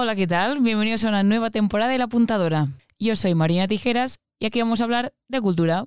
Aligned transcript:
Hola, 0.00 0.14
¿qué 0.14 0.28
tal? 0.28 0.60
Bienvenidos 0.60 1.04
a 1.04 1.08
una 1.08 1.24
nueva 1.24 1.50
temporada 1.50 1.90
de 1.90 1.98
La 1.98 2.04
Apuntadora. 2.04 2.68
Yo 3.00 3.16
soy 3.16 3.34
Marina 3.34 3.66
Tijeras 3.66 4.20
y 4.38 4.46
aquí 4.46 4.60
vamos 4.60 4.80
a 4.80 4.84
hablar 4.84 5.12
de 5.26 5.40
cultura. 5.40 5.86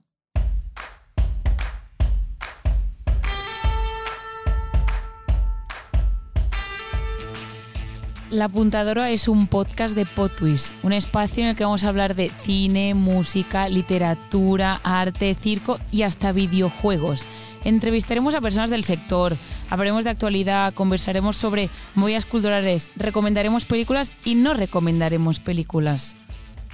La 8.30 8.46
Apuntadora 8.46 9.12
es 9.12 9.30
un 9.30 9.48
podcast 9.48 9.96
de 9.96 10.06
Potwist, 10.06 10.74
un 10.84 10.92
espacio 10.92 11.44
en 11.44 11.52
el 11.52 11.56
que 11.56 11.64
vamos 11.64 11.86
a 11.86 11.88
hablar 11.88 12.14
de 12.14 12.32
cine, 12.42 12.94
música, 12.94 13.70
literatura, 13.70 14.82
arte, 14.84 15.36
circo 15.36 15.80
y 15.90 16.02
hasta 16.02 16.34
videojuegos. 16.34 17.26
Entrevistaremos 17.64 18.34
a 18.34 18.42
personas 18.42 18.72
del 18.72 18.84
sector, 18.84 19.38
hablaremos 19.70 20.04
de 20.04 20.10
actualidad, 20.10 20.74
conversaremos 20.74 21.38
sobre 21.38 21.70
movidas 21.94 22.26
culturales, 22.26 22.92
recomendaremos 22.96 23.66
películas 23.66 24.12
y 24.26 24.34
no 24.36 24.56
recomendaremos 24.56 25.40
películas. 25.40 26.16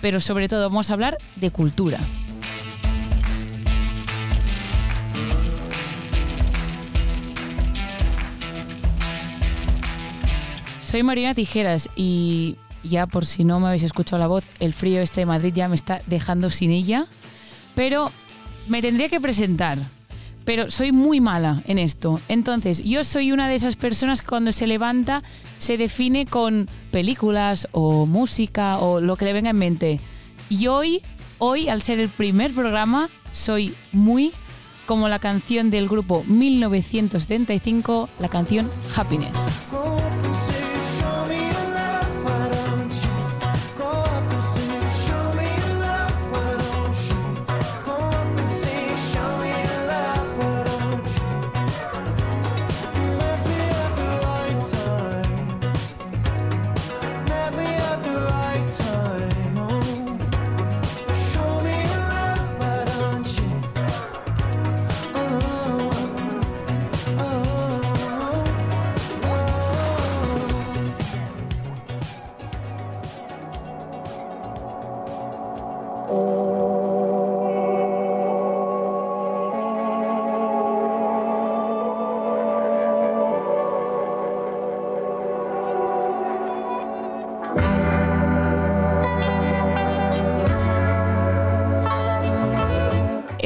Pero 0.02 0.22
sobre 0.22 0.48
todo 0.48 0.70
vamos 0.70 0.90
a 0.90 0.94
hablar 0.94 1.18
de 1.36 1.52
cultura. 1.52 2.00
Soy 10.86 11.04
Marina 11.04 11.34
Tijeras 11.34 11.90
y 11.98 12.56
ya 12.82 13.08
por 13.08 13.26
si 13.26 13.44
no 13.44 13.60
me 13.60 13.68
habéis 13.68 13.84
escuchado 13.84 14.20
la 14.20 14.28
voz, 14.28 14.46
el 14.62 14.72
frío 14.72 15.02
este 15.02 15.20
de 15.20 15.26
Madrid 15.26 15.52
ya 15.54 15.68
me 15.68 15.76
está 15.76 16.02
dejando 16.06 16.50
sin 16.50 16.72
ella. 16.72 17.08
Pero 17.76 18.10
me 18.70 18.82
tendría 18.82 19.10
que 19.10 19.20
presentar. 19.20 19.97
Pero 20.48 20.72
soy 20.72 20.94
muy 20.94 21.20
mala 21.20 21.62
en 21.68 21.78
esto. 21.78 22.22
Entonces, 22.30 22.82
yo 22.82 23.04
soy 23.04 23.34
una 23.34 23.50
de 23.50 23.56
esas 23.56 23.76
personas 23.76 24.22
que 24.22 24.30
cuando 24.30 24.54
se 24.54 24.66
levanta 24.66 25.22
se 25.58 25.76
define 25.76 26.26
con 26.26 26.70
películas 26.90 27.68
o 27.74 28.06
música 28.06 28.78
o 28.78 29.02
lo 29.02 29.18
que 29.18 29.26
le 29.26 29.34
venga 29.34 29.50
en 29.50 29.58
mente. 29.58 30.00
Y 30.48 30.68
hoy, 30.68 31.02
hoy, 31.38 31.68
al 31.68 31.82
ser 31.82 32.00
el 32.00 32.08
primer 32.08 32.54
programa, 32.54 33.10
soy 33.34 33.76
muy 33.92 34.32
como 34.86 35.10
la 35.10 35.20
canción 35.20 35.70
del 35.70 35.90
grupo 35.90 36.24
1975, 36.24 38.08
la 38.22 38.30
canción 38.30 38.72
Happiness. 38.96 39.36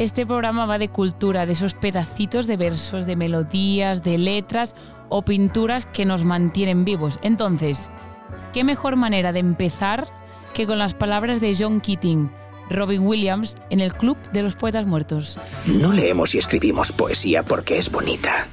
Este 0.02 0.26
programa 0.26 0.66
va 0.66 0.78
de 0.78 0.88
cultura, 0.88 1.46
de 1.46 1.52
esos 1.52 1.74
pedacitos 1.74 2.48
de 2.48 2.56
versos, 2.56 3.06
de 3.06 3.14
melodías, 3.14 4.02
de 4.02 4.18
letras 4.18 4.74
o 5.08 5.22
pinturas 5.22 5.86
que 5.86 6.04
nos 6.04 6.24
mantienen 6.24 6.84
vivos. 6.84 7.20
Entonces, 7.22 7.88
¿qué 8.52 8.64
mejor 8.64 8.96
manera 8.96 9.30
de 9.30 9.38
empezar 9.38 10.08
que 10.54 10.66
con 10.66 10.80
las 10.80 10.94
palabras 10.94 11.40
de 11.40 11.54
John 11.56 11.80
Keating, 11.80 12.32
Robin 12.68 13.06
Williams, 13.06 13.54
en 13.70 13.78
el 13.78 13.94
Club 13.94 14.18
de 14.32 14.42
los 14.42 14.56
Poetas 14.56 14.86
Muertos? 14.86 15.38
No 15.66 15.92
leemos 15.92 16.34
y 16.34 16.38
escribimos 16.38 16.90
poesía 16.90 17.44
porque 17.44 17.78
es 17.78 17.88
bonita. 17.88 18.48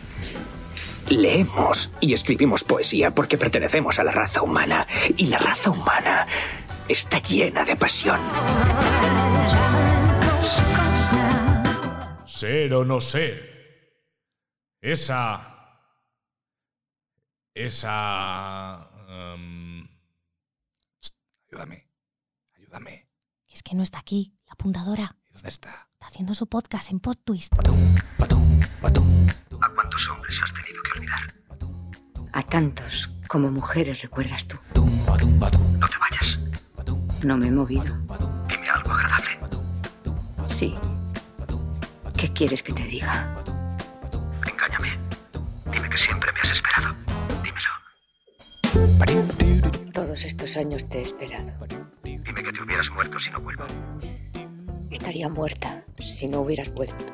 Leemos 1.09 1.89
y 1.99 2.13
escribimos 2.13 2.63
poesía 2.63 3.09
porque 3.09 3.39
pertenecemos 3.39 3.97
a 3.97 4.03
la 4.03 4.11
raza 4.11 4.43
humana. 4.43 4.85
Y 5.17 5.25
la 5.25 5.39
raza 5.39 5.71
humana 5.71 6.27
está 6.87 7.17
llena 7.17 7.65
de 7.65 7.75
pasión. 7.75 8.19
Ser 12.39 12.71
o 12.73 12.85
no 12.85 13.01
ser. 13.01 13.35
Esa. 14.79 15.41
Esa. 17.53 18.89
em, 19.09 19.85
ayúdame. 21.51 21.89
Ayúdame. 22.55 23.09
Es 23.49 23.61
que 23.61 23.75
no 23.75 23.83
está 23.83 23.99
aquí, 23.99 24.37
la 24.47 24.53
apuntadora. 24.53 25.17
¿Y 25.29 25.33
¿Dónde 25.33 25.49
está? 25.49 25.89
Está 25.91 26.05
haciendo 26.05 26.33
su 26.33 26.47
podcast 26.47 26.91
en 26.91 27.01
PodTwist. 27.01 27.51
¿A 27.55 27.57
cuántos 29.75 30.07
hombres 30.07 30.41
has 30.41 30.53
tenido 30.53 30.81
que 30.83 30.93
olvidar? 30.97 31.35
A 32.31 32.41
tantos 32.41 33.09
como 33.27 33.51
mujeres 33.51 34.01
recuerdas 34.01 34.47
tú. 34.47 34.57
No 34.75 34.87
te 35.89 35.97
vayas. 35.99 36.39
No 37.21 37.35
me 37.35 37.47
he 37.47 37.51
movido. 37.51 37.97
Dime 38.47 38.69
algo 38.69 38.91
agradable. 38.91 39.39
Sí. 40.45 40.77
¿Qué 42.19 42.27
quieres 42.33 42.61
que 42.61 42.73
te 42.73 42.83
diga? 42.83 43.33
Engáñame. 44.45 44.89
Dime 45.71 45.89
que 45.89 45.97
siempre 45.97 46.29
me 46.33 46.41
has 46.41 46.51
esperado. 46.51 46.93
Dímelo. 47.41 47.69
Todos 49.93 50.25
estos 50.25 50.57
años 50.57 50.89
te 50.89 50.99
he 50.99 51.03
esperado. 51.03 51.49
Dime 52.03 52.43
que 52.43 52.51
te 52.51 52.61
hubieras 52.61 52.91
muerto 52.91 53.17
si 53.19 53.29
no 53.31 53.39
vuelvo. 53.39 53.63
Estaría 54.91 55.29
muerta 55.29 55.85
si 55.97 56.27
no 56.27 56.41
hubieras 56.41 56.73
vuelto. 56.73 57.05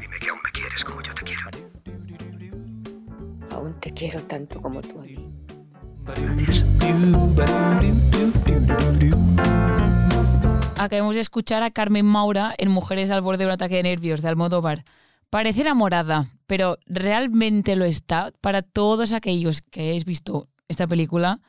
Dime 0.00 0.18
que 0.18 0.28
aún 0.28 0.40
me 0.42 0.50
quieres 0.50 0.84
como 0.84 1.00
yo 1.02 1.14
te 1.14 1.22
quiero. 1.22 1.48
Aún 3.52 3.78
te 3.78 3.94
quiero 3.94 4.20
tanto 4.24 4.60
como 4.60 4.82
tú 4.82 4.98
a 4.98 5.04
mí. 5.04 5.32
Gracias. 6.04 6.64
Acabamos 10.82 11.14
de 11.14 11.20
escuchar 11.20 11.62
a 11.62 11.70
Carmen 11.70 12.06
Maura 12.06 12.54
en 12.56 12.70
Mujeres 12.70 13.10
al 13.10 13.20
borde 13.20 13.40
de 13.40 13.44
un 13.44 13.50
ataque 13.50 13.74
de 13.76 13.82
nervios 13.82 14.22
de 14.22 14.28
Almodóvar. 14.28 14.86
Parece 15.28 15.60
enamorada, 15.60 16.28
pero 16.46 16.78
¿realmente 16.86 17.76
lo 17.76 17.84
está? 17.84 18.32
Para 18.40 18.62
todos 18.62 19.12
aquellos 19.12 19.60
que 19.60 19.82
hayáis 19.82 20.06
visto 20.06 20.48
esta 20.68 20.86
película, 20.86 21.40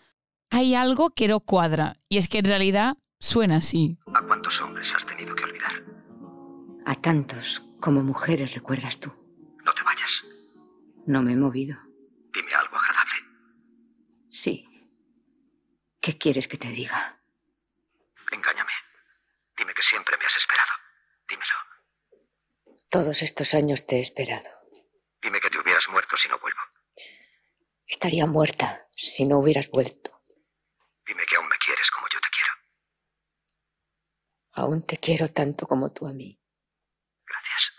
hay 0.50 0.76
algo 0.76 1.12
que 1.12 1.30
no 1.30 1.40
cuadra. 1.40 1.96
Y 2.10 2.18
es 2.18 2.28
que 2.28 2.40
en 2.40 2.46
realidad 2.46 2.98
suena 3.22 3.56
así. 3.56 3.98
¿A 4.14 4.22
cuántos 4.22 4.62
hombres 4.62 4.94
has 4.94 5.06
tenido 5.06 5.34
que 5.34 5.46
olvidar? 5.46 5.82
A 6.86 6.96
tantos 6.96 7.64
como 7.80 8.04
mujeres 8.04 8.54
recuerdas 8.54 9.00
tú. 9.00 9.14
No 9.66 9.72
te 9.72 9.84
vayas. 9.84 10.26
No 11.06 11.22
me 11.22 11.32
he 11.32 11.38
movido. 11.38 11.78
Dime 12.34 12.54
algo 12.54 12.76
agradable. 12.76 13.16
Sí. 14.28 14.68
¿Qué 16.02 16.18
quieres 16.18 16.50
que 16.50 16.58
te 16.58 16.68
diga? 16.68 17.18
Engáñame. 18.30 18.72
Dime 19.62 19.76
que 19.76 19.84
siempre 19.84 20.18
me 20.18 20.26
has 20.26 20.36
esperado. 20.38 20.72
Dímelo. 21.30 21.54
Todos 22.92 23.22
estos 23.22 23.54
años 23.54 23.88
te 23.88 23.96
he 23.96 24.02
esperado. 24.02 24.50
Dime 25.22 25.40
que 25.40 25.50
te 25.50 25.58
hubieras 25.58 25.88
muerto 25.88 26.18
si 26.18 26.28
no 26.28 26.38
vuelvo. 26.40 26.60
Estaría 27.88 28.26
muerta 28.26 28.90
si 28.98 29.24
no 29.26 29.40
hubieras 29.40 29.70
vuelto. 29.70 30.12
Dime 31.08 31.24
que 31.26 31.38
aún 31.38 31.48
me 31.48 31.56
quieres 31.56 31.90
como 31.90 32.08
yo 32.12 32.20
te 32.20 32.28
quiero. 32.28 32.54
Aún 34.52 34.86
te 34.86 34.98
quiero 34.98 35.30
tanto 35.30 35.68
como 35.68 35.94
tú 35.94 36.06
a 36.06 36.12
mí. 36.12 36.38
Gracias. 37.26 37.72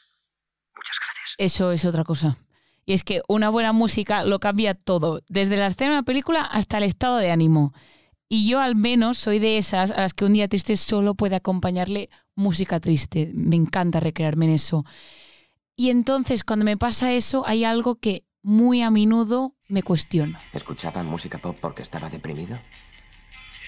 Muchas 0.74 0.96
gracias. 0.98 1.34
Eso 1.36 1.72
es 1.72 1.84
otra 1.84 2.04
cosa. 2.04 2.38
Y 2.86 2.94
es 2.94 3.04
que 3.04 3.20
una 3.28 3.50
buena 3.50 3.72
música 3.72 4.24
lo 4.24 4.40
cambia 4.40 4.72
todo, 4.72 5.20
desde 5.28 5.58
la 5.58 5.66
escena 5.66 5.90
de 5.90 5.96
la 5.96 6.02
película 6.04 6.40
hasta 6.40 6.78
el 6.78 6.84
estado 6.84 7.18
de 7.18 7.30
ánimo. 7.30 7.74
Y 8.34 8.48
yo 8.48 8.60
al 8.60 8.76
menos 8.76 9.18
soy 9.18 9.38
de 9.40 9.58
esas 9.58 9.90
a 9.90 9.98
las 9.98 10.14
que 10.14 10.24
un 10.24 10.32
día 10.32 10.48
triste 10.48 10.74
solo 10.78 11.14
puede 11.14 11.36
acompañarle 11.36 12.08
música 12.34 12.80
triste. 12.80 13.30
Me 13.34 13.56
encanta 13.56 14.00
recrearme 14.00 14.46
en 14.46 14.52
eso. 14.52 14.86
Y 15.76 15.90
entonces 15.90 16.42
cuando 16.42 16.64
me 16.64 16.78
pasa 16.78 17.12
eso 17.12 17.46
hay 17.46 17.64
algo 17.64 17.96
que 17.96 18.24
muy 18.42 18.80
a 18.80 18.90
menudo 18.90 19.54
me 19.68 19.82
cuestiono. 19.82 20.38
¿Escuchaba 20.54 21.02
música 21.02 21.36
pop 21.36 21.58
porque 21.60 21.82
estaba 21.82 22.08
deprimido? 22.08 22.58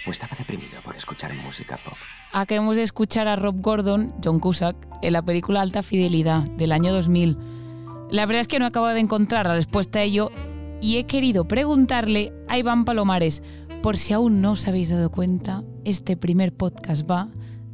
¿O 0.06 0.10
estaba 0.10 0.34
deprimido 0.34 0.80
por 0.82 0.96
escuchar 0.96 1.34
música 1.34 1.78
pop? 1.84 1.98
Acabamos 2.32 2.78
de 2.78 2.84
escuchar 2.84 3.28
a 3.28 3.36
Rob 3.36 3.60
Gordon, 3.60 4.14
John 4.24 4.40
Cusack, 4.40 4.76
en 5.02 5.12
la 5.12 5.20
película 5.20 5.60
Alta 5.60 5.82
Fidelidad 5.82 6.40
del 6.40 6.72
año 6.72 6.90
2000. 6.94 7.36
La 8.10 8.24
verdad 8.24 8.40
es 8.40 8.48
que 8.48 8.58
no 8.58 8.64
acabo 8.64 8.86
de 8.86 9.00
encontrar 9.00 9.44
la 9.44 9.56
respuesta 9.56 9.98
a 9.98 10.04
ello 10.04 10.30
y 10.84 10.98
he 10.98 11.04
querido 11.04 11.48
preguntarle 11.48 12.32
a 12.46 12.58
Iván 12.58 12.84
Palomares, 12.84 13.42
por 13.84 13.98
si 13.98 14.14
aún 14.14 14.40
no 14.40 14.52
os 14.52 14.66
habéis 14.66 14.88
dado 14.88 15.12
cuenta, 15.12 15.62
este 15.84 16.16
primer 16.16 16.56
podcast 16.56 17.04
va 17.04 17.28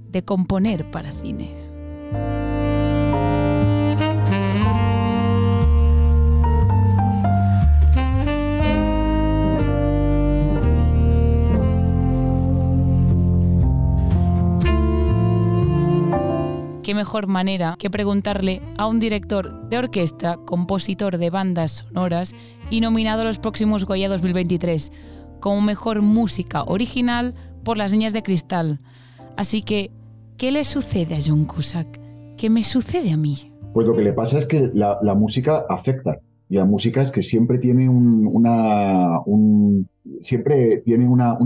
de 0.09 0.25
componer 0.25 0.91
para 0.91 1.12
cines. 1.12 1.71
qué 16.83 16.95
mejor 16.97 17.29
manera 17.29 17.77
que 17.79 17.89
preguntarle 17.89 18.61
a 18.77 18.89
un 18.89 18.99
director 18.99 19.69
de 19.69 19.79
orquesta, 19.79 20.39
compositor 20.39 21.19
de 21.19 21.31
bandas 21.31 21.85
sonoras 21.87 22.35
y 22.69 22.81
nominado 22.81 23.21
a 23.21 23.25
los 23.25 23.39
próximos 23.39 23.85
Goya 23.85 24.09
2023 24.09 24.91
como 25.40 25.60
mejor 25.60 26.02
música 26.02 26.62
original 26.64 27.34
por 27.64 27.76
Las 27.76 27.92
Niñas 27.92 28.12
de 28.12 28.22
Cristal. 28.22 28.78
Así 29.37 29.62
que, 29.62 29.90
¿qué 30.37 30.52
le 30.52 30.64
sucede 30.64 31.16
a 31.16 31.19
John 31.25 31.44
Cusack? 31.44 32.00
¿Qué 32.37 32.50
me 32.50 32.64
sucede 32.64 33.12
a 33.12 33.16
mí? 33.16 33.50
Pues 33.72 33.87
lo 33.87 33.94
que 33.94 34.02
le 34.02 34.12
pasa 34.12 34.38
es 34.38 34.46
que 34.46 34.70
la, 34.72 35.14
música 35.14 35.64
afecta. 35.69 36.19
Y 36.48 36.56
la 36.56 36.64
música 36.64 37.00
es 37.00 37.10
que 37.10 37.22
siempre 37.22 37.58
tiene 37.58 37.88
un, 37.88 38.26
una, 38.26 39.20
un, 39.25 39.88
siempre 40.20 40.78
tiene 40.78 41.08
una, 41.08 41.38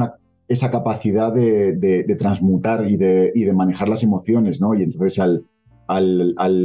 esa 0.49 0.71
capacidad 0.71 1.33
de, 1.33 2.17
transmutar 2.19 2.89
y 2.89 2.97
de, 2.97 3.53
manejar 3.55 3.89
las 3.89 4.03
emociones, 4.03 4.61
¿no? 4.61 4.75
Y 4.75 4.83
entonces 4.83 5.19
al, 5.19 5.45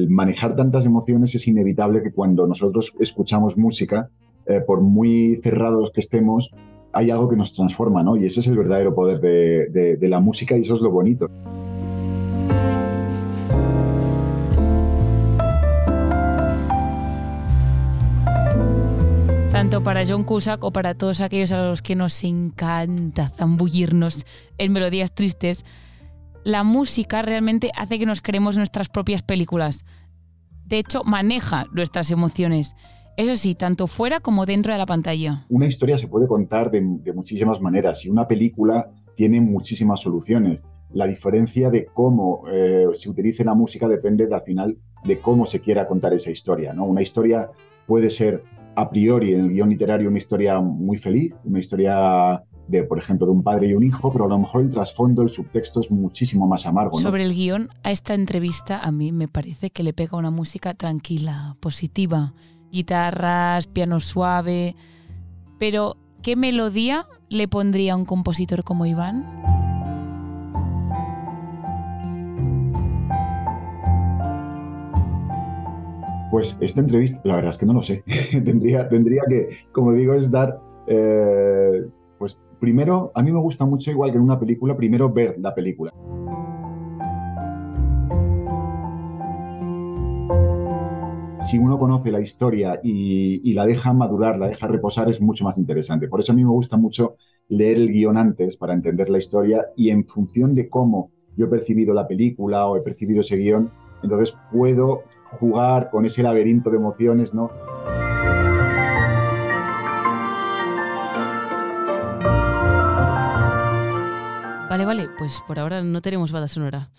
manejar 0.10 0.56
tantas 0.56 0.86
emociones 0.86 1.36
es 1.36 1.48
inevitable 1.48 2.02
que 2.02 2.14
cuando 2.14 2.48
nosotros 2.48 2.94
escuchamos 3.00 3.58
música, 3.58 4.10
eh, 4.46 4.62
por 4.62 4.82
muy 4.82 5.40
cerrados 5.44 5.92
que 5.94 6.00
estemos, 6.00 6.52
hay 6.94 7.12
algo 7.12 7.30
que 7.30 7.36
nos 7.36 7.54
transforma, 7.54 8.04
¿no? 8.04 8.16
Y 8.16 8.26
ese 8.26 8.40
es 8.40 8.48
el 8.48 8.58
verdadero 8.58 8.94
poder 8.96 9.20
de, 9.20 10.10
la 10.10 10.20
música 10.20 10.58
y 10.58 10.62
eso 10.62 10.76
es 10.76 10.82
lo 10.82 10.92
bonito. 10.92 11.30
tanto 19.52 19.84
para 19.84 20.06
John 20.08 20.24
Cusack 20.24 20.64
o 20.64 20.72
para 20.72 20.94
todos 20.94 21.20
aquellos 21.20 21.52
a 21.52 21.62
los 21.62 21.82
que 21.82 21.94
nos 21.94 22.24
encanta 22.24 23.30
zambullirnos 23.36 24.26
en 24.58 24.72
melodías 24.72 25.14
tristes, 25.14 25.66
la 26.46 26.64
música 26.64 27.22
realmente 27.22 27.70
hace 27.76 28.00
que 28.00 28.06
nos 28.06 28.22
creemos 28.22 28.56
nuestras 28.56 28.88
propias 28.88 29.22
películas. 29.22 29.84
De 30.66 30.80
hecho, 30.80 31.04
maneja 31.04 31.66
nuestras 31.74 32.10
emociones. 32.10 32.74
Eso 33.20 33.36
sí, 33.36 33.54
tanto 33.54 33.86
fuera 33.86 34.22
como 34.22 34.46
dentro 34.46 34.72
de 34.72 34.80
la 34.80 34.86
pantalla. 34.86 35.46
Una 35.50 35.68
historia 35.68 35.98
se 35.98 36.08
puede 36.08 36.26
contar 36.26 36.72
de, 36.72 36.80
de 37.04 37.12
muchísimas 37.12 37.60
maneras 37.60 38.06
y 38.06 38.10
una 38.10 38.26
película 38.30 38.92
tiene 39.16 39.42
muchísimas 39.42 40.00
soluciones. 40.00 40.64
La 40.94 41.06
diferencia 41.06 41.70
de 41.70 41.88
cómo 41.94 42.44
eh, 42.50 42.86
se 42.94 43.10
utilice 43.10 43.44
la 43.44 43.54
música 43.54 43.90
depende 43.90 44.26
de, 44.26 44.34
al 44.34 44.44
final 44.44 44.78
de 45.04 45.20
cómo 45.20 45.46
se 45.46 45.60
quiera 45.60 45.86
contar 45.86 46.14
esa 46.14 46.32
historia. 46.32 46.72
¿no? 46.72 46.86
Una 46.86 47.02
historia 47.02 47.50
puede 47.88 48.10
ser 48.10 48.42
a 48.78 48.90
priori 48.90 49.34
en 49.34 49.42
el 49.42 49.50
guion 49.50 49.68
literario 49.68 50.08
una 50.08 50.18
historia 50.18 50.62
muy 50.62 50.96
feliz, 50.96 51.36
una 51.44 51.60
historia 51.60 52.42
de, 52.70 52.84
por 52.84 53.00
ejemplo, 53.00 53.26
de 53.26 53.34
un 53.34 53.44
padre 53.44 53.68
y 53.68 53.74
un 53.74 53.84
hijo, 53.84 54.14
pero 54.14 54.24
a 54.24 54.30
lo 54.30 54.40
mejor 54.40 54.62
el 54.62 54.70
trasfondo, 54.70 55.24
el 55.24 55.30
subtexto 55.30 55.82
es 55.82 55.92
muchísimo 55.92 56.48
más 56.48 56.66
amargo. 56.66 56.98
¿no? 56.98 57.02
Sobre 57.02 57.26
el 57.26 57.34
guion, 57.34 57.68
a 57.84 57.92
esta 57.92 58.14
entrevista 58.14 58.80
a 58.80 58.94
mí 58.94 59.12
me 59.12 59.28
parece 59.28 59.72
que 59.72 59.84
le 59.84 59.92
pega 59.92 60.18
una 60.18 60.32
música 60.32 60.74
tranquila, 60.74 61.58
positiva, 61.60 62.34
guitarras, 62.72 63.68
piano 63.68 64.00
suave, 64.00 64.76
pero 65.58 65.98
¿qué 66.22 66.36
melodía 66.36 67.08
le 67.30 67.48
pondría 67.48 67.94
a 67.94 67.96
un 67.96 68.06
compositor 68.06 68.64
como 68.64 68.86
Iván? 68.86 69.26
Pues 76.32 76.58
esta 76.62 76.82
entrevista, 76.82 77.20
la 77.24 77.36
verdad 77.36 77.50
es 77.50 77.58
que 77.58 77.66
no 77.66 77.74
lo 77.74 77.84
sé. 77.84 78.04
tendría, 78.32 78.88
tendría 78.88 79.24
que, 79.28 79.50
como 79.72 79.94
digo, 79.94 80.14
es 80.14 80.30
dar, 80.30 80.60
eh, 80.88 81.86
pues 82.18 82.38
primero, 82.60 83.12
a 83.16 83.24
mí 83.24 83.32
me 83.32 83.40
gusta 83.40 83.66
mucho, 83.66 83.92
igual 83.92 84.12
que 84.12 84.18
en 84.18 84.24
una 84.24 84.40
película, 84.40 84.78
primero 84.78 85.12
ver 85.12 85.36
la 85.40 85.56
película. 85.56 85.92
Si 91.42 91.58
uno 91.58 91.78
conoce 91.78 92.12
la 92.12 92.20
historia 92.20 92.80
y, 92.84 93.54
la 93.54 93.66
deja 93.66 93.94
madurar, 93.94 94.38
la 94.38 94.48
deja 94.48 94.68
reposar, 94.68 95.10
es 95.10 95.22
mucho 95.22 95.46
más 95.46 95.58
interesante. 95.58 96.08
Por 96.08 96.20
eso 96.20 96.34
a 96.34 96.36
mí 96.36 96.44
me 96.44 96.52
gusta 96.52 96.78
mucho 96.78 97.16
leer 97.48 97.78
el 97.78 97.92
guion 97.92 98.18
antes 98.18 98.58
para 98.58 98.74
entender 98.74 99.10
la 99.10 99.18
historia 99.18 99.66
y 99.76 99.90
en 99.90 100.06
función 100.06 100.54
de 100.54 100.70
cómo 100.70 101.12
yo 101.38 101.46
he 101.46 101.50
percibido 101.50 101.94
la 101.94 102.08
película 102.08 102.68
o 102.68 102.76
he 102.76 102.82
percibido 102.82 103.22
ese 103.22 103.38
guion, 103.38 103.72
entonces 104.04 104.36
puedo 104.52 105.04
jugar 105.40 105.90
con 105.90 106.06
ese 106.06 106.24
laberinto 106.24 106.70
de 106.70 106.78
emociones, 106.78 107.34
¿no? 107.34 107.50
Vale, 114.70 114.86
vale, 114.86 115.08
pues 115.18 115.42
por 115.48 115.58
ahora 115.58 115.82
no 115.82 116.02
tenemos 116.02 116.32
banda 116.32 116.48
sonora. 116.48 116.92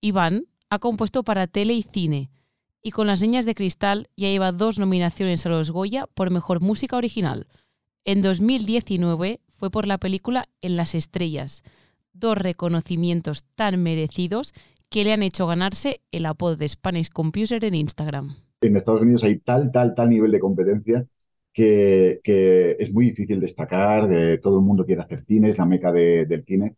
Iván 0.00 0.46
ha 0.70 0.78
compuesto 0.78 1.22
para 1.22 1.46
tele 1.46 1.74
y 1.74 1.82
cine, 1.82 2.30
y 2.82 2.92
con 2.92 3.06
Las 3.06 3.20
Niñas 3.20 3.44
de 3.44 3.54
Cristal 3.54 4.08
ya 4.16 4.28
lleva 4.28 4.52
dos 4.52 4.78
nominaciones 4.78 5.44
a 5.44 5.50
los 5.50 5.70
Goya 5.70 6.06
por 6.14 6.30
Mejor 6.30 6.60
Música 6.60 6.96
Original. 6.96 7.46
En 8.04 8.22
2019 8.22 9.40
fue 9.52 9.70
por 9.70 9.86
la 9.86 9.98
película 9.98 10.48
En 10.62 10.76
las 10.76 10.94
Estrellas, 10.94 11.62
dos 12.12 12.38
reconocimientos 12.38 13.44
tan 13.54 13.82
merecidos 13.82 14.54
que 14.88 15.04
le 15.04 15.12
han 15.12 15.22
hecho 15.22 15.46
ganarse 15.46 16.00
el 16.10 16.26
apodo 16.26 16.56
de 16.56 16.68
Spanish 16.68 17.10
Computer 17.10 17.64
en 17.64 17.74
Instagram. 17.74 18.36
En 18.60 18.76
Estados 18.76 19.02
Unidos 19.02 19.24
hay 19.24 19.38
tal, 19.38 19.70
tal, 19.70 19.94
tal 19.94 20.10
nivel 20.10 20.32
de 20.32 20.40
competencia 20.40 21.06
que, 21.52 22.76
es 22.78 22.92
muy 22.92 23.06
difícil 23.06 23.40
destacar, 23.40 24.08
de, 24.08 24.38
todo 24.38 24.58
el 24.58 24.64
mundo 24.64 24.84
quiere 24.86 25.02
hacer 25.02 25.24
cine, 25.26 25.48
es 25.48 25.58
la 25.58 25.66
meca 25.66 25.92
de, 25.92 26.26
del 26.26 26.44
cine. 26.44 26.76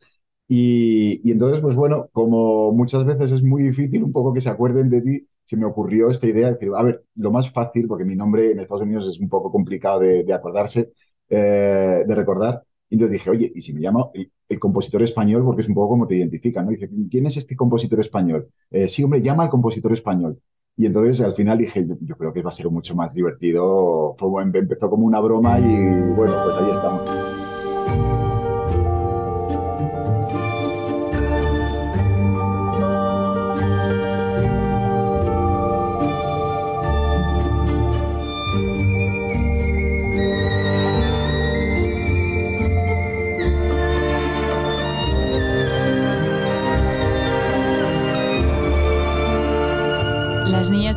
Y, 0.49 1.20
y, 1.25 1.32
entonces, 1.32 1.60
pues 1.60 1.76
bueno, 1.76 2.08
como 2.12 2.72
muchas 2.72 3.04
veces 3.04 3.32
es 3.32 3.43
muy 3.43 3.62
difícil 3.62 4.02
un 4.02 4.12
poco 4.12 4.32
que 4.34 4.40
se 4.40 4.50
acuerden 4.50 4.90
de 4.90 5.00
ti, 5.02 5.28
se 5.44 5.56
me 5.56 5.67
ocurrió 5.67 6.11
esta 6.11 6.27
idea 6.27 6.47
de 6.47 6.55
decir, 6.55 6.71
a 6.77 6.83
ver, 6.83 7.05
lo 7.17 7.31
más 7.31 7.50
fácil, 7.50 7.87
porque 7.89 8.05
mi 8.05 8.17
nombre 8.17 8.53
en 8.53 8.59
Estados 8.59 8.83
Unidos 8.83 9.06
es 9.09 9.21
un 9.21 9.29
poco 9.29 9.50
complicado 9.50 10.00
de, 10.00 10.33
acordarse, 10.33 10.93
eh, 11.29 12.05
de 12.06 12.15
recordar, 12.15 12.65
y 12.93 12.97
entonces 12.97 13.12
dije, 13.12 13.31
oye, 13.31 13.50
¿y 13.55 13.62
si 13.62 13.73
me 13.73 13.81
llamo 13.81 14.12
el, 14.15 14.59
compositor 14.59 15.03
español? 15.03 15.43
Porque 15.44 15.62
es 15.62 15.69
un 15.69 15.75
poco 15.75 15.89
como 15.89 16.06
te 16.06 16.14
identifica, 16.14 16.62
¿no? 16.62 16.71
dice, 16.71 16.90
¿quién 17.11 17.25
es 17.25 17.38
este 17.38 17.57
compositor 17.57 17.99
español? 18.00 18.49
Eh, 18.71 18.87
sí, 18.87 19.02
hombre, 19.02 19.23
llama 19.23 19.45
al 19.45 19.49
compositor 19.49 19.93
español. 19.95 20.38
Y 20.76 20.85
entonces 20.85 21.23
al 21.23 21.35
final 21.35 21.57
dije, 21.57 21.87
yo, 21.87 21.97
yo, 22.02 22.16
creo 22.16 22.35
que 22.35 22.43
va 22.43 22.49
a 22.49 22.52
ser 22.52 22.69
mucho 22.69 22.95
más 22.95 23.14
divertido. 23.14 24.14
Fue, 24.19 24.43
empezó 24.43 24.90
como 24.90 25.07
una 25.07 25.21
broma 25.21 25.59
y 25.59 25.64
bueno, 26.14 26.35
pues 26.45 26.57
ahí 26.57 26.71
estamos. 26.71 27.41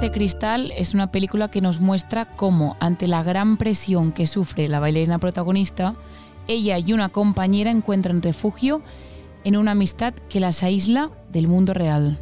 De 0.06 0.12
Cristal 0.12 0.72
es 0.78 0.94
una 0.94 1.10
película 1.10 1.50
que 1.50 1.62
nos 1.62 1.80
muestra 1.80 2.26
cómo, 2.36 2.78
ante 2.80 3.08
la 3.08 3.24
gran 3.24 3.58
presión 3.58 4.12
que 4.12 4.28
sufre 4.28 4.68
la 4.68 4.80
bailarina 4.80 5.18
protagonista, 5.18 5.96
ella 6.48 6.78
y 6.78 6.94
una 6.94 7.10
compañera 7.10 7.72
encuentran 7.72 8.22
refugio 8.22 8.84
en 9.44 9.58
una 9.58 9.72
amistad 9.72 10.14
que 10.30 10.40
las 10.40 10.62
aísla 10.62 11.10
del 11.32 11.48
mundo 11.48 11.74
real. 11.74 12.20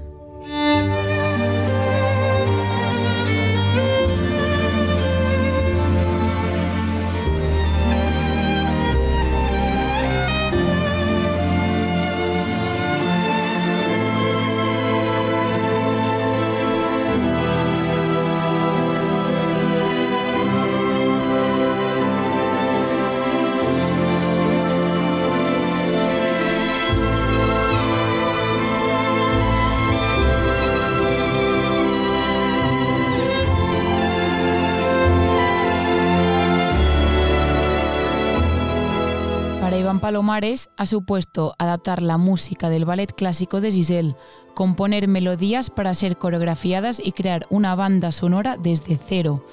Palomares 40.03 40.69
ha 40.75 40.85
supuesto 40.85 41.53
adaptar 41.57 42.01
la 42.01 42.17
música 42.17 42.69
del 42.69 42.83
ballet 42.83 43.13
clásico 43.15 43.61
de 43.61 43.71
Giselle, 43.71 44.17
componer 44.53 45.07
melodías 45.07 45.69
para 45.69 45.93
ser 45.93 46.17
coreografiadas 46.17 47.01
y 47.01 47.13
crear 47.13 47.45
una 47.49 47.73
banda 47.73 48.11
sonora 48.11 48.57
desde 48.61 48.97
cero. 48.97 49.45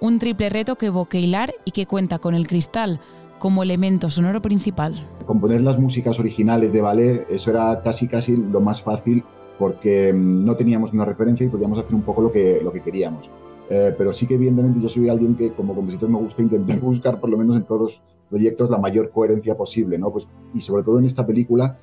Un 0.00 0.18
triple 0.18 0.50
reto 0.50 0.76
que 0.76 0.88
evoca 0.88 1.16
hilar 1.16 1.54
y 1.64 1.70
que 1.70 1.86
cuenta 1.86 2.18
con 2.18 2.34
el 2.34 2.46
cristal 2.46 3.00
como 3.38 3.62
elemento 3.62 4.10
sonoro 4.10 4.42
principal. 4.42 4.94
Componer 5.24 5.62
las 5.62 5.78
músicas 5.78 6.20
originales 6.20 6.74
de 6.74 6.82
ballet, 6.82 7.26
eso 7.30 7.48
era 7.48 7.80
casi 7.80 8.06
casi 8.06 8.36
lo 8.36 8.60
más 8.60 8.82
fácil 8.82 9.24
porque 9.58 10.12
mm, 10.12 10.44
no 10.44 10.54
teníamos 10.54 10.92
una 10.92 11.06
referencia 11.06 11.46
y 11.46 11.48
podíamos 11.48 11.78
hacer 11.78 11.94
un 11.94 12.02
poco 12.02 12.20
lo 12.20 12.30
que, 12.30 12.60
lo 12.62 12.70
que 12.74 12.82
queríamos. 12.82 13.30
Eh, 13.70 13.94
pero 13.96 14.12
sí 14.12 14.26
que 14.26 14.34
evidentemente 14.34 14.82
yo 14.82 14.88
soy 14.90 15.08
alguien 15.08 15.34
que 15.34 15.54
como 15.54 15.74
compositor 15.74 16.10
me 16.10 16.18
gusta 16.18 16.42
intentar 16.42 16.78
buscar 16.82 17.20
por 17.20 17.30
lo 17.30 17.38
menos 17.38 17.56
en 17.56 17.62
todos 17.62 17.80
los 17.80 18.02
proyectos 18.34 18.68
la 18.68 18.78
mayor 18.78 19.10
coherencia 19.10 19.56
posible, 19.56 19.96
¿no? 19.96 20.10
Pues, 20.10 20.26
y 20.52 20.60
sobre 20.60 20.82
todo 20.82 20.98
en 20.98 21.04
esta 21.04 21.24
película, 21.24 21.78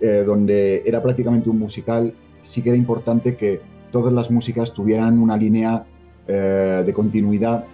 eh, 0.00 0.24
donde 0.26 0.82
era 0.84 1.00
prácticamente 1.00 1.48
un 1.48 1.60
musical, 1.60 2.12
sí 2.42 2.62
que 2.62 2.70
era 2.70 2.78
importante 2.78 3.36
que 3.36 3.60
todas 3.92 4.12
las 4.12 4.28
músicas 4.28 4.74
tuvieran 4.74 5.20
una 5.20 5.36
línea 5.36 5.86
eh, 6.26 6.82
de 6.84 6.92
continuidad 6.92 7.64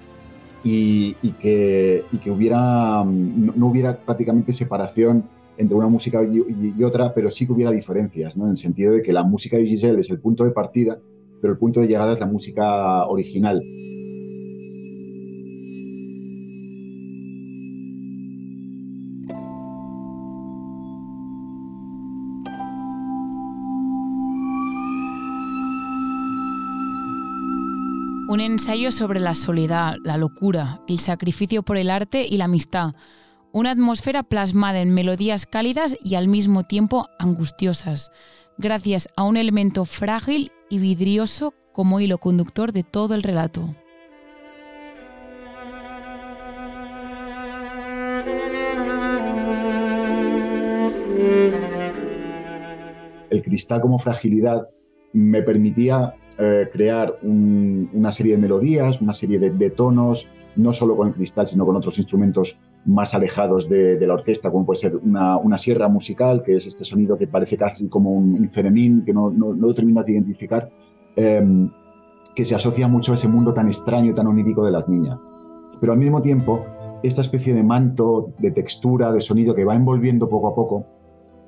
y, 0.62 1.14
que, 1.40 2.04
y 2.12 2.18
que 2.18 2.30
hubiera, 2.30 3.02
mm, 3.02 3.58
no, 3.58 3.66
hubiera 3.68 3.96
prácticamente 3.96 4.52
separación 4.52 5.24
entre 5.56 5.78
una 5.78 5.88
música 5.88 6.22
y, 6.22 6.84
otra, 6.84 7.14
pero 7.14 7.30
sí 7.30 7.46
que 7.46 7.52
hubiera 7.52 7.70
diferencias, 7.70 8.36
¿no? 8.36 8.44
en 8.44 8.50
el 8.50 8.56
sentido 8.58 8.92
de 8.92 9.02
que 9.02 9.14
la 9.14 9.24
música 9.24 9.56
de 9.56 9.64
Giselle 9.64 9.98
es 9.98 10.10
el 10.10 10.20
punto 10.20 10.44
de 10.44 10.50
partida, 10.50 10.98
pero 11.40 11.54
el 11.54 11.58
punto 11.58 11.80
de 11.80 11.86
llegada 11.86 12.12
es 12.12 12.20
la 12.20 12.26
música 12.26 13.06
original. 13.06 13.62
Un 28.30 28.38
ensayo 28.38 28.92
sobre 28.92 29.18
la 29.18 29.34
soledad, 29.34 29.96
la 30.04 30.16
locura, 30.16 30.82
el 30.86 31.00
sacrificio 31.00 31.64
por 31.64 31.76
el 31.76 31.90
arte 31.90 32.24
y 32.24 32.36
la 32.36 32.44
amistad. 32.44 32.94
Una 33.50 33.72
atmósfera 33.72 34.22
plasmada 34.22 34.80
en 34.80 34.94
melodías 34.94 35.46
cálidas 35.46 35.96
y 36.00 36.14
al 36.14 36.28
mismo 36.28 36.62
tiempo 36.62 37.08
angustiosas, 37.18 38.12
gracias 38.56 39.08
a 39.16 39.24
un 39.24 39.36
elemento 39.36 39.84
frágil 39.84 40.52
y 40.68 40.78
vidrioso 40.78 41.54
como 41.72 41.98
hilo 41.98 42.18
conductor 42.18 42.72
de 42.72 42.84
todo 42.84 43.16
el 43.16 43.24
relato. 43.24 43.74
El 53.28 53.42
cristal 53.42 53.80
como 53.80 53.98
fragilidad 53.98 54.68
me 55.12 55.42
permitía 55.42 56.14
eh, 56.38 56.68
crear 56.72 57.18
una 57.22 58.12
serie 58.12 58.32
de 58.32 58.38
melodías, 58.38 59.00
una 59.00 59.12
serie 59.12 59.38
de, 59.38 59.70
tonos, 59.70 60.28
no 60.56 60.72
solo 60.72 60.96
con 60.96 61.08
el 61.08 61.14
cristal, 61.14 61.46
sino 61.46 61.66
con 61.66 61.76
otros 61.76 61.98
instrumentos 61.98 62.58
más 62.86 63.14
alejados 63.14 63.68
de, 63.68 63.98
la 64.06 64.14
orquesta, 64.14 64.50
como 64.50 64.64
puede 64.64 64.80
ser 64.80 64.96
una, 64.96 65.58
sierra 65.58 65.88
musical, 65.88 66.42
que 66.42 66.54
es 66.54 66.66
este 66.66 66.84
sonido 66.84 67.18
que 67.18 67.26
parece 67.26 67.56
casi 67.56 67.88
como 67.88 68.12
un, 68.12 68.34
un 68.34 69.04
que 69.04 69.12
no, 69.12 69.30
no, 69.30 69.52
lo 69.52 69.74
terminas 69.74 70.06
de 70.06 70.12
identificar, 70.12 70.70
em, 71.16 71.70
que 72.34 72.44
se 72.44 72.54
asocia 72.54 72.88
mucho 72.88 73.12
a 73.12 73.16
ese 73.16 73.28
mundo 73.28 73.52
tan 73.52 73.66
extraño, 73.66 74.14
tan 74.14 74.26
onírico 74.26 74.64
de 74.64 74.70
las 74.70 74.88
niñas. 74.88 75.18
Pero 75.80 75.92
al 75.92 75.98
mismo 75.98 76.22
tiempo, 76.22 76.64
esta 77.02 77.20
especie 77.20 77.54
de 77.54 77.62
manto, 77.62 78.32
de 78.38 78.50
textura, 78.50 79.12
de 79.12 79.20
sonido 79.20 79.54
que 79.54 79.64
va 79.64 79.74
envolviendo 79.74 80.28
poco 80.28 80.48
a 80.48 80.54
poco 80.54 80.86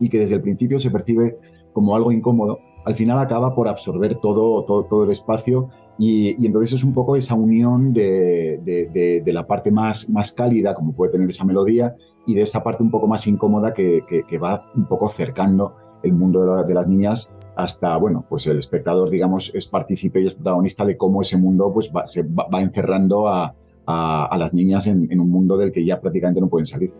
y 0.00 0.08
que 0.08 0.18
desde 0.18 0.34
el 0.34 0.42
principio 0.42 0.78
se 0.78 0.90
percibe 0.90 1.38
como 1.72 1.96
algo 1.96 2.12
incómodo, 2.12 2.58
al 2.84 2.94
final 2.94 3.18
acaba 3.18 3.54
por 3.54 3.68
absorber 3.68 4.16
todo, 4.16 4.64
todo, 4.64 4.84
todo 4.84 5.04
el 5.04 5.10
espacio 5.10 5.68
y, 5.98 6.44
entonces 6.44 6.72
es 6.72 6.84
un 6.84 6.94
poco 6.94 7.16
esa 7.16 7.34
unión 7.34 7.92
de, 7.92 8.60
de, 8.64 9.32
la 9.32 9.46
parte 9.46 9.70
más, 9.70 10.08
más 10.08 10.32
cálida, 10.32 10.74
como 10.74 10.92
puede 10.92 11.12
tener 11.12 11.28
esa 11.28 11.44
melodía, 11.44 11.94
y 12.26 12.34
de 12.34 12.42
esa 12.42 12.62
parte 12.62 12.82
un 12.82 12.90
poco 12.90 13.06
más 13.06 13.26
incómoda 13.26 13.74
que, 13.74 14.02
que, 14.28 14.38
va 14.38 14.70
un 14.74 14.86
poco 14.86 15.08
cercando 15.08 15.74
el 16.02 16.14
mundo 16.14 16.64
de, 16.64 16.74
las 16.74 16.88
niñas 16.88 17.32
hasta, 17.56 17.96
bueno, 17.98 18.24
pues 18.28 18.46
el 18.46 18.58
espectador, 18.58 19.10
digamos, 19.10 19.52
es 19.54 19.66
partícipe 19.66 20.20
y 20.20 20.26
es 20.26 20.34
protagonista 20.34 20.84
de 20.84 20.96
cómo 20.96 21.20
ese 21.20 21.36
mundo 21.36 21.70
pues 21.72 21.90
va, 21.94 22.06
se 22.06 22.22
va, 22.22 22.62
encerrando 22.62 23.28
a, 23.28 23.54
a, 23.86 24.36
las 24.38 24.54
niñas 24.54 24.86
en, 24.86 25.06
en 25.12 25.20
un 25.20 25.30
mundo 25.30 25.56
del 25.56 25.70
que 25.70 25.84
ya 25.84 26.00
prácticamente 26.00 26.40
no 26.40 26.48
pueden 26.48 26.66
salir. 26.66 26.92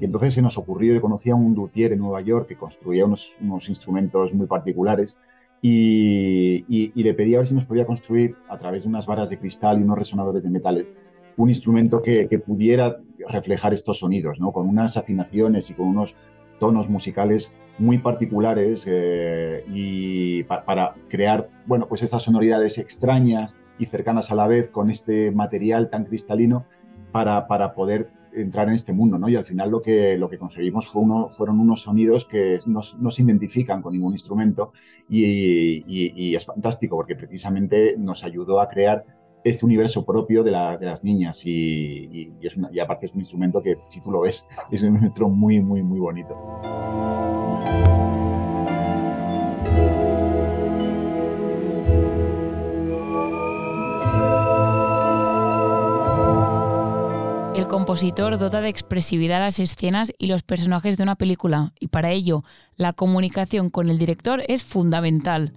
Y 0.00 0.04
entonces 0.04 0.34
se 0.34 0.42
nos 0.42 0.58
ocurrió, 0.58 0.94
yo 0.94 1.00
conocía 1.00 1.32
a 1.32 1.36
un 1.36 1.54
luthier 1.54 1.92
en 1.92 2.00
Nueva 2.00 2.20
York 2.20 2.48
que 2.48 2.56
construía 2.56 3.04
unos, 3.04 3.36
unos 3.40 3.68
instrumentos 3.68 4.32
muy 4.34 4.46
particulares 4.46 5.18
y, 5.62 6.64
y, 6.68 7.02
le 7.02 7.14
pedí 7.14 7.34
a 7.34 7.38
ver 7.38 7.46
si 7.46 7.54
nos 7.54 7.64
podía 7.64 7.86
construir 7.86 8.36
a 8.48 8.58
través 8.58 8.82
de 8.82 8.90
unas 8.90 9.06
varas 9.06 9.30
de 9.30 9.38
cristal 9.38 9.78
y 9.80 9.82
unos 9.82 9.98
resonadores 9.98 10.44
de 10.44 10.50
metales 10.50 10.92
un 11.36 11.48
instrumento 11.48 12.02
que, 12.02 12.28
que 12.28 12.38
pudiera 12.38 12.98
reflejar 13.28 13.74
estos 13.74 13.98
sonidos, 13.98 14.40
¿no? 14.40 14.52
con 14.52 14.68
unas 14.68 14.96
afinaciones 14.96 15.70
y 15.70 15.74
con 15.74 15.88
unos 15.88 16.14
tonos 16.58 16.88
musicales 16.88 17.54
muy 17.78 17.98
particulares 17.98 18.86
eh, 18.88 19.64
y 19.68 20.44
para 20.44 20.94
crear 21.08 21.50
bueno, 21.66 21.86
pues 21.88 22.02
estas 22.02 22.22
sonoridades 22.22 22.78
extrañas 22.78 23.54
y 23.78 23.84
cercanas 23.84 24.30
a 24.30 24.34
la 24.34 24.48
vez 24.48 24.70
con 24.70 24.88
este 24.88 25.30
material 25.30 25.90
tan 25.90 26.04
cristalino 26.04 26.64
para, 27.12 27.46
para 27.46 27.74
poder 27.74 28.08
entrar 28.36 28.68
en 28.68 28.74
este 28.74 28.92
mundo, 28.92 29.18
¿no? 29.18 29.28
Y 29.28 29.36
al 29.36 29.44
final 29.44 29.70
lo 29.70 29.82
que, 29.82 30.16
lo 30.16 30.28
que 30.28 30.38
conseguimos 30.38 30.88
fueron 30.88 31.60
unos 31.60 31.82
sonidos 31.82 32.24
que 32.24 32.58
no, 32.66 32.82
se 32.82 33.22
identifican 33.22 33.82
con 33.82 33.92
ningún 33.92 34.12
instrumento 34.12 34.72
y, 35.08 36.34
es 36.34 36.44
fantástico 36.44 36.96
porque 36.96 37.16
precisamente 37.16 37.96
nos 37.98 38.22
ayudó 38.24 38.60
a 38.60 38.68
crear 38.68 39.04
este 39.42 39.64
universo 39.64 40.04
propio 40.04 40.42
de, 40.42 40.50
las 40.50 41.04
niñas 41.04 41.42
y 41.44 42.30
aparte 42.80 43.06
es 43.06 43.14
un 43.14 43.20
instrumento 43.20 43.62
que, 43.62 43.78
si 43.88 44.00
tú 44.00 44.10
lo 44.10 44.20
ves, 44.20 44.48
es 44.70 44.82
un 44.82 44.94
instrumento 45.02 45.28
muy, 45.28 45.60
muy, 45.60 45.82
muy 45.82 46.00
bonito. 46.00 47.35
Compositor 57.96 58.36
dota 58.36 58.60
de 58.60 58.68
expresividad 58.68 59.40
las 59.40 59.58
escenas 59.58 60.12
y 60.18 60.26
los 60.26 60.42
personajes 60.42 60.98
de 60.98 61.02
una 61.02 61.14
película, 61.14 61.72
y 61.80 61.88
para 61.88 62.12
ello 62.12 62.44
la 62.76 62.92
comunicación 62.92 63.70
con 63.70 63.88
el 63.88 63.96
director 63.96 64.42
es 64.48 64.64
fundamental. 64.64 65.54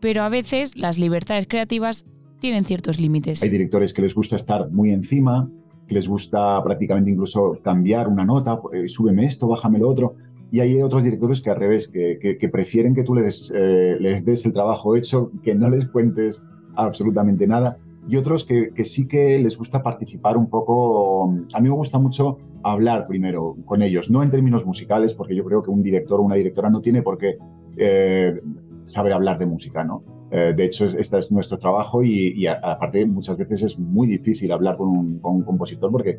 Pero 0.00 0.24
a 0.24 0.28
veces 0.28 0.76
las 0.76 0.98
libertades 0.98 1.46
creativas 1.46 2.06
tienen 2.40 2.64
ciertos 2.64 2.98
límites. 2.98 3.40
Hay 3.44 3.50
directores 3.50 3.94
que 3.94 4.02
les 4.02 4.16
gusta 4.16 4.34
estar 4.34 4.68
muy 4.72 4.90
encima, 4.90 5.48
que 5.86 5.94
les 5.94 6.08
gusta 6.08 6.60
prácticamente 6.64 7.12
incluso 7.12 7.56
cambiar 7.62 8.08
una 8.08 8.24
nota, 8.24 8.60
eh, 8.72 8.88
súbeme 8.88 9.24
esto, 9.24 9.46
bájame 9.46 9.78
lo 9.78 9.88
otro. 9.88 10.16
Y 10.50 10.58
hay 10.58 10.82
otros 10.82 11.04
directores 11.04 11.40
que 11.40 11.50
al 11.50 11.56
revés, 11.56 11.86
que, 11.86 12.48
prefieren 12.50 12.96
que 12.96 13.04
tú 13.04 13.16
eh, 13.16 13.96
les 14.00 14.24
des 14.24 14.44
el 14.44 14.52
trabajo 14.52 14.96
hecho, 14.96 15.30
que 15.44 15.54
no 15.54 15.70
les 15.70 15.86
cuentes 15.86 16.42
absolutamente 16.74 17.46
nada 17.46 17.78
y 18.08 18.16
otros 18.16 18.44
que, 18.44 18.72
sí 18.84 19.06
que 19.08 19.38
les 19.38 19.56
gusta 19.56 19.82
participar 19.82 20.36
un 20.36 20.48
poco. 20.48 21.24
A 21.52 21.60
mí 21.60 21.68
me 21.68 21.74
gusta 21.74 21.98
mucho 21.98 22.38
hablar 22.62 23.06
primero 23.06 23.56
con 23.64 23.82
ellos, 23.82 24.10
no 24.10 24.22
en 24.22 24.30
términos 24.30 24.64
musicales, 24.66 25.14
porque 25.14 25.34
yo 25.34 25.44
creo 25.44 25.62
que 25.62 25.70
un 25.70 25.82
director 25.82 26.20
o 26.20 26.22
una 26.22 26.34
directora 26.34 26.70
no 26.70 26.80
tiene 26.80 27.02
por 27.02 27.18
qué 27.18 27.38
eh, 27.76 28.40
saber 28.84 29.12
hablar 29.12 29.38
de 29.38 29.46
música, 29.46 29.84
¿no? 29.84 30.02
Eh, 30.30 30.52
de 30.56 30.64
hecho, 30.64 30.86
este 30.86 31.18
es 31.18 31.30
nuestro 31.30 31.58
trabajo 31.58 32.02
y, 32.02 32.46
aparte 32.46 33.06
muchas 33.06 33.36
veces 33.36 33.62
es 33.62 33.78
muy 33.78 34.06
difícil 34.06 34.52
hablar 34.52 34.76
con 34.76 34.88
un, 34.88 35.42
compositor 35.44 35.90
porque 35.90 36.18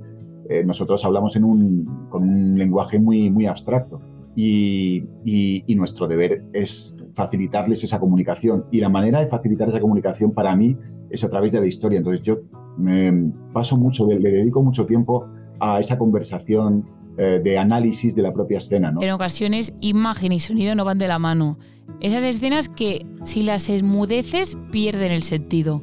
eh, 0.50 0.64
nosotros 0.64 1.04
hablamos 1.06 1.36
en 1.36 1.44
un, 1.44 2.08
con 2.10 2.24
un 2.24 2.58
lenguaje 2.58 3.00
muy, 3.00 3.30
muy 3.30 3.46
abstracto 3.46 4.00
y, 4.36 5.04
y 5.24 5.76
nuestro 5.76 6.08
deber 6.08 6.44
es 6.54 6.95
facilitarles 7.16 7.84
esa 7.84 8.00
comunicación. 8.00 8.66
Y 8.72 8.80
la 8.80 8.90
manera 8.90 9.20
de 9.20 9.28
facilitar 9.28 9.70
esa 9.70 9.80
comunicación 9.80 10.32
para 10.32 10.56
mí 10.56 10.78
es 11.10 11.24
a 11.24 11.30
través 11.30 11.52
de 11.52 11.62
la 11.62 11.68
historia. 11.68 11.98
Entonces 11.98 12.22
yo 12.22 12.40
me 12.78 13.32
paso 13.54 13.78
mucho, 13.78 14.08
le 14.08 14.32
dedico 14.32 14.62
mucho 14.62 14.86
tiempo 14.86 15.26
a 15.60 15.80
esa 15.80 15.98
conversación 15.98 16.86
eh, 17.18 17.40
de 17.42 17.58
análisis 17.58 18.14
de 18.16 18.22
la 18.22 18.34
propia 18.34 18.58
escena. 18.58 18.94
En 19.00 19.12
ocasiones 19.12 19.74
imagen 19.80 20.34
y 20.34 20.40
sonido 20.40 20.76
no 20.76 20.84
van 20.84 20.98
de 20.98 21.08
la 21.08 21.18
mano. 21.18 21.58
Esas 22.02 22.26
escenas 22.26 22.68
que 22.68 23.06
si 23.24 23.44
las 23.44 23.70
esmudeces 23.70 24.58
pierden 24.72 25.14
el 25.14 25.24
sentido. 25.24 25.82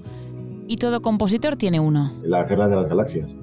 Y 0.69 0.77
todo 0.77 1.01
compositor 1.01 1.57
tiene 1.57 1.81
una. 1.81 2.13
La 2.23 2.45
Guerra 2.45 2.69
de 2.69 2.77
las 2.77 2.89
Galaxias. 2.89 3.39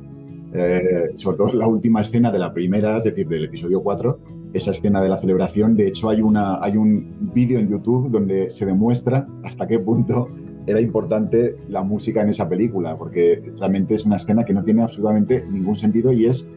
Eh, 0.53 1.11
sobre 1.15 1.37
todo 1.37 1.53
la 1.53 1.67
última 1.67 2.01
escena 2.01 2.31
de 2.31 2.39
la 2.39 2.53
primera, 2.53 2.97
es 2.97 3.03
decir, 3.03 3.27
del 3.27 3.45
episodio 3.45 3.81
4, 3.81 4.19
esa 4.53 4.71
escena 4.71 5.01
de 5.01 5.09
la 5.09 5.17
celebración. 5.17 5.75
De 5.75 5.87
hecho, 5.87 6.09
hay, 6.09 6.21
una, 6.21 6.63
hay 6.63 6.77
un 6.77 7.31
vídeo 7.33 7.59
en 7.59 7.69
YouTube 7.69 8.09
donde 8.09 8.49
se 8.49 8.65
demuestra 8.65 9.27
hasta 9.43 9.67
qué 9.67 9.79
punto 9.79 10.27
era 10.67 10.81
importante 10.81 11.55
la 11.67 11.83
música 11.83 12.21
en 12.21 12.29
esa 12.29 12.47
película, 12.47 12.97
porque 12.97 13.41
realmente 13.57 13.95
es 13.95 14.05
una 14.05 14.17
escena 14.17 14.43
que 14.43 14.53
no 14.53 14.63
tiene 14.63 14.83
absolutamente 14.83 15.45
ningún 15.49 15.75
sentido 15.75 16.11
y 16.11 16.25
es, 16.25 16.49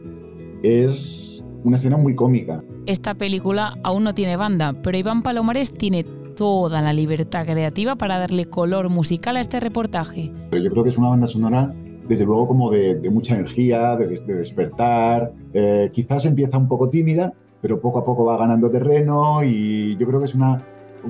es 0.61 1.43
una 1.63 1.77
escena 1.77 1.97
muy 1.97 2.15
cómica. 2.15 2.63
Esta 2.85 3.15
película 3.15 3.75
aún 3.83 4.03
no 4.03 4.13
tiene 4.13 4.35
banda, 4.35 4.73
pero 4.83 4.97
Iván 4.97 5.23
Palomares 5.23 5.73
tiene 5.73 6.05
toda 6.35 6.81
la 6.81 6.93
libertad 6.93 7.45
creativa 7.45 7.95
para 7.95 8.19
darle 8.19 8.45
color 8.45 8.89
musical 8.89 9.37
a 9.37 9.41
este 9.41 9.59
reportaje. 9.59 10.31
Pero 10.49 10.63
yo 10.63 10.71
creo 10.71 10.83
que 10.83 10.89
es 10.89 10.97
una 10.97 11.09
banda 11.09 11.27
sonora, 11.27 11.73
desde 12.07 12.25
luego, 12.25 12.47
como 12.47 12.69
de, 12.71 12.95
de 12.95 13.09
mucha 13.09 13.35
energía, 13.35 13.95
de, 13.95 14.07
de 14.07 14.33
despertar. 14.33 15.31
Eh, 15.53 15.89
quizás 15.93 16.25
empieza 16.25 16.57
un 16.57 16.67
poco 16.67 16.89
tímida, 16.89 17.33
pero 17.63 17.79
poco 17.79 17.99
a 17.99 18.03
poco 18.03 18.25
va 18.25 18.37
ganando 18.37 18.69
terreno 18.69 19.41
y 19.41 19.95
yo 19.95 20.05
creo 20.05 20.19
que 20.19 20.25
es 20.25 20.35
una 20.35 20.61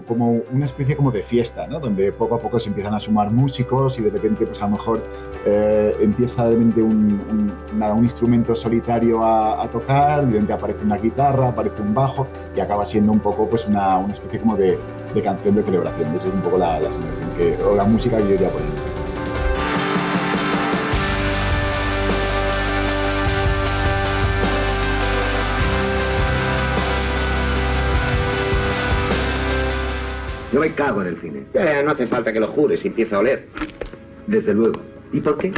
como 0.08 0.42
una 0.52 0.66
especie 0.66 0.96
como 0.96 1.12
de 1.12 1.22
fiesta, 1.22 1.68
¿no? 1.68 1.80
Donde 1.80 2.12
poco 2.12 2.36
a 2.36 2.40
poco 2.40 2.60
se 2.60 2.70
empiezan 2.70 2.94
a 2.94 3.00
sumar 3.00 3.32
músicos 3.32 4.00
y 4.00 4.04
de 4.04 4.10
repente, 4.10 4.46
pues 4.46 4.62
a 4.62 4.66
lo 4.66 4.72
mejor 4.72 5.04
eh, 5.46 5.96
empieza 6.00 6.46
de 6.46 6.52
repente 6.52 6.82
un, 6.82 7.22
un, 7.74 8.04
instrumento 8.04 8.56
solitario 8.56 9.24
a, 9.24 9.64
a, 9.64 9.68
tocar, 9.68 10.26
de 10.26 10.32
repente 10.32 10.54
aparece 10.54 10.84
una 10.84 10.98
guitarra, 10.98 11.50
aparece 11.50 11.82
un 11.82 11.94
bajo 11.94 12.28
y 12.56 12.60
acaba 12.60 12.86
siendo 12.86 13.12
un 13.12 13.20
poco 13.20 13.48
pues 13.48 13.68
una, 13.68 13.98
una 13.98 14.14
especie 14.14 14.40
como 14.40 14.56
de, 14.56 14.78
de, 15.14 15.22
canción 15.22 15.56
de 15.56 15.64
celebración. 15.64 16.16
Esa 16.16 16.28
es 16.28 16.34
un 16.34 16.42
poco 16.42 16.58
la, 16.58 16.80
la 16.80 16.92
sensación 16.92 17.30
que, 17.38 17.64
o 17.64 17.76
la 17.76 17.84
música 17.84 18.18
que 18.18 18.24
yo 18.24 18.34
iría 18.34 18.50
poniendo. 18.50 18.93
No 30.54 30.60
me 30.60 30.72
cago 30.74 31.02
en 31.02 31.08
el 31.08 31.20
cine. 31.20 31.44
Eh, 31.56 31.82
no 31.84 31.92
hace 31.92 32.06
falta 32.06 32.32
que 32.32 32.40
lo 32.40 32.48
jures, 32.48 32.86
empieza 32.86 33.16
a 33.16 33.20
oler. 33.20 33.48
Desde 34.28 34.54
luego. 34.54 34.80
¿Y 35.12 35.20
por 35.20 35.38
qué? 35.40 35.52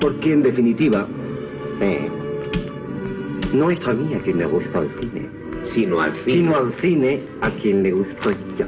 Porque 0.00 0.32
en 0.32 0.42
definitiva, 0.42 1.06
eh, 1.80 2.10
no 3.52 3.70
es 3.70 3.86
a 3.86 3.92
mí 3.92 4.12
a 4.14 4.20
quien 4.20 4.38
le 4.38 4.46
gusta 4.46 4.80
el 4.80 4.90
cine, 4.98 5.28
sino 5.72 6.00
al 6.00 6.14
cine. 6.24 6.34
Sino 6.34 6.56
al 6.56 6.74
cine 6.80 7.22
a 7.40 7.50
quien 7.50 7.82
le 7.84 7.92
gusto 7.92 8.30
yo. 8.58 8.66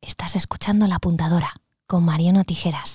Estás 0.00 0.36
escuchando 0.36 0.86
La 0.86 0.96
Apuntadora 0.96 1.50
con 1.86 2.04
Mariano 2.04 2.44
Tijeras. 2.44 2.94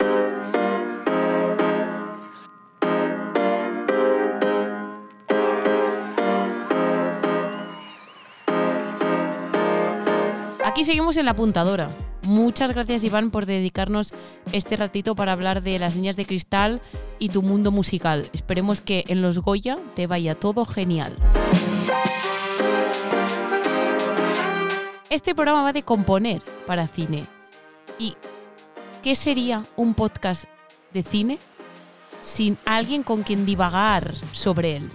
Aquí 10.79 10.85
seguimos 10.85 11.17
en 11.17 11.25
la 11.25 11.31
apuntadora. 11.31 11.91
Muchas 12.21 12.71
gracias 12.71 13.03
Iván 13.03 13.31
por 13.31 13.45
dedicarnos 13.45 14.13
este 14.53 14.77
ratito 14.77 15.13
para 15.13 15.33
hablar 15.33 15.61
de 15.61 15.77
las 15.77 15.97
líneas 15.97 16.15
de 16.15 16.25
cristal 16.25 16.81
y 17.19 17.27
tu 17.27 17.41
mundo 17.41 17.69
musical. 17.69 18.29
Esperemos 18.31 18.79
que 18.79 19.03
en 19.09 19.21
los 19.21 19.39
Goya 19.39 19.77
te 19.93 20.07
vaya 20.07 20.35
todo 20.35 20.63
genial. 20.63 21.17
Este 25.09 25.35
programa 25.35 25.63
va 25.63 25.73
de 25.73 25.83
componer 25.83 26.41
para 26.65 26.87
cine. 26.87 27.27
¿Y 27.97 28.15
qué 29.03 29.15
sería 29.15 29.63
un 29.75 29.93
podcast 29.93 30.45
de 30.93 31.03
cine 31.03 31.39
sin 32.21 32.57
alguien 32.63 33.03
con 33.03 33.23
quien 33.23 33.45
divagar 33.45 34.13
sobre 34.31 34.77
él? 34.77 34.89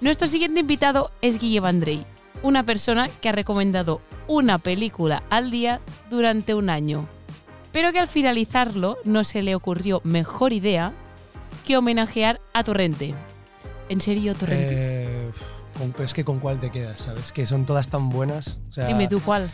Nuestro 0.00 0.26
siguiente 0.26 0.58
invitado 0.58 1.12
es 1.22 1.38
Guille 1.38 1.60
Vandrey, 1.60 2.04
una 2.42 2.64
persona 2.64 3.08
que 3.20 3.28
ha 3.28 3.32
recomendado 3.32 4.00
una 4.26 4.58
película 4.58 5.22
al 5.30 5.50
día 5.50 5.80
durante 6.10 6.54
un 6.54 6.70
año, 6.70 7.08
pero 7.72 7.92
que 7.92 7.98
al 7.98 8.08
finalizarlo 8.08 8.98
no 9.04 9.24
se 9.24 9.42
le 9.42 9.54
ocurrió 9.54 10.00
mejor 10.04 10.52
idea 10.52 10.92
que 11.66 11.76
homenajear 11.76 12.40
a 12.54 12.64
Torrente. 12.64 13.14
¿En 13.88 14.00
serio, 14.00 14.34
Torrente? 14.34 14.74
Eh, 14.74 15.30
es 15.98 16.14
que 16.14 16.24
con 16.24 16.40
cuál 16.40 16.60
te 16.60 16.70
quedas, 16.70 17.00
¿sabes? 17.00 17.32
Que 17.32 17.46
son 17.46 17.66
todas 17.66 17.88
tan 17.88 18.10
buenas. 18.10 18.58
O 18.68 18.72
sea, 18.72 18.86
Dime 18.86 19.08
tú 19.08 19.20
cuál. 19.20 19.50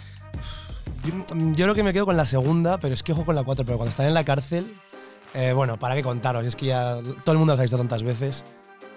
Yo, 1.05 1.37
yo 1.37 1.65
creo 1.65 1.75
que 1.75 1.83
me 1.83 1.93
quedo 1.93 2.07
con 2.07 2.17
la 2.17 2.27
segunda, 2.27 2.79
pero 2.79 2.95
es 2.95 3.03
que 3.03 3.13
ojo 3.13 3.25
con 3.25 3.35
la 3.35 3.45
cuatro, 3.45 3.65
pero 3.65 3.77
cuando 3.77 3.91
están 3.91 4.07
en 4.07 4.15
la 4.15 4.25
cárcel, 4.25 4.67
eh, 5.35 5.53
bueno, 5.53 5.79
para 5.79 5.95
qué 5.95 6.03
contaros, 6.03 6.47
es 6.47 6.57
que 6.57 6.67
ya 6.67 6.99
todo 7.25 7.33
el 7.33 7.39
mundo 7.39 7.53
las 7.53 7.61
ha 7.61 7.63
visto 7.63 7.77
tantas 7.77 8.03
veces. 8.03 8.45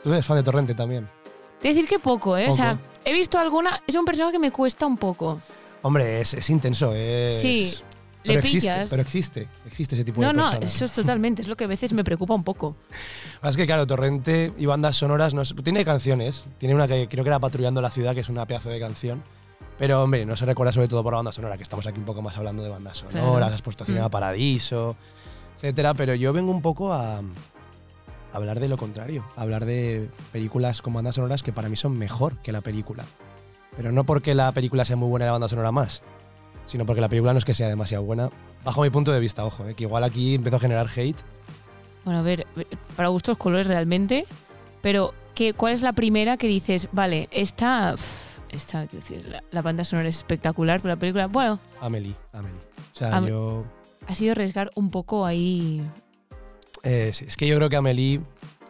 Tú 0.03 0.13
eres 0.13 0.25
fan 0.25 0.37
de 0.37 0.43
Torrente 0.43 0.75
también. 0.75 1.07
Decir 1.61 1.87
que 1.87 1.99
poco, 1.99 2.37
¿eh? 2.37 2.43
Poco. 2.45 2.53
O 2.53 2.55
sea, 2.57 2.77
he 3.05 3.13
visto 3.13 3.37
alguna. 3.39 3.81
Es 3.87 3.95
un 3.95 4.05
personaje 4.05 4.33
que 4.33 4.39
me 4.39 4.51
cuesta 4.51 4.85
un 4.85 4.97
poco. 4.97 5.41
Hombre, 5.81 6.21
es, 6.21 6.33
es 6.33 6.49
intenso, 6.49 6.93
es. 6.93 7.39
Sí, 7.39 7.73
pero 8.23 8.39
existe, 8.39 8.85
pero 8.89 9.01
existe, 9.01 9.47
existe 9.65 9.95
ese 9.95 10.03
tipo 10.03 10.19
No, 10.19 10.27
de 10.27 10.33
no, 10.33 10.43
personas. 10.45 10.75
eso 10.75 10.85
es 10.85 10.91
totalmente. 10.91 11.41
Es 11.43 11.47
lo 11.47 11.55
que 11.55 11.63
a 11.63 11.67
veces 11.67 11.93
me 11.93 12.03
preocupa 12.03 12.33
un 12.33 12.43
poco. 12.43 12.75
Es 13.43 13.55
que 13.55 13.65
claro, 13.65 13.85
Torrente 13.87 14.51
y 14.57 14.65
bandas 14.65 14.97
sonoras 14.97 15.33
no 15.33 15.43
tiene 15.63 15.85
canciones. 15.85 16.45
Tiene 16.57 16.75
una 16.75 16.87
que 16.87 17.07
creo 17.07 17.23
que 17.23 17.29
era 17.29 17.39
Patrullando 17.39 17.81
la 17.81 17.91
ciudad, 17.91 18.13
que 18.15 18.21
es 18.21 18.29
una 18.29 18.45
pedazo 18.45 18.69
de 18.69 18.79
canción. 18.79 19.23
Pero 19.77 20.01
hombre, 20.03 20.25
no 20.25 20.35
se 20.35 20.45
recuerda 20.45 20.73
sobre 20.73 20.87
todo 20.87 21.03
por 21.03 21.13
la 21.13 21.17
banda 21.17 21.31
sonora, 21.31 21.55
que 21.55 21.63
estamos 21.63 21.85
aquí 21.85 21.99
un 21.99 22.05
poco 22.05 22.21
más 22.23 22.35
hablando 22.35 22.63
de 22.63 22.69
bandas 22.69 22.97
sonoras, 22.97 23.21
Claro. 23.37 23.53
has 23.55 23.61
puesto 23.61 23.85
Mm. 23.87 24.09
Paradiso, 24.09 24.97
etcétera. 25.55 25.93
Pero 25.93 26.15
yo 26.15 26.33
vengo 26.33 26.51
un 26.51 26.61
poco 26.63 26.91
a, 26.91 27.19
a 27.19 27.23
hablar 28.37 28.59
de 28.59 28.67
lo 28.67 28.77
contrario, 28.77 29.25
hablar 29.35 29.65
de 29.65 30.09
películas 30.31 30.81
con 30.81 30.93
bandas 30.93 31.15
sonoras 31.15 31.43
que 31.43 31.51
para 31.53 31.69
mí 31.69 31.75
son 31.75 31.97
mejor 31.97 32.37
que 32.41 32.51
la 32.51 32.61
película. 32.61 33.05
Pero 33.75 33.91
no 33.91 34.05
porque 34.05 34.33
la 34.33 34.51
película 34.53 34.85
sea 34.85 34.95
muy 34.95 35.09
buena 35.09 35.25
y 35.25 35.27
la 35.27 35.33
banda 35.33 35.49
sonora 35.49 35.71
más, 35.71 36.01
sino 36.65 36.85
porque 36.85 37.01
la 37.01 37.09
película 37.09 37.33
no 37.33 37.39
es 37.39 37.45
que 37.45 37.53
sea 37.53 37.67
demasiado 37.67 38.03
buena, 38.03 38.29
bajo 38.63 38.81
mi 38.81 38.89
punto 38.89 39.11
de 39.11 39.19
vista, 39.19 39.45
ojo, 39.45 39.67
eh, 39.67 39.73
que 39.75 39.83
igual 39.83 40.03
aquí 40.03 40.35
empezó 40.35 40.55
a 40.55 40.59
generar 40.59 40.87
hate. 40.95 41.17
Bueno, 42.05 42.19
a 42.19 42.23
ver, 42.23 42.47
para 42.95 43.09
gustos 43.09 43.37
colores 43.37 43.67
realmente. 43.67 44.25
Pero, 44.81 45.13
¿qué, 45.35 45.53
¿cuál 45.53 45.73
es 45.73 45.81
la 45.81 45.93
primera 45.93 46.37
que 46.37 46.47
dices, 46.47 46.87
vale, 46.91 47.27
esta. 47.31 47.95
esta, 48.49 48.87
quiero 48.87 49.03
decir, 49.03 49.25
la, 49.27 49.43
la 49.51 49.61
banda 49.61 49.83
sonora 49.83 50.07
es 50.07 50.17
espectacular, 50.17 50.79
pero 50.81 50.93
la 50.93 50.99
película, 50.99 51.27
bueno, 51.27 51.59
Amelie, 51.81 52.15
Amelie. 52.31 52.59
O 52.93 52.97
sea, 52.97 53.17
Am- 53.17 53.27
yo. 53.27 53.65
ha 54.07 54.15
sido 54.15 54.31
arriesgar 54.31 54.69
un 54.75 54.89
poco 54.89 55.25
ahí. 55.25 55.81
Eh, 56.83 57.11
sí, 57.13 57.25
es 57.27 57.35
que 57.37 57.47
yo 57.47 57.55
creo 57.57 57.69
que 57.69 57.75
Amelie. 57.75 58.21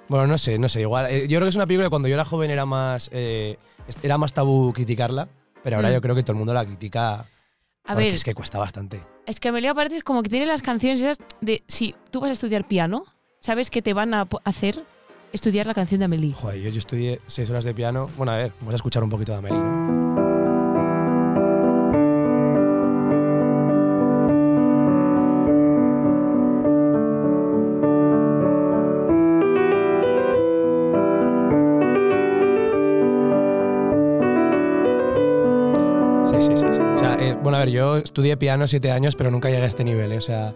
Bueno, 0.09 0.25
no 0.27 0.37
sé, 0.37 0.57
no 0.57 0.69
sé, 0.69 0.81
igual. 0.81 1.07
eh, 1.09 1.27
yo 1.27 1.37
creo 1.37 1.41
que 1.45 1.49
es 1.49 1.55
una 1.55 1.65
película 1.67 1.87
que 1.87 1.89
cuando 1.89 2.07
yo 2.07 2.13
era 2.15 2.25
joven 2.25 2.49
era 2.51 2.65
más. 2.65 3.09
eh, 3.13 3.57
era 4.03 4.17
más 4.17 4.33
tabú 4.33 4.73
criticarla, 4.73 5.27
pero 5.63 5.77
ahora 5.77 5.89
Mm. 5.89 5.93
yo 5.93 6.01
creo 6.01 6.15
que 6.15 6.23
todo 6.23 6.33
el 6.33 6.37
mundo 6.37 6.53
la 6.53 6.65
critica. 6.65 7.19
A 7.85 7.93
porque 7.93 8.05
ver, 8.05 8.13
es 8.15 8.23
que 8.23 8.33
cuesta 8.35 8.57
bastante. 8.57 8.99
es 9.25 9.39
que 9.39 9.47
Amelia 9.49 9.73
parece 9.73 10.01
como 10.01 10.21
que 10.23 10.29
tiene 10.29 10.45
las 10.45 10.61
canciones 10.61 10.99
esas 11.01 11.19
de. 11.41 11.63
Si 11.67 11.95
tú 12.11 12.19
vas 12.19 12.29
a 12.29 12.33
estudiar 12.33 12.65
piano, 12.65 13.05
¿sabes 13.39 13.69
que 13.69 13.81
te 13.81 13.93
van 13.93 14.13
a 14.13 14.25
po- 14.25 14.41
hacer 14.43 14.81
estudiar 15.33 15.67
la 15.67 15.73
canción 15.73 15.99
de 15.99 16.05
Amelie? 16.05 16.33
Joder, 16.33 16.59
yo, 16.61 16.69
yo 16.69 16.79
estudié 16.79 17.21
seis 17.27 17.49
horas 17.49 17.63
de 17.65 17.73
piano. 17.73 18.09
Bueno, 18.17 18.33
a 18.33 18.37
ver, 18.37 18.51
vamos 18.59 18.73
a 18.73 18.75
escuchar 18.77 19.03
un 19.03 19.09
poquito 19.09 19.31
de 19.33 19.37
Amelie, 19.37 19.57
¿no? 19.59 20.26
Eh, 37.19 37.35
bueno, 37.41 37.57
a 37.57 37.61
ver, 37.61 37.69
yo 37.69 37.97
estudié 37.97 38.37
piano 38.37 38.67
siete 38.67 38.91
años, 38.91 39.15
pero 39.15 39.31
nunca 39.31 39.49
llegué 39.49 39.63
a 39.63 39.67
este 39.67 39.83
nivel, 39.83 40.11
¿eh? 40.11 40.17
O 40.17 40.21
sea, 40.21 40.53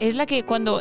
Es 0.00 0.14
la 0.14 0.26
que 0.26 0.44
cuando. 0.44 0.80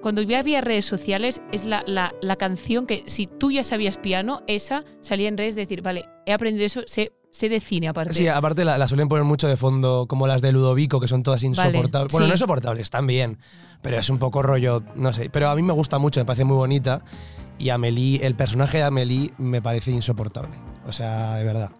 Cuando 0.00 0.22
ya 0.22 0.38
había 0.38 0.60
redes 0.60 0.84
sociales, 0.86 1.42
es 1.50 1.64
la, 1.64 1.82
la, 1.84 2.14
la 2.22 2.36
canción 2.36 2.86
que 2.86 3.02
si 3.06 3.26
tú 3.26 3.50
ya 3.50 3.64
sabías 3.64 3.98
piano, 3.98 4.42
esa 4.46 4.84
salía 5.00 5.26
en 5.26 5.36
redes 5.36 5.56
de 5.56 5.62
decir, 5.62 5.82
vale, 5.82 6.08
he 6.24 6.32
aprendido 6.32 6.64
eso, 6.64 6.82
sé, 6.86 7.10
sé 7.32 7.48
de 7.48 7.58
cine 7.58 7.88
aparte. 7.88 8.14
Sí, 8.14 8.28
aparte 8.28 8.64
la, 8.64 8.78
la 8.78 8.86
suelen 8.86 9.08
poner 9.08 9.24
mucho 9.24 9.48
de 9.48 9.56
fondo, 9.56 10.06
como 10.06 10.28
las 10.28 10.40
de 10.40 10.52
Ludovico, 10.52 11.00
que 11.00 11.08
son 11.08 11.24
todas 11.24 11.42
insoportables. 11.42 12.12
bueno, 12.12 12.26
sí. 12.26 12.28
no 12.28 12.34
insoportables, 12.34 12.82
están 12.82 13.08
bien, 13.08 13.38
pero 13.82 13.98
es 13.98 14.08
un 14.08 14.18
poco 14.20 14.40
rollo, 14.40 14.84
no 14.94 15.12
sé. 15.12 15.30
Pero 15.30 15.48
a 15.48 15.56
mí 15.56 15.62
me 15.62 15.72
gusta 15.72 15.98
mucho, 15.98 16.20
me 16.20 16.26
parece 16.26 16.44
muy 16.44 16.56
bonita. 16.56 17.02
Y 17.58 17.70
Amelie, 17.70 18.24
el 18.24 18.36
personaje 18.36 18.78
de 18.78 18.84
Amelie 18.84 19.32
me 19.36 19.60
parece 19.60 19.90
insoportable. 19.90 20.54
O 20.86 20.92
sea, 20.92 21.34
de 21.34 21.44
verdad. 21.44 21.72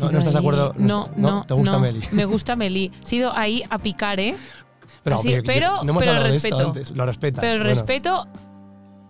¿No- 0.00 0.12
no 0.12 0.18
estás 0.18 0.32
de 0.34 0.38
acuerdo? 0.38 0.74
No, 0.78 1.08
¿No? 1.16 1.30
no. 1.30 1.46
¿Te 1.46 1.54
gusta 1.54 1.72
no. 1.72 1.78
Amelie? 1.78 2.02
Me 2.12 2.24
gusta 2.24 2.52
Amelie. 2.54 2.90
He 3.02 3.06
sido 3.06 3.36
ahí 3.36 3.62
a 3.70 3.78
picar, 3.78 4.18
¿eh? 4.20 4.36
Pero, 5.02 5.16
Así, 5.16 5.30
yo- 5.30 5.42
pero- 5.44 5.82
no 5.84 5.90
hemos 5.92 6.00
pero 6.00 6.12
hablado 6.12 6.26
de 6.28 6.32
respeto. 6.34 6.56
esto 6.58 6.68
antes. 6.68 6.90
Lo 6.90 7.06
respetas. 7.06 7.40
Pero 7.40 7.52
el 7.54 7.58
bueno. 7.60 7.70
respeto. 7.70 8.26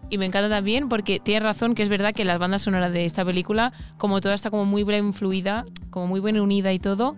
Y 0.08 0.18
me 0.18 0.26
encanta 0.26 0.48
también 0.48 0.88
porque 0.88 1.18
tienes 1.18 1.42
razón 1.42 1.74
que 1.74 1.82
es 1.82 1.88
verdad 1.88 2.12
que 2.12 2.24
las 2.24 2.38
bandas 2.38 2.62
sonoras 2.62 2.92
de 2.92 3.04
esta 3.04 3.24
película, 3.24 3.72
como 3.98 4.20
toda 4.20 4.34
está 4.36 4.50
como 4.50 4.64
muy 4.64 4.84
bien 4.84 5.12
fluida, 5.14 5.64
como 5.90 6.06
muy 6.06 6.20
bien 6.20 6.38
unida 6.40 6.72
y 6.72 6.78
todo. 6.78 7.16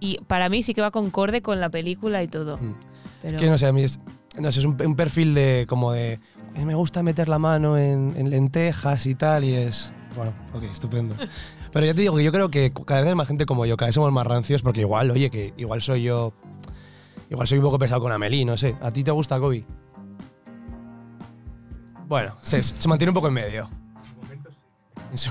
Y 0.00 0.18
para 0.26 0.48
mí 0.48 0.62
sí 0.62 0.72
que 0.74 0.80
va 0.80 0.90
concorde 0.90 1.42
con 1.42 1.60
la 1.60 1.68
película 1.70 2.22
y 2.22 2.28
todo. 2.28 2.56
Mm. 2.58 2.74
Pero 3.22 3.38
Que 3.38 3.50
no 3.50 3.58
sé, 3.58 3.66
a 3.66 3.72
mí 3.72 3.82
es, 3.82 3.98
no 4.38 4.50
sé, 4.52 4.60
es 4.60 4.64
un, 4.64 4.80
un 4.80 4.96
perfil 4.96 5.34
de 5.34 5.66
como 5.68 5.92
de. 5.92 6.20
"Eh, 6.54 6.64
Me 6.64 6.74
gusta 6.74 7.02
meter 7.02 7.28
la 7.28 7.38
mano 7.38 7.76
en, 7.76 8.14
en 8.16 8.30
lentejas 8.30 9.04
y 9.06 9.14
tal, 9.14 9.44
y 9.44 9.52
es. 9.54 9.92
Bueno, 10.14 10.32
ok, 10.54 10.62
estupendo. 10.64 11.14
Pero 11.76 11.88
ya 11.88 11.92
te 11.92 12.00
digo 12.00 12.16
que 12.16 12.24
yo 12.24 12.32
creo 12.32 12.50
que 12.50 12.72
cada 12.86 13.00
vez 13.02 13.10
hay 13.10 13.14
más 13.14 13.28
gente 13.28 13.44
como 13.44 13.66
yo, 13.66 13.76
cada 13.76 13.88
vez 13.88 13.94
somos 13.94 14.10
más 14.10 14.26
rancios, 14.26 14.62
porque 14.62 14.80
igual, 14.80 15.10
oye, 15.10 15.28
que 15.28 15.52
igual 15.58 15.82
soy 15.82 16.04
yo 16.04 16.32
Igual 17.28 17.46
soy 17.46 17.58
un 17.58 17.64
poco 17.64 17.78
pesado 17.78 18.00
con 18.00 18.10
Amelie, 18.12 18.46
no 18.46 18.56
sé. 18.56 18.76
¿A 18.80 18.90
ti 18.90 19.04
te 19.04 19.10
gusta 19.10 19.38
Kobe? 19.38 19.62
Bueno, 22.08 22.34
se, 22.40 22.64
se 22.64 22.88
mantiene 22.88 23.10
un 23.10 23.14
poco 23.14 23.28
en 23.28 23.34
medio. 23.34 23.68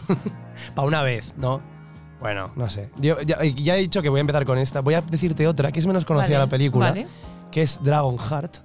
Para 0.76 0.88
una 0.88 1.02
vez, 1.02 1.34
¿no? 1.36 1.64
Bueno, 2.20 2.52
no 2.56 2.70
sé. 2.70 2.92
Yo 2.98 3.20
ya, 3.22 3.44
ya 3.44 3.76
he 3.76 3.80
dicho 3.80 4.04
que 4.04 4.10
voy 4.10 4.20
a 4.20 4.22
empezar 4.22 4.46
con 4.46 4.60
esta. 4.60 4.82
Voy 4.82 4.94
a 4.94 5.02
decirte 5.02 5.48
otra, 5.48 5.72
que 5.72 5.80
es 5.80 5.88
menos 5.88 6.06
conocida 6.06 6.38
Vale, 6.38 6.46
la 6.46 6.50
película, 6.50 6.90
vale. 6.90 7.08
que 7.50 7.64
es 7.64 7.80
Dragon 7.82 8.20
Heart. 8.20 8.58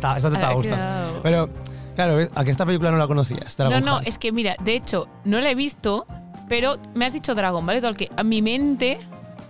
Te 0.00 0.06
está, 0.06 0.16
esta 0.16 0.30
te 0.30 0.68
claro. 0.68 1.20
Pero, 1.22 1.48
claro, 1.94 2.16
¿ves? 2.16 2.30
a 2.34 2.44
que 2.44 2.50
esta 2.50 2.64
película 2.66 2.90
no 2.90 2.98
la 2.98 3.06
conocías. 3.06 3.58
No, 3.58 3.68
Dragon 3.68 3.84
no, 3.84 3.94
Heart. 3.96 4.08
es 4.08 4.18
que 4.18 4.32
mira, 4.32 4.56
de 4.62 4.74
hecho, 4.74 5.08
no 5.24 5.40
la 5.40 5.50
he 5.50 5.54
visto, 5.54 6.06
pero 6.48 6.76
me 6.94 7.04
has 7.06 7.12
dicho 7.12 7.34
Dragon, 7.34 7.64
¿vale? 7.64 7.80
Todo 7.80 7.90
el 7.90 7.96
que 7.96 8.10
a 8.16 8.22
mi 8.22 8.42
mente 8.42 8.98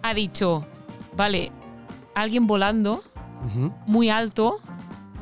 ha 0.03 0.15
dicho, 0.15 0.65
vale, 1.17 1.53
alguien 2.15 2.47
volando, 2.47 3.03
muy 3.87 4.11
alto, 4.11 4.61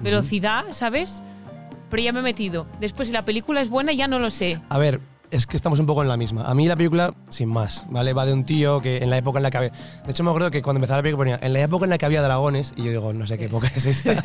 velocidad, 0.01 0.65
¿sabes? 0.71 1.23
Pero 1.91 2.03
ya 2.03 2.13
me 2.13 2.21
he 2.21 2.23
metido. 2.23 2.67
Después, 2.81 3.09
si 3.09 3.13
la 3.13 3.25
película 3.25 3.61
es 3.61 3.69
buena, 3.69 3.93
ya 3.93 4.09
no 4.09 4.19
lo 4.19 4.31
sé. 4.31 4.61
A 4.69 4.79
ver, 4.79 5.01
es 5.37 5.47
que 5.47 5.57
estamos 5.57 5.79
un 5.79 5.87
poco 5.87 6.03
en 6.03 6.09
la 6.09 6.17
misma. 6.17 6.43
A 6.43 6.55
mí 6.55 6.67
la 6.67 6.77
película, 6.77 7.15
sin 7.31 7.49
más, 7.49 7.85
¿vale? 7.91 8.13
Va 8.13 8.27
de 8.27 8.33
un 8.33 8.45
tío 8.45 8.81
que 8.81 8.99
en 8.99 9.11
la 9.11 9.19
época 9.19 9.39
en 9.39 9.43
la 9.45 9.51
que 9.51 9.57
había... 9.59 9.71
De 9.71 10.11
hecho, 10.11 10.25
me 10.25 10.31
acuerdo 10.31 10.51
que 10.51 10.63
cuando 10.63 10.79
empezaba 10.79 10.99
la 10.99 11.03
película 11.03 11.37
ponía, 11.37 11.39
en 11.41 11.53
la 11.53 11.61
época 11.61 11.85
en 11.85 11.91
la 11.91 11.99
que 11.99 12.07
había 12.07 12.23
dragones, 12.23 12.73
y 12.77 12.85
yo 12.85 12.91
digo, 12.91 13.13
no 13.13 13.27
sé 13.27 13.39
qué 13.39 13.45
época 13.45 13.71
es 13.75 13.87
esa. 13.87 14.15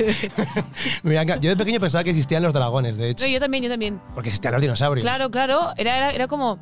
Yo 1.42 1.50
de 1.50 1.58
pequeño 1.58 1.80
pensaba 1.80 2.04
que 2.04 2.12
existían 2.12 2.44
los 2.44 2.54
dragones, 2.54 2.98
de 2.98 3.10
hecho. 3.10 3.26
No, 3.26 3.32
yo 3.32 3.40
también, 3.40 3.64
yo 3.64 3.70
también. 3.70 4.00
Porque 4.14 4.30
existían 4.30 4.54
los 4.54 4.62
dinosaurios. 4.62 5.04
Claro, 5.04 5.30
claro. 5.30 5.74
Era, 5.78 5.98
era, 5.98 6.12
era 6.12 6.28
como. 6.28 6.58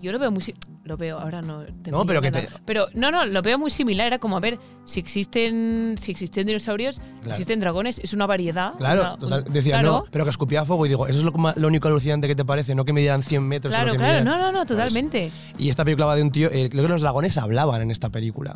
Yo 0.00 0.12
lo 0.12 0.18
veo 0.18 0.30
muy. 0.30 0.42
Lo 0.88 0.96
veo, 0.96 1.18
ahora 1.18 1.42
no. 1.42 1.58
te 1.82 1.90
No, 1.90 2.06
pero 2.06 2.22
que 2.22 2.30
te- 2.30 2.48
Pero 2.64 2.86
no, 2.94 3.10
no, 3.10 3.26
lo 3.26 3.42
veo 3.42 3.58
muy 3.58 3.70
similar. 3.70 4.06
Era 4.06 4.18
como, 4.18 4.38
a 4.38 4.40
ver, 4.40 4.58
si 4.86 4.98
existen, 5.00 5.96
si 6.00 6.10
existen 6.10 6.46
dinosaurios, 6.46 6.98
Claro. 7.20 7.30
existen 7.32 7.60
dragones, 7.60 7.98
es 8.02 8.14
una 8.14 8.26
variedad. 8.26 8.72
Claro, 8.78 9.00
una- 9.02 9.18
total, 9.18 9.44
un- 9.46 9.52
decía, 9.52 9.74
claro, 9.80 9.92
no, 9.92 10.04
pero 10.10 10.24
que 10.24 10.30
escupía 10.30 10.64
fuego 10.64 10.86
y 10.86 10.88
digo, 10.88 11.06
eso 11.06 11.18
es 11.18 11.24
lo, 11.24 11.32
lo 11.54 11.68
único 11.68 11.88
alucinante 11.88 12.26
que 12.26 12.34
te 12.34 12.44
parece, 12.44 12.74
no 12.74 12.84
que 12.86 12.92
me 12.94 13.00
dieran 13.02 13.22
100 13.22 13.42
metros. 13.46 13.70
Claro, 13.72 13.92
que 13.92 13.98
claro, 13.98 14.20
midieran. 14.22 14.40
no, 14.40 14.50
no, 14.50 14.58
no, 14.58 14.64
totalmente. 14.66 15.30
Y 15.58 15.68
esta 15.68 15.84
película 15.84 16.06
va 16.06 16.16
de 16.16 16.22
un 16.22 16.32
tío, 16.32 16.48
eh, 16.50 16.70
creo 16.70 16.82
que 16.84 16.88
los 16.88 17.02
dragones 17.02 17.36
hablaban 17.36 17.82
en 17.82 17.90
esta 17.90 18.08
película. 18.08 18.54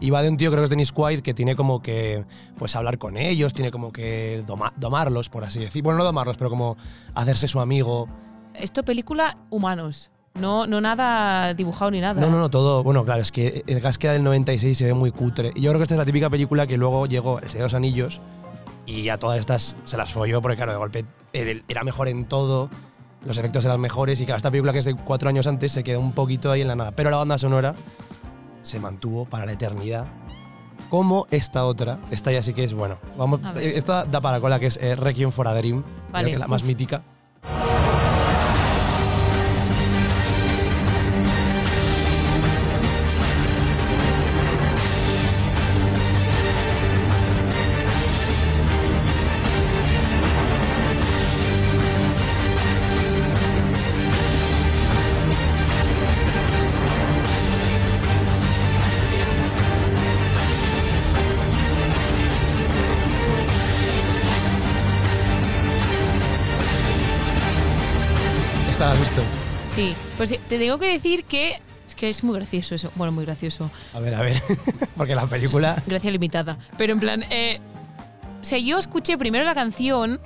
Y 0.00 0.10
va 0.10 0.22
de 0.22 0.28
un 0.30 0.36
tío, 0.38 0.50
creo 0.50 0.62
que 0.62 0.64
es 0.64 0.70
Dennis 0.70 0.90
Quaid, 0.92 1.20
que 1.20 1.34
tiene 1.34 1.54
como 1.54 1.80
que 1.82 2.24
pues 2.58 2.74
hablar 2.76 2.98
con 2.98 3.16
ellos, 3.16 3.52
tiene 3.54 3.70
como 3.70 3.92
que 3.92 4.42
doma- 4.46 4.72
domarlos, 4.76 5.28
por 5.28 5.44
así 5.44 5.58
decir. 5.60 5.82
Bueno, 5.82 5.98
no 5.98 6.04
domarlos, 6.04 6.36
pero 6.38 6.48
como 6.50 6.76
hacerse 7.14 7.46
su 7.46 7.60
amigo. 7.60 8.06
Esto 8.54 8.82
película 8.84 9.36
humanos. 9.50 10.10
No, 10.40 10.66
no 10.66 10.80
nada 10.80 11.54
dibujado 11.54 11.92
ni 11.92 12.00
nada. 12.00 12.20
No, 12.20 12.28
no, 12.28 12.38
no, 12.38 12.50
todo. 12.50 12.82
Bueno, 12.82 13.04
claro, 13.04 13.22
es 13.22 13.30
que 13.30 13.62
el 13.68 13.80
gas 13.80 13.98
queda 13.98 14.14
del 14.14 14.24
96 14.24 14.72
y 14.72 14.74
se 14.74 14.84
ve 14.86 14.94
muy 14.94 15.12
cutre. 15.12 15.52
Y 15.54 15.62
yo 15.62 15.70
creo 15.70 15.78
que 15.78 15.84
esta 15.84 15.94
es 15.94 15.98
la 15.98 16.04
típica 16.04 16.28
película 16.28 16.66
que 16.66 16.76
luego 16.76 17.06
llegó 17.06 17.38
El 17.38 17.48
Señor 17.48 17.58
de 17.58 17.64
los 17.66 17.74
Anillos 17.74 18.20
y 18.84 19.08
a 19.10 19.18
todas 19.18 19.38
estas 19.38 19.76
se 19.84 19.96
las 19.96 20.12
folló 20.12 20.42
porque, 20.42 20.56
claro, 20.56 20.72
de 20.72 20.78
golpe 20.78 21.04
era 21.32 21.84
mejor 21.84 22.08
en 22.08 22.24
todo, 22.24 22.68
los 23.24 23.38
efectos 23.38 23.64
eran 23.64 23.80
mejores 23.80 24.20
y, 24.20 24.26
claro, 24.26 24.38
esta 24.38 24.50
película 24.50 24.72
que 24.72 24.80
es 24.80 24.84
de 24.84 24.96
cuatro 24.96 25.28
años 25.28 25.46
antes 25.46 25.70
se 25.70 25.84
quedó 25.84 26.00
un 26.00 26.12
poquito 26.12 26.50
ahí 26.50 26.62
en 26.62 26.68
la 26.68 26.74
nada. 26.74 26.90
Pero 26.90 27.10
la 27.10 27.18
banda 27.18 27.38
sonora 27.38 27.76
se 28.62 28.80
mantuvo 28.80 29.26
para 29.26 29.46
la 29.46 29.52
eternidad. 29.52 30.06
Como 30.90 31.28
esta 31.30 31.64
otra, 31.64 32.00
esta 32.10 32.32
ya 32.32 32.42
sí 32.42 32.54
que 32.54 32.64
es, 32.64 32.74
bueno, 32.74 32.98
vamos, 33.16 33.40
esta 33.56 34.04
da 34.04 34.20
para 34.20 34.40
cola 34.40 34.58
que 34.58 34.66
es 34.66 34.78
eh, 34.82 34.96
Requiem 34.96 35.30
for 35.30 35.46
a 35.46 35.54
Dream, 35.54 35.82
creo 35.82 36.12
Vale, 36.12 36.28
que 36.28 36.34
es 36.34 36.40
la 36.40 36.48
más 36.48 36.64
mítica. 36.64 37.02
Pues 70.16 70.30
te 70.30 70.58
tengo 70.58 70.78
que 70.78 70.86
decir 70.86 71.24
que 71.24 71.60
es 71.88 71.94
que 71.94 72.08
es 72.08 72.24
muy 72.24 72.34
gracioso 72.36 72.74
eso. 72.74 72.92
Bueno, 72.96 73.12
muy 73.12 73.24
gracioso. 73.24 73.70
A 73.92 74.00
ver, 74.00 74.14
a 74.14 74.22
ver, 74.22 74.40
porque 74.96 75.14
la 75.14 75.26
película... 75.26 75.82
Gracia 75.86 76.10
limitada. 76.10 76.58
Pero 76.78 76.92
en 76.92 77.00
plan, 77.00 77.24
eh, 77.30 77.60
o 78.40 78.44
sea, 78.44 78.58
yo 78.58 78.78
escuché 78.78 79.18
primero 79.18 79.44
la 79.44 79.54
canción, 79.54 80.20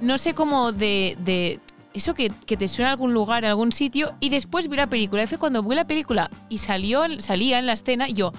no 0.00 0.18
sé 0.18 0.34
cómo 0.34 0.72
de, 0.72 1.16
de 1.24 1.60
eso 1.94 2.14
que, 2.14 2.30
que 2.46 2.56
te 2.56 2.68
suena 2.68 2.90
a 2.90 2.92
algún 2.92 3.12
lugar, 3.12 3.44
en 3.44 3.50
algún 3.50 3.72
sitio, 3.72 4.14
y 4.20 4.28
después 4.28 4.68
vi 4.68 4.76
la 4.76 4.88
película. 4.88 5.22
Y 5.22 5.26
fue 5.26 5.38
cuando 5.38 5.62
vi 5.62 5.74
la 5.74 5.86
película 5.86 6.30
y 6.48 6.58
salió, 6.58 7.04
salía 7.20 7.58
en 7.58 7.66
la 7.66 7.72
escena, 7.72 8.08
y 8.08 8.14
yo. 8.14 8.32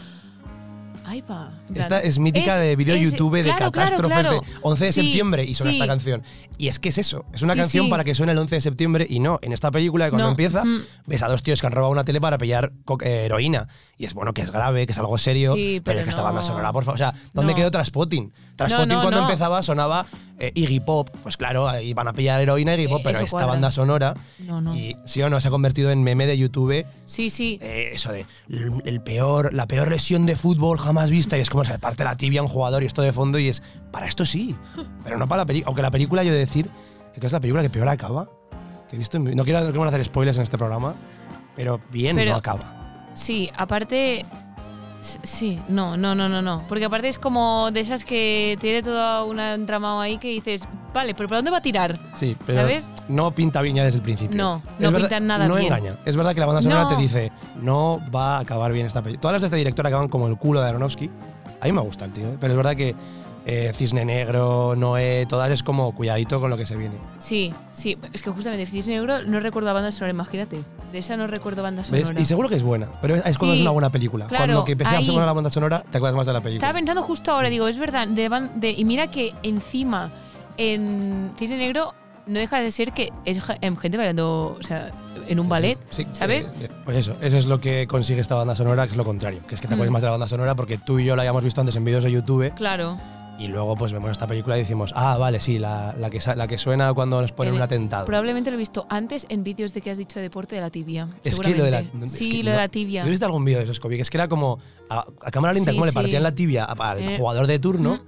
Ay, 1.12 1.22
plan, 1.24 1.52
Esta 1.76 2.00
es 2.00 2.20
mítica 2.20 2.58
de 2.58 2.74
vídeo 2.78 2.96
es- 2.96 3.02
YouTube 3.12 3.36
de 3.36 3.44
claro, 3.44 3.58
claro, 3.58 3.72
catástrofes 3.74 4.20
claro. 4.20 4.40
de 4.40 4.48
11 4.62 4.86
de 4.86 4.94
Sí, 4.94 5.02
septiembre 5.04 5.44
y 5.44 5.54
suena 5.56 5.72
sí. 5.74 5.78
esta 5.78 5.88
canción. 5.88 6.24
Y 6.58 6.70
es 6.70 6.80
que 6.80 6.88
es 6.88 6.98
eso, 6.98 7.26
es 7.34 7.42
una 7.42 7.52
Sí, 7.52 7.60
canción 7.60 7.90
para 7.90 8.06
que 8.06 8.16
suene 8.16 8.32
el 8.32 8.38
11 8.38 8.56
de 8.56 8.62
septiembre 8.62 9.06
y 9.10 9.20
no, 9.20 9.38
en 9.42 9.52
esta 9.52 9.72
película 9.72 10.10
cuando 10.10 10.24
No, 10.28 10.32
empieza 10.32 10.64
mm. 10.64 10.84
ves 11.08 11.22
a 11.22 11.28
dos 11.28 11.44
tíos 11.44 11.60
que 11.60 11.68
han 11.68 11.74
robado 11.74 11.92
una 11.92 12.06
tele 12.06 12.22
para 12.22 12.38
pillar 12.38 12.72
eh, 13.04 13.24
heroína. 13.26 13.68
Y 13.98 14.06
es 14.06 14.14
bueno 14.14 14.34
que 14.34 14.42
es 14.42 14.52
grave, 14.52 14.86
que 14.86 14.94
es 14.94 14.98
algo 15.00 15.18
serio, 15.18 15.54
pero, 15.56 15.84
pero 15.84 16.00
es 16.00 16.04
que 16.06 16.10
esta 16.12 16.22
no. 16.22 16.28
banda 16.28 16.44
sonora, 16.44 16.72
por 16.72 16.86
favor. 16.86 16.96
O 16.96 16.98
sea, 16.98 17.14
¿dónde 17.34 17.52
No. 17.52 17.58
quedó 17.58 17.72
Traspotting? 17.72 18.32
Traspotting 18.68 18.96
no, 18.98 19.02
cuando 19.02 19.22
no. 19.22 19.28
empezaba 19.28 19.62
sonaba 19.64 20.06
eh, 20.40 20.52
Iggy 20.56 20.80
Pop. 20.80 21.10
Pues 21.24 21.38
claro, 21.38 21.68
ahí 21.70 21.94
van 21.94 22.08
a 22.08 22.14
pillar 22.14 22.42
heroína 22.42 22.74
Iggy 22.76 22.86
Eh, 22.86 22.90
Pop, 22.90 23.02
pero 23.04 23.16
eso 23.18 23.24
esta 23.26 23.32
cuadra. 23.38 23.48
banda 23.48 23.72
sonora, 23.72 24.14
No, 24.40 24.60
no. 24.62 24.76
y 24.76 24.96
sí 25.06 25.22
o 25.22 25.30
no, 25.30 25.40
se 25.42 25.48
ha 25.48 25.52
convertido 25.52 25.92
en 25.92 26.04
meme 26.04 26.26
de 26.26 26.38
YouTube 26.38 26.86
Sí, 27.06 27.30
sí. 27.30 27.60
eh, 27.62 27.92
eso 27.94 28.12
de 28.12 28.26
el, 28.50 28.72
el 28.86 29.02
peor, 29.02 29.54
la 29.54 29.68
peor 29.68 29.90
lesión 29.90 30.26
de 30.26 30.36
fútbol 30.36 30.78
jamás 30.80 31.10
vista 31.10 31.38
y 31.38 31.42
es 31.42 31.50
como 31.50 31.64
se 31.66 31.78
parte 31.80 32.04
la 32.04 32.16
tibia 32.18 32.40
a 32.42 32.44
un 32.44 32.50
jugador 32.50 32.84
y 32.84 32.86
esto 32.88 33.02
de 33.02 33.14
fondo 33.14 33.38
y 33.40 33.48
es 33.50 33.62
para 33.92 34.08
esto 34.08 34.26
sí, 34.26 34.56
pero 35.04 35.18
no 35.18 35.28
para 35.28 35.44
la 35.44 35.46
película. 35.46 35.68
Aunque 35.68 35.82
la 35.82 35.92
película 35.92 36.24
yo 36.24 36.30
he 36.32 36.34
de 36.34 36.40
decir 36.40 36.70
que 37.20 37.26
es 37.28 37.34
la 37.34 37.40
película 37.40 37.62
que 37.62 37.70
peor 37.70 37.88
acaba. 37.90 38.28
Que 38.90 38.96
he 38.96 39.00
visto 39.00 39.18
en 39.18 39.36
no 39.36 39.44
quiero 39.46 39.62
no 39.62 39.72
quiero 39.72 39.84
hacer 39.86 40.04
spoilers 40.04 40.38
en 40.38 40.44
este 40.44 40.58
programa, 40.58 40.96
pero 41.56 41.80
bien 41.92 42.16
Pero- 42.16 42.32
no 42.32 42.38
acaba. 42.38 43.10
Sí, 43.14 43.50
aparte. 43.58 44.26
Sí, 45.02 45.60
no, 45.68 45.98
no, 45.98 46.14
no, 46.16 46.30
no, 46.30 46.42
no. 46.42 46.62
Porque 46.70 46.86
aparte 46.86 47.08
es 47.08 47.18
como 47.18 47.72
de 47.72 47.80
esas 47.80 48.06
que 48.06 48.58
tiene 48.62 48.84
todo 48.84 49.26
un 49.26 49.40
entramado 49.40 50.00
ahí 50.00 50.18
que 50.20 50.28
dices, 50.30 50.62
vale, 50.94 51.16
pero 51.16 51.28
¿para 51.28 51.38
dónde 51.40 51.50
va 51.52 51.58
a 51.58 51.62
tirar? 51.62 51.98
Sí, 52.14 52.38
pero 52.46 52.62
¿Sabes? 52.62 52.90
no 53.08 53.32
pinta 53.32 53.62
bien 53.62 53.76
ya 53.78 53.84
desde 53.84 53.98
el 53.98 54.04
principio. 54.04 54.38
No, 54.38 54.58
Es 54.58 54.80
no 54.80 54.92
verdad- 54.92 55.08
pintan 55.10 55.28
nada 55.28 55.48
No 55.48 55.56
bien. 55.56 55.66
engaña. 55.74 55.98
Es 56.06 56.16
verdad 56.16 56.34
que 56.36 56.40
la 56.40 56.46
banda 56.46 56.62
sonora 56.62 56.84
No. 56.84 56.90
te 56.90 56.96
dice 56.98 57.32
no 57.62 58.00
va 58.14 58.38
a 58.38 58.40
acabar 58.42 58.72
bien 58.72 58.86
esta 58.86 59.02
película. 59.02 59.22
Todas 59.22 59.34
las 59.34 59.42
de 59.42 59.46
este 59.48 59.58
director 59.58 59.86
acaban 59.88 60.08
como 60.08 60.28
el 60.28 60.38
culo 60.38 60.62
de 60.62 60.70
Aronofsky. 60.70 61.10
A 61.60 61.66
mí 61.66 61.72
me 61.72 61.82
gusta 61.82 62.06
el 62.06 62.12
tío, 62.12 62.28
¿eh? 62.30 62.38
pero 62.40 62.54
es 62.54 62.58
verdad 62.58 62.76
que 62.76 62.96
eh, 63.46 63.72
Cisne 63.76 64.06
Negro, 64.06 64.76
Noé, 64.76 65.26
todas 65.28 65.50
es 65.52 65.64
como 65.64 65.94
cuidadito 65.96 66.40
con 66.40 66.50
lo 66.50 66.58
que 66.58 66.66
se 66.66 66.76
viene. 66.78 66.96
Sí, 67.20 67.54
sí. 67.74 67.98
Es 68.14 68.22
que 68.22 68.30
justamente 68.30 68.66
Cisne 68.66 68.96
Negro 68.98 69.24
no 69.24 69.40
recuerdo 69.40 69.74
banda 69.74 69.92
sonora, 69.92 70.12
imagínate. 70.12 70.60
De 70.92 70.98
esa 71.00 71.16
no 71.18 71.26
recuerdo 71.28 71.64
banda 71.64 71.82
¿Ves? 71.90 72.02
sonora. 72.04 72.20
Y 72.22 72.26
seguro 72.26 72.50
que 72.50 72.56
es 72.56 72.64
buena, 72.64 72.88
pero 73.02 73.16
es 73.16 73.38
cuando 73.38 73.54
Sí, 73.54 73.60
es 73.60 73.62
una 73.62 73.72
buena 73.72 73.90
película. 73.92 74.28
claro, 74.28 74.46
cuando 74.46 74.66
que 74.66 74.76
pese 74.76 74.94
a 74.96 74.98
ahí. 75.00 75.06
buena 75.10 75.26
la 75.26 75.34
banda 75.34 75.50
sonora, 75.50 75.84
te 75.90 75.98
acuerdas 75.98 76.16
más 76.18 76.28
de 76.28 76.34
la 76.34 76.42
película. 76.42 76.68
Estaba 76.68 76.78
pensando 76.78 77.02
justo 77.04 77.32
ahora, 77.32 77.50
digo, 77.50 77.68
es 77.68 77.78
verdad, 77.78 78.08
de, 78.08 78.30
de- 78.56 78.72
y 78.72 78.86
mira 78.86 79.08
que 79.08 79.34
encima 79.44 80.12
en 80.58 81.32
Cisne 81.40 81.58
Negro 81.58 81.94
no 82.28 82.40
deja 82.40 82.60
de 82.60 82.72
ser 82.72 82.92
que 82.94 83.12
es 83.26 83.40
em, 83.62 83.76
gente 83.78 83.98
bailando, 83.98 84.56
o 84.60 84.64
sea, 84.64 84.92
en 85.28 85.40
un 85.40 85.50
ballet, 85.50 85.78
Sí, 85.90 86.06
¿sabes? 86.12 86.52
sí, 86.60 86.68
pues 86.86 86.98
eso, 86.98 87.16
eso 87.22 87.38
es 87.38 87.46
lo 87.48 87.60
que 87.60 87.88
consigue 87.88 88.22
esta 88.22 88.36
banda 88.36 88.56
sonora, 88.56 88.86
que 88.86 88.92
es 88.92 88.98
lo 88.98 89.04
contrario, 89.06 89.40
que 89.48 89.56
es 89.56 89.62
que 89.62 89.68
te 89.68 89.74
acuerdas 89.74 89.90
Mm. 89.90 89.94
más 89.94 90.02
de 90.04 90.06
la 90.08 90.12
banda 90.12 90.28
sonora 90.28 90.56
porque 90.56 90.78
tú 90.78 91.00
y 91.00 91.06
yo 91.06 91.16
la 91.16 91.24
habíamos 91.24 91.44
visto 91.44 91.60
antes 91.62 91.76
en 91.76 91.84
vídeos 91.86 92.04
de 92.04 92.12
YouTube 92.12 92.54
Claro. 92.54 92.98
Y 93.40 93.48
luego 93.48 93.76
pues 93.76 93.92
vemos 93.92 94.12
esta 94.12 94.28
película 94.28 94.56
y 94.58 94.62
decimos, 94.62 94.92
ah, 94.96 95.18
vale, 95.18 95.40
sí, 95.40 95.58
la, 95.58 95.96
la 95.98 96.10
que, 96.12 96.20
la 96.36 96.48
que 96.48 96.58
suena 96.60 96.94
cuando 96.94 97.20
nos 97.22 97.32
ponen 97.32 97.54
En- 97.54 97.58
un 97.58 97.62
atentado. 97.64 98.06
Probablemente 98.06 98.52
lo 98.52 98.56
he 98.56 98.60
visto 98.60 98.86
antes 98.90 99.26
en 99.30 99.44
vídeos 99.44 99.74
de 99.74 99.82
que 99.82 99.90
has 99.90 99.98
dicho 99.98 100.20
de 100.20 100.24
deporte 100.24 100.56
de 100.56 100.62
la 100.62 100.70
tibia. 100.70 101.08
Es 101.24 101.40
que 101.40 101.56
lo 101.56 101.64
de 101.64 101.72
la. 101.72 101.80
es 101.80 102.12
sí, 102.12 102.30
que 102.30 102.38
lo 102.44 102.44
no- 102.46 102.52
de 102.52 102.58
la 102.58 102.68
tibia. 102.68 103.02
¿Yo 103.02 103.08
he 103.08 103.10
visto 103.10 103.26
algún 103.26 103.44
vídeo 103.44 103.58
de 103.60 103.64
esos, 103.64 103.80
Kobe? 103.80 103.96
Que 103.96 104.04
es 104.04 104.10
que 104.10 104.18
era 104.18 104.28
como. 104.28 104.60
A, 104.90 105.06
a 105.22 105.32
cámara 105.32 105.54
lenta, 105.54 105.72
Sí, 105.72 105.78
como 105.78 105.86
le 105.88 105.92
partían 105.94 106.22
la 106.24 106.36
tibia 106.36 106.66
al 106.66 107.00
Eh. 107.02 107.18
jugador 107.18 107.48
de 107.48 107.58
turno. 107.60 107.94
Ujú. 107.94 108.04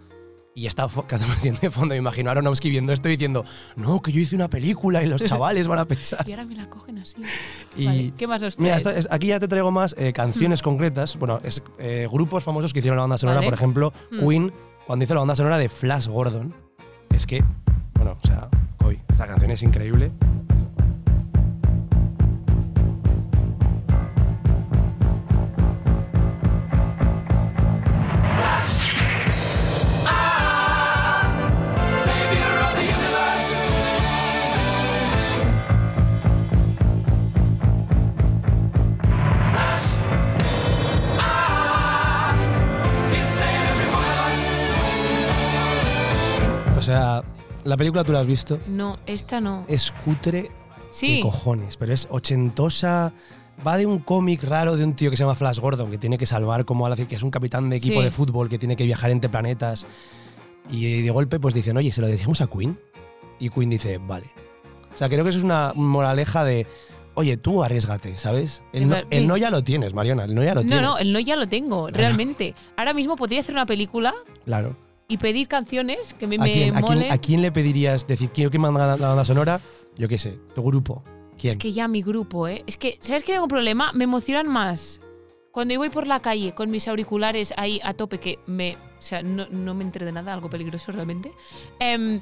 Y 0.56 0.68
estaba 0.68 0.92
tiene 1.42 1.58
de 1.60 1.72
fondo. 1.72 1.96
Me 1.96 1.98
imagino 2.00 2.30
a 2.30 2.34
Aronofsky 2.34 2.70
viendo 2.70 2.94
esto 2.94 3.08
y 3.08 3.14
diciendo: 3.14 3.44
No, 3.76 4.02
que 4.04 4.12
yo 4.12 4.20
hice 4.20 4.36
una 4.36 4.50
película 4.52 5.02
y 5.02 5.08
los 5.08 5.20
chavales 5.26 5.68
van 5.68 5.80
a 5.80 5.86
pensar. 5.86 6.24
Y 6.30 6.32
ahora 6.32 6.46
me 6.46 6.54
la 6.56 6.70
cogen 6.70 7.00
así. 7.00 7.16
Y- 7.76 7.86
Vale, 7.88 8.14
¿Qué 8.18 8.28
más 8.28 8.44
os 8.44 8.60
Mira, 8.60 8.78
es- 8.78 9.08
aquí 9.10 9.28
ya 9.28 9.40
te 9.40 9.48
traigo 9.48 9.72
más 9.72 9.96
eh, 9.98 10.14
canciones 10.14 10.62
concretas. 10.62 11.18
Bueno, 11.18 11.40
es, 11.44 11.64
eh, 11.80 12.08
grupos 12.12 12.44
famosos 12.44 12.72
que 12.72 12.80
hicieron 12.80 12.98
la 12.98 13.04
banda 13.04 13.18
sonora. 13.18 13.38
Vale. 13.40 13.48
Por 13.48 13.54
ejemplo. 13.56 13.94
Queen, 14.12 14.54
cuando 14.86 15.04
hizo 15.06 15.14
la 15.14 15.22
banda 15.22 15.36
sonora 15.36 15.58
de 15.58 15.70
Flash 15.70 16.08
Gordon. 16.08 16.54
Es 17.12 17.26
que, 17.26 17.44
bueno, 17.94 18.18
o 18.22 18.28
sea, 18.28 18.50
hoy, 18.84 19.00
esta 19.10 19.28
canción 19.28 19.52
es 19.52 19.64
increíble. 19.64 20.12
La 47.74 47.78
película 47.78 48.04
tú 48.04 48.12
la 48.12 48.20
has 48.20 48.28
visto. 48.28 48.60
No, 48.68 49.00
esta 49.08 49.42
no. 49.42 49.66
Es 49.68 49.92
cutre 50.06 50.50
Sí. 50.92 51.16
de 51.16 51.22
cojones, 51.22 51.76
pero 51.76 51.92
es 51.92 52.08
ochentosa. 52.12 53.14
Va 53.66 53.78
de 53.78 53.86
un 53.88 53.98
cómic 53.98 54.44
raro 54.44 54.76
de 54.78 54.84
un 54.84 54.94
tío 54.94 55.10
que 55.10 55.18
se 55.18 55.24
llama 55.24 55.34
Flash 55.36 55.60
Gordon, 55.60 55.90
que 55.90 55.98
tiene 55.98 56.18
que 56.20 56.26
salvar 56.28 56.66
como 56.66 56.86
a 56.86 56.90
la 56.90 56.96
que 56.96 57.16
es 57.16 57.24
un 57.24 57.32
capitán 57.32 57.70
de 57.72 57.78
equipo 57.78 58.00
Sí. 58.00 58.06
de 58.06 58.12
fútbol, 58.12 58.48
que 58.48 58.60
tiene 58.60 58.76
que 58.76 58.84
viajar 58.84 59.10
entre 59.10 59.28
planetas. 59.30 59.88
Y 60.70 61.02
de 61.02 61.10
golpe 61.10 61.40
pues 61.40 61.56
dicen, 61.56 61.76
oye, 61.78 61.92
¿se 61.92 62.00
lo 62.02 62.06
decimos 62.08 62.42
a 62.42 62.48
Queen? 62.48 62.78
Y 63.40 63.50
Queen 63.50 63.70
dice, 63.72 63.98
vale. 63.98 64.28
O 64.94 64.98
sea, 64.98 65.10
creo 65.10 65.24
que 65.24 65.32
eso 65.32 65.40
es 65.40 65.44
una 65.44 65.74
moraleja 65.76 66.44
de, 66.44 66.68
oye, 67.16 67.38
tú 67.38 67.64
arriesgate, 67.64 68.16
¿sabes? 68.18 68.62
El 68.72 68.88
no, 68.88 68.98
el 69.10 69.28
no 69.28 69.36
ya 69.38 69.50
lo 69.50 69.64
tienes, 69.64 69.96
Mariona, 69.96 70.26
el 70.26 70.36
no 70.36 70.44
ya 70.44 70.54
lo 70.54 70.62
No, 70.62 70.68
tienes. 70.68 70.82
no, 70.86 70.98
el 71.00 71.12
no 71.12 71.20
ya 71.20 71.36
lo 71.36 71.48
tengo, 71.48 71.88
realmente. 71.90 72.54
Ahora 72.78 72.94
mismo 72.94 73.16
podría 73.16 73.40
hacer 73.40 73.56
una 73.56 73.66
película 73.66 74.14
Claro. 74.46 74.76
Y 75.08 75.18
pedir 75.18 75.48
canciones 75.48 76.14
que 76.14 76.28
me, 76.28 76.36
¿A 76.36 76.40
me 76.40 76.52
quién, 76.52 76.76
a, 76.76 76.82
quién, 76.82 76.98
molen. 76.98 77.12
a 77.12 77.18
quién 77.18 77.42
le 77.42 77.52
pedirías 77.52 78.08
decir, 78.08 78.30
quiero 78.34 78.52
que 78.52 78.60
manda 78.60 78.88
la, 78.88 78.98
la 78.98 79.08
banda 79.10 79.26
sonora? 79.26 79.60
Yo 79.98 80.08
qué 80.08 80.18
sé, 80.18 80.40
tu 80.56 80.64
grupo. 80.64 81.04
¿Quién? 81.38 81.52
Es 81.52 81.58
que 81.58 81.74
ya 81.74 81.88
mi 81.88 82.02
grupo, 82.02 82.48
¿eh? 82.48 82.64
Es 82.68 82.78
que, 82.78 82.98
¿sabes 83.02 83.24
qué 83.24 83.34
tengo 83.34 83.46
un 83.46 83.50
problema? 83.50 83.92
Me 83.94 84.04
emocionan 84.06 84.48
más 84.48 85.00
cuando 85.54 85.76
yo 85.76 85.80
voy 85.80 85.90
por 85.90 86.08
la 86.08 86.20
calle 86.20 86.54
con 86.56 86.72
mis 86.72 86.88
auriculares 86.88 87.54
ahí 87.58 87.80
a 87.84 87.94
tope, 87.94 88.20
que 88.20 88.40
me. 88.48 88.76
O 88.98 89.02
sea, 89.02 89.22
no, 89.22 89.46
no 89.52 89.76
me 89.76 89.84
entero 89.84 90.04
de 90.04 90.12
nada, 90.12 90.34
algo 90.34 90.50
peligroso 90.50 90.92
realmente. 90.92 91.32
Em, 91.80 92.22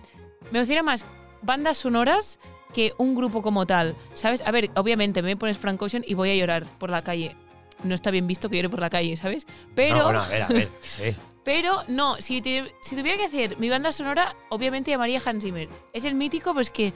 me 0.52 0.60
emociona 0.60 0.84
más 0.84 1.06
bandas 1.41 1.78
sonoras 1.78 2.39
que 2.74 2.94
un 2.98 3.15
grupo 3.15 3.41
como 3.41 3.65
tal, 3.65 3.96
¿sabes? 4.13 4.41
A 4.41 4.52
ver, 4.52 4.70
obviamente 4.76 5.22
me 5.22 5.38
pones 5.38 5.58
Frank 5.58 5.82
Ocean 5.82 6.04
y 6.06 6.13
voy 6.13 6.30
a 6.30 6.36
llorar 6.36 6.65
por 6.78 6.89
la 6.89 7.04
calle. 7.04 7.38
No 7.86 7.96
está 7.96 8.12
bien 8.12 8.28
visto 8.28 8.50
que 8.50 8.58
llore 8.58 8.70
por 8.70 8.82
la 8.82 8.89
calle, 8.89 9.15
¿sabes? 9.15 9.48
Pero. 9.76 10.00
No, 10.00 10.04
bueno, 10.04 10.22
a 10.24 10.28
ver, 10.28 10.41
a 10.41 10.48
ver, 10.48 10.70
sí. 10.86 11.15
Pero 11.44 11.78
no, 11.88 12.18
si, 12.20 12.42
te- 12.42 12.72
si 12.82 12.96
tuviera 12.96 13.18
que 13.18 13.26
hacer 13.26 13.58
mi 13.58 13.70
banda 13.70 13.92
sonora, 13.92 14.36
obviamente 14.50 14.92
llamaría 14.92 15.22
Hans 15.26 15.44
Zimmer. 15.44 15.70
Es 15.94 16.06
el 16.06 16.14
mítico, 16.16 16.54
pues 16.54 16.70
que. 16.70 16.94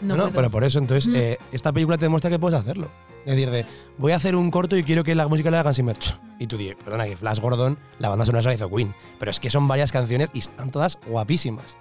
No, 0.00 0.16
No, 0.16 0.30
pero 0.30 0.50
por 0.50 0.64
eso, 0.64 0.78
entonces, 0.78 1.08
Mm. 1.08 1.14
eh, 1.16 1.38
esta 1.52 1.72
película 1.72 1.96
te 1.98 2.06
demuestra 2.06 2.30
que 2.30 2.38
puedes 2.38 2.58
hacerlo. 2.58 2.88
Es 3.26 3.32
decir, 3.36 3.50
de, 3.50 3.66
voy 3.98 4.12
a 4.12 4.16
hacer 4.16 4.34
un 4.34 4.50
corto 4.50 4.76
y 4.76 4.82
quiero 4.82 5.04
que 5.04 5.14
la 5.14 5.28
música 5.28 5.50
la 5.50 5.60
hagan 5.60 5.74
Zimmer. 5.74 5.96
Y 6.38 6.46
tú 6.46 6.56
dices, 6.56 6.74
perdona, 6.82 7.04
que 7.06 7.16
Flash 7.18 7.38
Gordon, 7.38 7.78
la 7.98 8.08
banda 8.08 8.24
sonora 8.24 8.42
se 8.42 8.48
la 8.48 8.54
hizo 8.54 8.70
Queen. 8.74 8.94
Pero 9.18 9.30
es 9.30 9.38
que 9.38 9.50
son 9.50 9.68
varias 9.68 9.92
canciones 9.92 10.30
y 10.32 10.38
están 10.38 10.70
todas 10.70 10.98
guapísimas. 11.06 11.76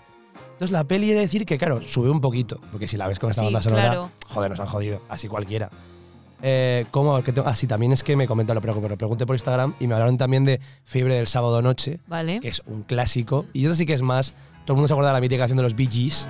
Entonces 0.52 0.72
la 0.72 0.84
peli 0.84 1.10
he 1.12 1.14
de 1.14 1.22
decir 1.22 1.46
que, 1.46 1.58
claro, 1.58 1.82
sube 1.88 2.10
un 2.10 2.20
poquito. 2.20 2.60
Porque 2.72 2.88
si 2.90 2.98
la 2.98 3.08
ves 3.08 3.18
con 3.20 3.30
esta 3.30 3.42
Sí, 3.42 3.46
banda 3.46 3.62
sonora, 3.62 3.84
claro. 3.86 4.10
joder, 4.28 4.52
nos 4.52 4.60
han 4.60 4.68
jodido. 4.68 5.02
Así 5.08 5.30
cualquiera. 5.30 5.70
Eh, 6.42 6.86
¿Cómo? 6.92 7.22
Que 7.22 7.32
tengo- 7.34 7.48
ah, 7.48 7.56
sí, 7.56 7.68
también 7.68 7.92
es 7.92 8.02
que 8.04 8.16
me 8.16 8.28
comentan, 8.28 8.56
lo, 8.56 8.62
pero, 8.62 8.80
pero 8.82 8.98
pregunté 8.98 9.26
por 9.26 9.36
Instagram 9.36 9.74
y 9.80 9.88
me 9.88 9.94
hablaron 9.94 10.18
también 10.18 10.46
de 10.46 10.60
Fiebre 10.86 11.16
del 11.16 11.28
Sábado 11.28 11.62
Noche, 11.62 12.00
Vale. 12.08 12.40
que 12.40 12.48
es 12.48 12.62
un 12.66 12.84
clásico. 12.84 13.46
Y 13.54 13.64
esta 13.66 13.76
sí 13.76 13.86
que 13.86 13.94
es 13.94 14.02
más, 14.02 14.32
todo 14.66 14.74
el 14.74 14.76
mundo 14.76 14.88
se 14.88 14.94
acuerda 14.94 15.10
de 15.10 15.16
la 15.16 15.22
mítica 15.22 15.40
canción 15.40 15.58
de 15.58 15.64
los 15.64 15.76
Bee 15.76 15.88
Gees. 15.92 16.28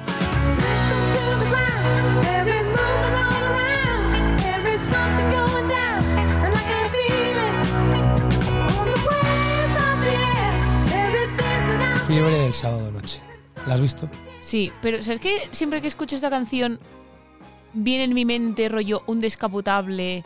Fiebre 12.08 12.40
del 12.40 12.54
sábado 12.54 12.92
noche. 12.92 13.22
¿La 13.68 13.76
has 13.76 13.82
visto? 13.82 14.10
Sí, 14.42 14.72
pero 14.82 15.04
¿sabes 15.04 15.20
qué? 15.20 15.48
Siempre 15.52 15.82
que 15.82 15.88
escucho 15.88 16.16
esta 16.16 16.30
canción 16.30 16.80
viene 17.74 18.04
en 18.06 18.14
mi 18.14 18.26
mente 18.26 18.70
rollo 18.70 19.02
un 19.08 19.20
descapotable, 19.22 20.24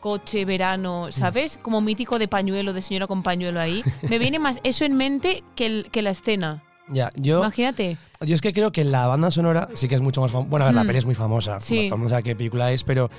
coche, 0.00 0.44
verano, 0.44 1.08
¿sabes? 1.10 1.58
Como 1.60 1.80
mítico 1.80 2.18
de 2.18 2.28
pañuelo, 2.28 2.72
de 2.72 2.82
señora 2.82 3.06
con 3.06 3.22
pañuelo 3.22 3.60
ahí. 3.60 3.82
Me 4.08 4.18
viene 4.18 4.38
más 4.38 4.60
eso 4.62 4.84
en 4.84 4.96
mente 4.96 5.42
que, 5.54 5.66
el- 5.66 5.88
que 5.90 6.02
la 6.02 6.10
escena. 6.10 6.62
Ya, 6.88 7.10
yo, 7.16 7.38
Imagínate. 7.40 7.98
yo 8.20 8.34
es 8.36 8.40
que 8.40 8.52
creo 8.52 8.70
que 8.70 8.84
la 8.84 9.08
banda 9.08 9.32
sonora 9.32 9.68
sí 9.74 9.88
que 9.88 9.96
es 9.96 10.00
mucho 10.00 10.20
más 10.20 10.30
famosa. 10.30 10.48
Bueno, 10.48 10.64
a 10.64 10.68
ver, 10.68 10.74
la 10.76 10.84
Mm. 10.84 10.86
peli 10.86 10.98
es 11.00 11.04
muy 11.04 11.14
famosa. 11.16 11.58
Sí. 11.58 11.86
Todo 11.88 11.96
el 11.96 12.00
mundo 12.00 12.10
sabe 12.10 12.22
qué 12.22 12.36
película 12.36 12.70
es, 12.70 12.84
pero 12.84 13.10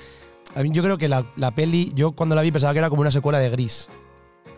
a 0.54 0.62
mí 0.62 0.70
yo 0.72 0.82
creo 0.82 0.96
que 0.96 1.06
la, 1.08 1.24
la 1.36 1.50
peli, 1.50 1.92
yo 1.94 2.12
cuando 2.12 2.34
la 2.34 2.40
vi 2.40 2.50
pensaba 2.50 2.72
que 2.72 2.78
era 2.78 2.88
como 2.88 3.02
una 3.02 3.10
secuela 3.10 3.38
de 3.38 3.50
Gris. 3.50 3.86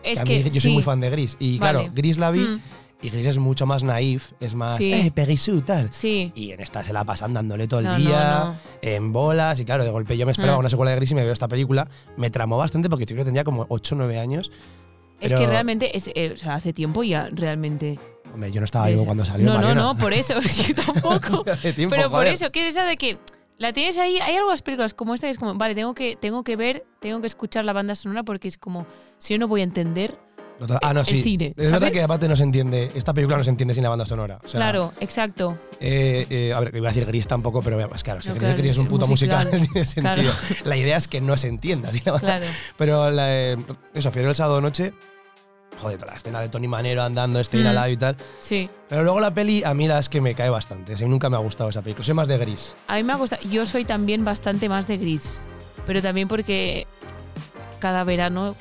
Es 0.03 0.21
que 0.21 0.37
mí- 0.39 0.43
yo 0.45 0.51
sí. 0.51 0.59
soy 0.61 0.71
muy 0.73 0.83
fan 0.83 1.01
de 1.01 1.09
Gris. 1.09 1.35
Y 1.39 1.59
Vale. 1.59 1.79
claro, 1.79 1.93
Gris 1.93 2.17
la 2.17 2.31
vi 2.31 2.39
Mm, 2.39 2.61
y 3.01 3.09
Gris 3.09 3.25
es 3.27 3.37
mucho 3.37 3.65
más 3.65 3.83
naif, 3.83 4.31
es 4.39 4.53
más, 4.53 4.77
Sí. 4.77 4.93
eh, 4.93 5.11
Perisú, 5.13 5.61
tal. 5.61 5.91
sí. 5.91 6.31
Y 6.35 6.51
en 6.51 6.59
esta 6.61 6.83
se 6.83 6.93
la 6.93 7.03
pasan 7.03 7.33
dándole 7.33 7.67
todo 7.67 7.79
el 7.79 7.87
No, 7.87 7.95
día, 7.97 8.39
no, 8.39 8.45
no. 8.51 8.55
en 8.81 9.11
bolas, 9.13 9.59
y 9.59 9.65
claro, 9.65 9.83
de 9.83 9.89
golpe 9.91 10.17
yo 10.17 10.25
me 10.25 10.31
esperaba 10.31 10.57
Mm. 10.57 10.61
una 10.61 10.69
secuela 10.69 10.91
de 10.91 10.97
Gris 10.97 11.11
y 11.11 11.15
me 11.15 11.23
veo 11.23 11.33
esta 11.33 11.47
película. 11.47 11.89
Me 12.17 12.29
tramó 12.29 12.57
bastante 12.57 12.89
porque 12.89 13.05
yo 13.05 13.15
creo 13.15 13.23
que 13.25 13.29
tenía 13.29 13.43
como 13.43 13.65
8 13.69 13.95
o 13.95 13.97
9 13.97 14.19
años. 14.19 14.51
Es 15.19 15.31
Pero- 15.31 15.39
que 15.39 15.47
realmente, 15.47 15.95
es, 15.95 16.09
eh, 16.15 16.31
o 16.33 16.37
sea, 16.37 16.55
hace 16.55 16.73
tiempo 16.73 17.03
ya, 17.03 17.29
realmente. 17.31 17.99
Hombre, 18.33 18.51
yo 18.51 18.61
no 18.61 18.65
estaba 18.65 18.87
vivo 18.87 19.05
cuando 19.05 19.25
salió 19.25 19.45
No, 19.45 19.53
no, 19.53 19.57
Mariona. 19.59 19.81
no, 19.81 19.97
por 19.97 20.13
eso, 20.13 20.33
yo 20.41 20.75
tampoco. 20.75 21.43
Tiempo, 21.75 21.95
Pero 21.95 22.03
por 22.09 22.19
joder. 22.21 22.33
eso, 22.33 22.51
que 22.51 22.67
es 22.67 22.75
esa 22.75 22.85
de 22.85 22.97
que 22.97 23.17
la 23.57 23.73
tienes 23.73 23.97
ahí. 23.99 24.17
Hay 24.19 24.35
algunas 24.35 24.61
películas 24.63 24.93
como 24.95 25.13
esta 25.13 25.27
que 25.27 25.31
es 25.31 25.37
como, 25.37 25.53
vale, 25.55 25.75
tengo 25.75 25.93
que, 25.93 26.15
tengo 26.15 26.43
que 26.43 26.55
ver, 26.55 26.85
tengo 26.99 27.19
que 27.21 27.27
escuchar 27.27 27.65
la 27.65 27.73
banda 27.73 27.93
sonora 27.95 28.23
porque 28.23 28.47
es 28.47 28.57
como, 28.57 28.87
si 29.19 29.33
yo 29.35 29.39
no 29.39 29.47
voy 29.47 29.61
a 29.61 29.63
entender. 29.65 30.17
Total- 30.61 30.77
Ah, 30.83 30.93
no, 30.93 30.99
el 30.99 31.05
sí. 31.07 31.23
cine, 31.23 31.55
es 31.57 31.71
verdad 31.71 31.91
que 31.91 32.03
aparte 32.03 32.27
no 32.27 32.35
se 32.35 32.43
entiende. 32.43 32.91
Esta 32.93 33.13
película 33.15 33.35
no 33.35 33.43
se 33.43 33.49
entiende 33.49 33.73
sin 33.73 33.81
la 33.81 33.89
banda 33.89 34.05
sonora. 34.05 34.39
O 34.43 34.47
sea, 34.47 34.59
claro, 34.59 34.93
exacto. 34.99 35.57
eh, 35.79 36.27
eh, 36.29 36.53
a 36.53 36.59
ver, 36.59 36.75
iba 36.75 36.87
a 36.87 36.91
decir 36.93 37.07
gris 37.07 37.25
tampoco, 37.25 37.63
pero 37.63 37.89
pues 37.89 38.03
claro, 38.03 38.21
si 38.21 38.29
No, 38.29 38.35
claro, 38.35 38.55
que 38.55 38.61
tienes 38.61 38.77
un 38.77 38.87
puto 38.87 39.07
musical, 39.07 39.45
musical. 39.45 39.67
tiene 39.73 39.85
sentido. 39.87 40.31
Claro. 40.31 40.55
La 40.65 40.77
idea 40.77 40.97
es 40.97 41.07
que 41.07 41.19
no 41.19 41.35
se 41.35 41.47
entienda. 41.47 41.91
¿sí? 41.91 42.01
Claro. 42.01 42.45
Pero 42.77 43.09
la, 43.09 43.25
eh, 43.35 43.57
eso, 43.95 44.11
Fiebre 44.11 44.29
el 44.29 44.35
sábado 44.35 44.61
noche. 44.61 44.93
Joder, 45.81 45.97
toda 45.97 46.11
la 46.11 46.17
escena 46.17 46.41
de 46.41 46.49
Tony 46.49 46.67
Manero 46.67 47.01
andando, 47.01 47.39
este 47.39 47.57
ir 47.57 47.63
Mm. 47.63 47.67
al 47.69 47.75
lado 47.75 47.89
y 47.89 47.97
tal. 47.97 48.15
Sí. 48.39 48.69
Pero 48.87 49.01
luego 49.03 49.19
la 49.19 49.33
peli, 49.33 49.63
a 49.63 49.73
mí 49.73 49.87
la 49.87 49.97
es 49.97 50.09
que 50.09 50.21
me 50.21 50.35
cae 50.35 50.51
bastante. 50.51 50.95
sí, 50.95 51.05
nunca 51.05 51.27
me 51.31 51.37
ha 51.37 51.39
gustado 51.39 51.71
esa 51.71 51.81
película. 51.81 52.05
Soy 52.05 52.13
más 52.13 52.27
de 52.27 52.37
gris. 52.37 52.75
A 52.87 52.97
mí 52.97 53.03
me 53.03 53.13
ha 53.13 53.15
gustado. 53.15 53.41
Yo 53.49 53.65
soy 53.65 53.83
también 53.83 54.23
bastante 54.23 54.69
más 54.69 54.85
de 54.87 54.97
gris. 54.97 55.41
Pero 55.87 56.03
también 56.03 56.27
porque 56.27 56.85
cada 57.79 58.03
verano 58.03 58.55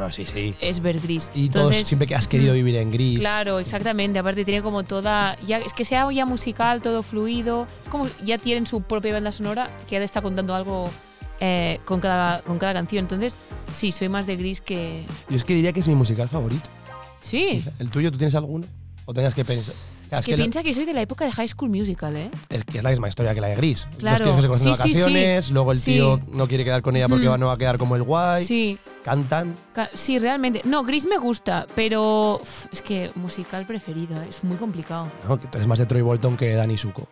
No, 0.00 0.10
sí, 0.10 0.24
sí. 0.26 0.54
es 0.60 0.80
ver 0.80 0.98
gris. 1.00 1.30
Y 1.34 1.48
todos 1.50 1.66
Entonces, 1.66 1.86
siempre 1.86 2.06
que 2.08 2.14
has 2.14 2.26
querido 2.26 2.52
mm, 2.52 2.56
vivir 2.56 2.76
en 2.76 2.90
gris. 2.90 3.20
Claro, 3.20 3.58
exactamente. 3.58 4.18
Aparte 4.18 4.44
tiene 4.44 4.62
como 4.62 4.82
toda. 4.82 5.36
Ya, 5.46 5.58
es 5.58 5.72
que 5.72 5.84
sea 5.84 6.10
ya 6.10 6.24
musical, 6.26 6.80
todo 6.82 7.02
fluido. 7.02 7.66
Es 7.84 7.88
como 7.90 8.08
ya 8.24 8.38
tienen 8.38 8.66
su 8.66 8.80
propia 8.82 9.12
banda 9.12 9.30
sonora 9.30 9.70
que 9.86 9.92
ya 9.92 9.98
te 9.98 10.04
está 10.04 10.22
contando 10.22 10.54
algo 10.54 10.90
eh, 11.40 11.80
con, 11.84 12.00
cada, 12.00 12.42
con 12.42 12.58
cada 12.58 12.72
canción. 12.72 13.04
Entonces, 13.04 13.36
sí, 13.72 13.92
soy 13.92 14.08
más 14.08 14.26
de 14.26 14.36
gris 14.36 14.60
que. 14.60 15.04
Yo 15.28 15.36
es 15.36 15.44
que 15.44 15.54
diría 15.54 15.72
que 15.72 15.80
es 15.80 15.88
mi 15.88 15.94
musical 15.94 16.28
favorito. 16.28 16.68
Sí. 17.22 17.62
¿El 17.78 17.90
tuyo, 17.90 18.10
tú 18.10 18.18
tienes 18.18 18.34
alguno? 18.34 18.66
¿O 19.04 19.12
tengas 19.14 19.34
que 19.34 19.44
pensar? 19.44 19.74
Es 20.10 20.22
que 20.22 20.32
lo- 20.32 20.38
piensa 20.38 20.62
que 20.64 20.74
soy 20.74 20.86
de 20.86 20.92
la 20.92 21.02
época 21.02 21.24
de 21.24 21.30
High 21.30 21.48
School 21.48 21.70
Musical, 21.70 22.16
¿eh? 22.16 22.30
Es 22.48 22.64
que 22.64 22.78
es 22.78 22.82
la 22.84 22.90
misma 22.90 23.08
historia 23.08 23.32
que 23.32 23.40
la 23.40 23.46
de 23.46 23.54
Gris. 23.54 23.86
Claro. 23.98 24.18
Los 24.18 24.22
tíos 24.24 24.36
que 24.36 24.42
se 24.42 24.48
conocen 24.48 24.74
Sí, 24.74 24.82
sí, 24.82 24.94
sí. 24.94 25.00
vacaciones, 25.00 25.50
luego 25.50 25.70
el 25.72 25.78
Sí. 25.78 25.92
tío 25.92 26.20
no 26.32 26.48
quiere 26.48 26.64
quedar 26.64 26.82
con 26.82 26.96
ella 26.96 27.08
porque 27.08 27.28
va- 27.28 27.38
no 27.38 27.46
va 27.46 27.52
a 27.52 27.56
quedar 27.58 27.78
como 27.78 27.94
el 27.94 28.02
guay. 28.02 28.44
Sí. 28.44 28.76
Cantan. 29.04 29.54
Ca- 29.74 29.90
Sí, 29.94 30.18
realmente. 30.18 30.60
No, 30.64 30.84
Gris 30.84 31.06
me 31.06 31.16
gusta, 31.18 31.66
pero 31.74 32.36
uf, 32.42 32.66
es 32.72 32.82
que 32.82 33.10
musical 33.14 33.64
preferido, 33.66 34.20
¿eh? 34.22 34.26
es 34.28 34.44
muy 34.44 34.56
complicado. 34.56 35.08
¿no? 35.28 35.38
Que 35.40 35.46
tú 35.46 35.56
eres 35.58 35.66
más 35.66 35.78
de 35.78 35.86
Troy 35.86 36.02
Bolton 36.02 36.36
que 36.36 36.46
de 36.46 36.54
Danny 36.54 36.76
Suko. 36.78 37.08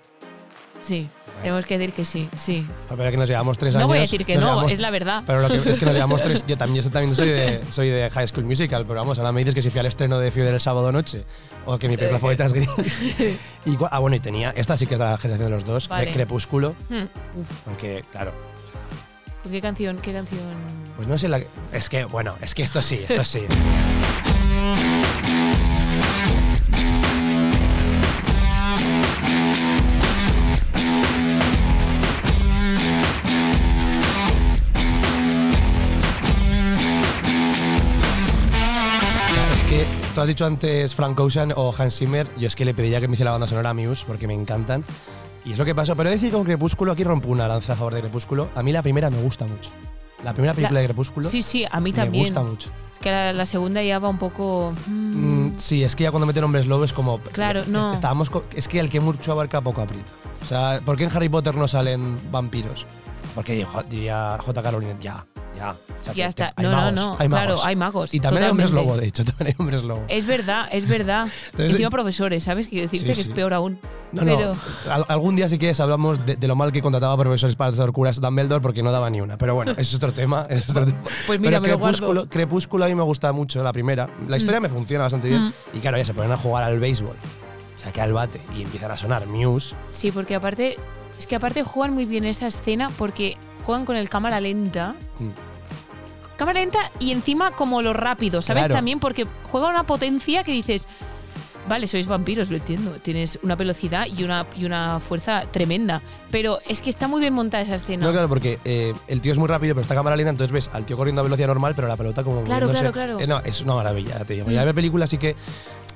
Sí. 0.82 1.08
Tenemos 1.42 1.64
que 1.66 1.78
decir 1.78 1.94
que 1.94 2.04
sí, 2.04 2.28
sí. 2.36 2.66
Pero 2.88 3.10
que 3.12 3.16
nos 3.16 3.28
llevamos 3.28 3.56
tres 3.58 3.72
No 3.74 3.78
años. 3.80 3.88
voy 3.90 3.98
a 3.98 4.00
decir 4.00 4.26
que 4.26 4.34
no, 4.34 4.40
llevamos- 4.40 4.72
es 4.72 4.80
la 4.80 4.90
verdad. 4.90 5.22
Pero 5.24 5.40
lo 5.40 5.48
que 5.62 5.70
es 5.70 5.78
que 5.78 5.84
nos 5.86 5.94
llevamos 5.94 6.20
tres. 6.20 6.44
Yo 6.48 6.56
también, 6.56 6.82
yo 6.84 6.90
también 6.90 7.14
soy 7.14 7.28
de, 7.28 7.60
soy 7.70 7.88
de 7.90 8.10
High 8.10 8.26
School 8.26 8.44
Musical, 8.44 8.84
pero 8.86 8.98
vamos, 8.98 9.18
ahora 9.18 9.30
me 9.30 9.38
dices 9.38 9.54
que 9.54 9.62
si 9.62 9.70
fui 9.70 9.78
al 9.78 9.86
estreno 9.86 10.18
de 10.18 10.32
Fiebre 10.32 10.52
el 10.52 10.60
sábado 10.60 10.90
noche 10.90 11.24
o 11.64 11.78
que 11.78 11.88
mi 11.88 11.96
película 11.96 12.18
favorita 12.18 12.44
es 12.46 12.52
Gris. 12.52 12.68
y, 13.66 13.78
ah, 13.88 14.00
bueno, 14.00 14.16
y 14.16 14.20
tenía. 14.20 14.50
Esta 14.50 14.76
sí 14.76 14.88
que 14.88 14.94
es 14.94 15.00
la 15.00 15.16
generación 15.16 15.50
de 15.50 15.54
los 15.54 15.64
dos, 15.64 15.86
Vale. 15.86 16.12
Crepúsculo. 16.12 16.74
Hmm, 16.88 17.04
Porque, 17.64 18.02
claro, 18.10 18.32
¿Con 18.32 18.47
qué 19.50 19.60
canción? 19.60 19.98
¿Qué 19.98 20.12
canción? 20.12 20.78
pues 20.98 21.06
no 21.06 21.16
sé 21.16 21.28
la. 21.28 21.40
Es 21.72 21.88
que, 21.88 22.04
bueno, 22.04 22.34
es 22.42 22.56
que 22.56 22.64
esto 22.64 22.82
sí, 22.82 23.00
esto 23.08 23.22
sí. 23.22 23.38
Es 39.54 39.62
que 39.62 39.84
tú 40.16 40.20
has 40.20 40.26
dicho 40.26 40.46
antes 40.46 40.96
Frank 40.96 41.20
Ocean 41.20 41.52
o 41.54 41.72
Hans 41.78 41.96
Zimmer, 41.96 42.26
yo 42.36 42.48
es 42.48 42.56
que 42.56 42.64
le 42.64 42.74
pediría 42.74 43.00
que 43.00 43.06
me 43.06 43.14
hiciera 43.14 43.28
la 43.28 43.34
banda 43.34 43.46
sonora 43.46 43.70
a 43.70 43.74
Muse 43.74 44.04
porque 44.04 44.26
me 44.26 44.34
encantan. 44.34 44.84
Y 45.44 45.52
es 45.52 45.58
lo 45.58 45.64
que 45.64 45.74
pasó. 45.74 45.94
Pero 45.96 46.10
decir 46.10 46.32
con 46.32 46.44
Crepúsculo, 46.44 46.92
aquí 46.92 47.04
rompo 47.04 47.28
una 47.28 47.46
lanza 47.48 47.72
a 47.72 47.76
favor 47.76 47.94
de 47.94 48.00
Crepúsculo. 48.00 48.48
A 48.54 48.62
mí 48.62 48.72
la 48.72 48.82
primera 48.82 49.08
me 49.10 49.20
gusta 49.22 49.46
mucho. 49.46 49.70
La 50.24 50.32
primera 50.32 50.52
película 50.52 50.74
La- 50.74 50.80
de 50.80 50.86
Crepúsculo 50.86 51.28
Sí, 51.28 51.42
sí, 51.42 51.64
a 51.70 51.78
mí 51.80 51.92
me 51.92 51.96
también. 51.96 52.24
gusta 52.24 52.42
mucho. 52.42 52.70
Es 52.92 52.98
que 52.98 53.10
la, 53.12 53.32
la 53.32 53.46
segunda 53.46 53.82
ya 53.82 53.98
va 54.00 54.08
un 54.08 54.18
poco. 54.18 54.74
mm, 54.86 55.46
Mm, 55.46 55.52
sí, 55.58 55.84
es 55.84 55.94
que 55.94 56.02
ya 56.04 56.10
cuando 56.10 56.26
meten 56.26 56.42
hombres 56.44 56.66
lobo 56.66 56.84
es 56.84 56.92
como. 56.92 57.18
Claro, 57.20 57.60
es- 57.60 57.68
no. 57.68 57.92
Estábamos 57.94 58.28
co- 58.28 58.42
es 58.54 58.66
que 58.66 58.80
el 58.80 58.90
que 58.90 58.98
mucho 59.00 59.30
abarca 59.32 59.60
poco 59.60 59.80
aprieta. 59.80 60.10
O 60.42 60.46
sea, 60.46 60.80
¿por 60.84 60.96
qué 60.96 61.04
en 61.04 61.10
Harry 61.16 61.28
Potter 61.28 61.54
no 61.56 61.68
salen 61.68 62.16
vampiros? 62.32 62.84
Porque 63.34 63.64
diría 63.88 64.38
J. 64.40 64.70
Rowling, 64.70 64.98
ya, 65.00 65.24
ya. 65.58 65.70
O 65.72 66.04
sea, 66.04 66.14
Ya 66.14 66.24
que- 66.24 66.28
está. 66.30 66.52
que 66.56 66.62
No, 66.62 66.70
no, 66.70 66.76
magos, 66.76 66.94
no. 66.94 67.16
Hay 67.18 67.28
Claro, 67.28 67.64
hay 67.64 67.76
magos, 67.76 68.14
Y 68.14 68.20
también 68.20 68.44
hay 68.44 68.50
hombres 68.50 68.70
lobo, 68.70 68.96
de 68.96 69.06
hecho, 69.08 69.24
también 69.26 69.48
hay 69.48 69.54
hombres 69.58 69.82
lobo. 69.82 70.04
Es 70.08 70.24
verdad, 70.26 70.68
es 70.72 70.88
verdad. 70.88 71.28
Entonces- 71.50 71.72
Encima 71.72 71.90
profesores, 71.90 72.44
¿sabes? 72.44 72.68
Quiero 72.68 72.82
decirte 72.84 73.06
Sí, 73.06 73.20
que 73.20 73.24
sí. 73.24 73.30
es 73.30 73.34
peor 73.34 73.52
aún. 73.52 73.78
No, 74.12 74.22
Pero 74.24 74.54
no. 74.86 74.92
al- 74.92 75.04
algún 75.08 75.36
día 75.36 75.50
si 75.50 75.58
quieres 75.58 75.78
hablamos 75.80 76.24
de, 76.24 76.36
de 76.36 76.48
lo 76.48 76.56
mal 76.56 76.72
que 76.72 76.80
contrataba 76.80 77.14
profesores 77.18 77.56
para 77.56 77.72
hacer 77.72 77.92
curas 77.92 78.18
Dumbledore 78.20 78.62
porque 78.62 78.82
no 78.82 78.90
daba 78.90 79.10
ni 79.10 79.20
una. 79.20 79.36
Pero 79.36 79.54
bueno, 79.54 79.74
es 79.76 79.94
otro 79.94 80.14
tema. 80.14 80.46
es 80.48 80.70
otro 80.70 80.86
tema. 80.86 80.98
Pues 81.26 81.40
mira, 81.40 81.60
Pero 81.60 81.78
Crepúsculo. 81.78 82.26
Crepúsculo 82.28 82.84
a 82.86 82.88
mí 82.88 82.94
me 82.94 83.02
gusta 83.02 83.32
mucho, 83.32 83.62
la 83.62 83.72
primera. 83.72 84.08
La 84.26 84.38
historia 84.38 84.60
Mm. 84.60 84.62
me 84.62 84.68
funciona 84.70 85.04
bastante 85.04 85.28
bien. 85.28 85.42
Mm. 85.48 85.52
Y 85.74 85.78
claro, 85.80 85.98
ya 85.98 86.04
se 86.06 86.14
ponen 86.14 86.32
a 86.32 86.38
jugar 86.38 86.64
al 86.64 86.78
béisbol. 86.78 87.16
Saqué 87.76 88.00
al 88.00 88.12
bate 88.14 88.40
y 88.56 88.62
empiezan 88.62 88.90
a 88.90 88.96
sonar 88.96 89.26
Muse. 89.26 89.74
Sí, 89.90 90.10
porque 90.10 90.34
aparte. 90.34 90.76
Es 91.18 91.26
que 91.26 91.34
aparte 91.36 91.62
juegan 91.64 91.94
muy 91.94 92.04
bien 92.06 92.24
esa 92.24 92.46
escena 92.46 92.90
porque 92.96 93.36
juegan 93.68 93.84
con 93.84 93.96
el 93.96 94.08
cámara 94.08 94.40
lenta. 94.40 94.94
Mm. 95.18 95.28
Cámara 96.38 96.60
lenta 96.60 96.78
y 96.98 97.12
encima 97.12 97.50
como 97.50 97.82
lo 97.82 97.92
rápido, 97.92 98.40
¿sabes? 98.40 98.62
Claro. 98.62 98.74
También 98.76 98.98
porque 98.98 99.26
juega 99.50 99.68
una 99.68 99.82
potencia 99.84 100.42
que 100.42 100.52
dices. 100.52 100.88
Vale, 101.68 101.86
sois 101.86 102.06
vampiros, 102.06 102.48
lo 102.48 102.56
entiendo. 102.56 102.92
Tienes 102.92 103.38
una 103.42 103.54
velocidad 103.54 104.06
y 104.06 104.24
una, 104.24 104.46
y 104.56 104.64
una 104.64 105.00
fuerza 105.00 105.42
tremenda. 105.50 106.00
Pero 106.30 106.60
es 106.66 106.80
que 106.80 106.88
está 106.88 107.08
muy 107.08 107.20
bien 107.20 107.34
montada 107.34 107.62
esa 107.62 107.74
escena. 107.74 108.06
No, 108.06 108.12
claro, 108.12 108.26
porque 108.26 108.58
eh, 108.64 108.94
el 109.06 109.20
tío 109.20 109.32
es 109.32 109.38
muy 109.38 109.48
rápido, 109.48 109.74
pero 109.74 109.82
está 109.82 109.94
cámara 109.94 110.16
lenta, 110.16 110.30
entonces 110.30 110.50
ves 110.50 110.70
al 110.72 110.86
tío 110.86 110.96
corriendo 110.96 111.20
a 111.20 111.24
velocidad 111.24 111.48
normal, 111.48 111.74
pero 111.76 111.86
la 111.86 111.98
pelota 111.98 112.24
como 112.24 112.42
Claro, 112.44 112.68
moviéndose. 112.68 112.90
claro, 112.94 113.16
claro. 113.18 113.20
Eh, 113.20 113.26
no, 113.26 113.40
es 113.46 113.60
una 113.60 113.74
maravilla, 113.74 114.24
te 114.24 114.32
digo. 114.32 114.50
Ya 114.50 114.62
Mm. 114.62 114.66
la 114.66 114.72
película 114.72 115.06
sí 115.06 115.18
que 115.18 115.36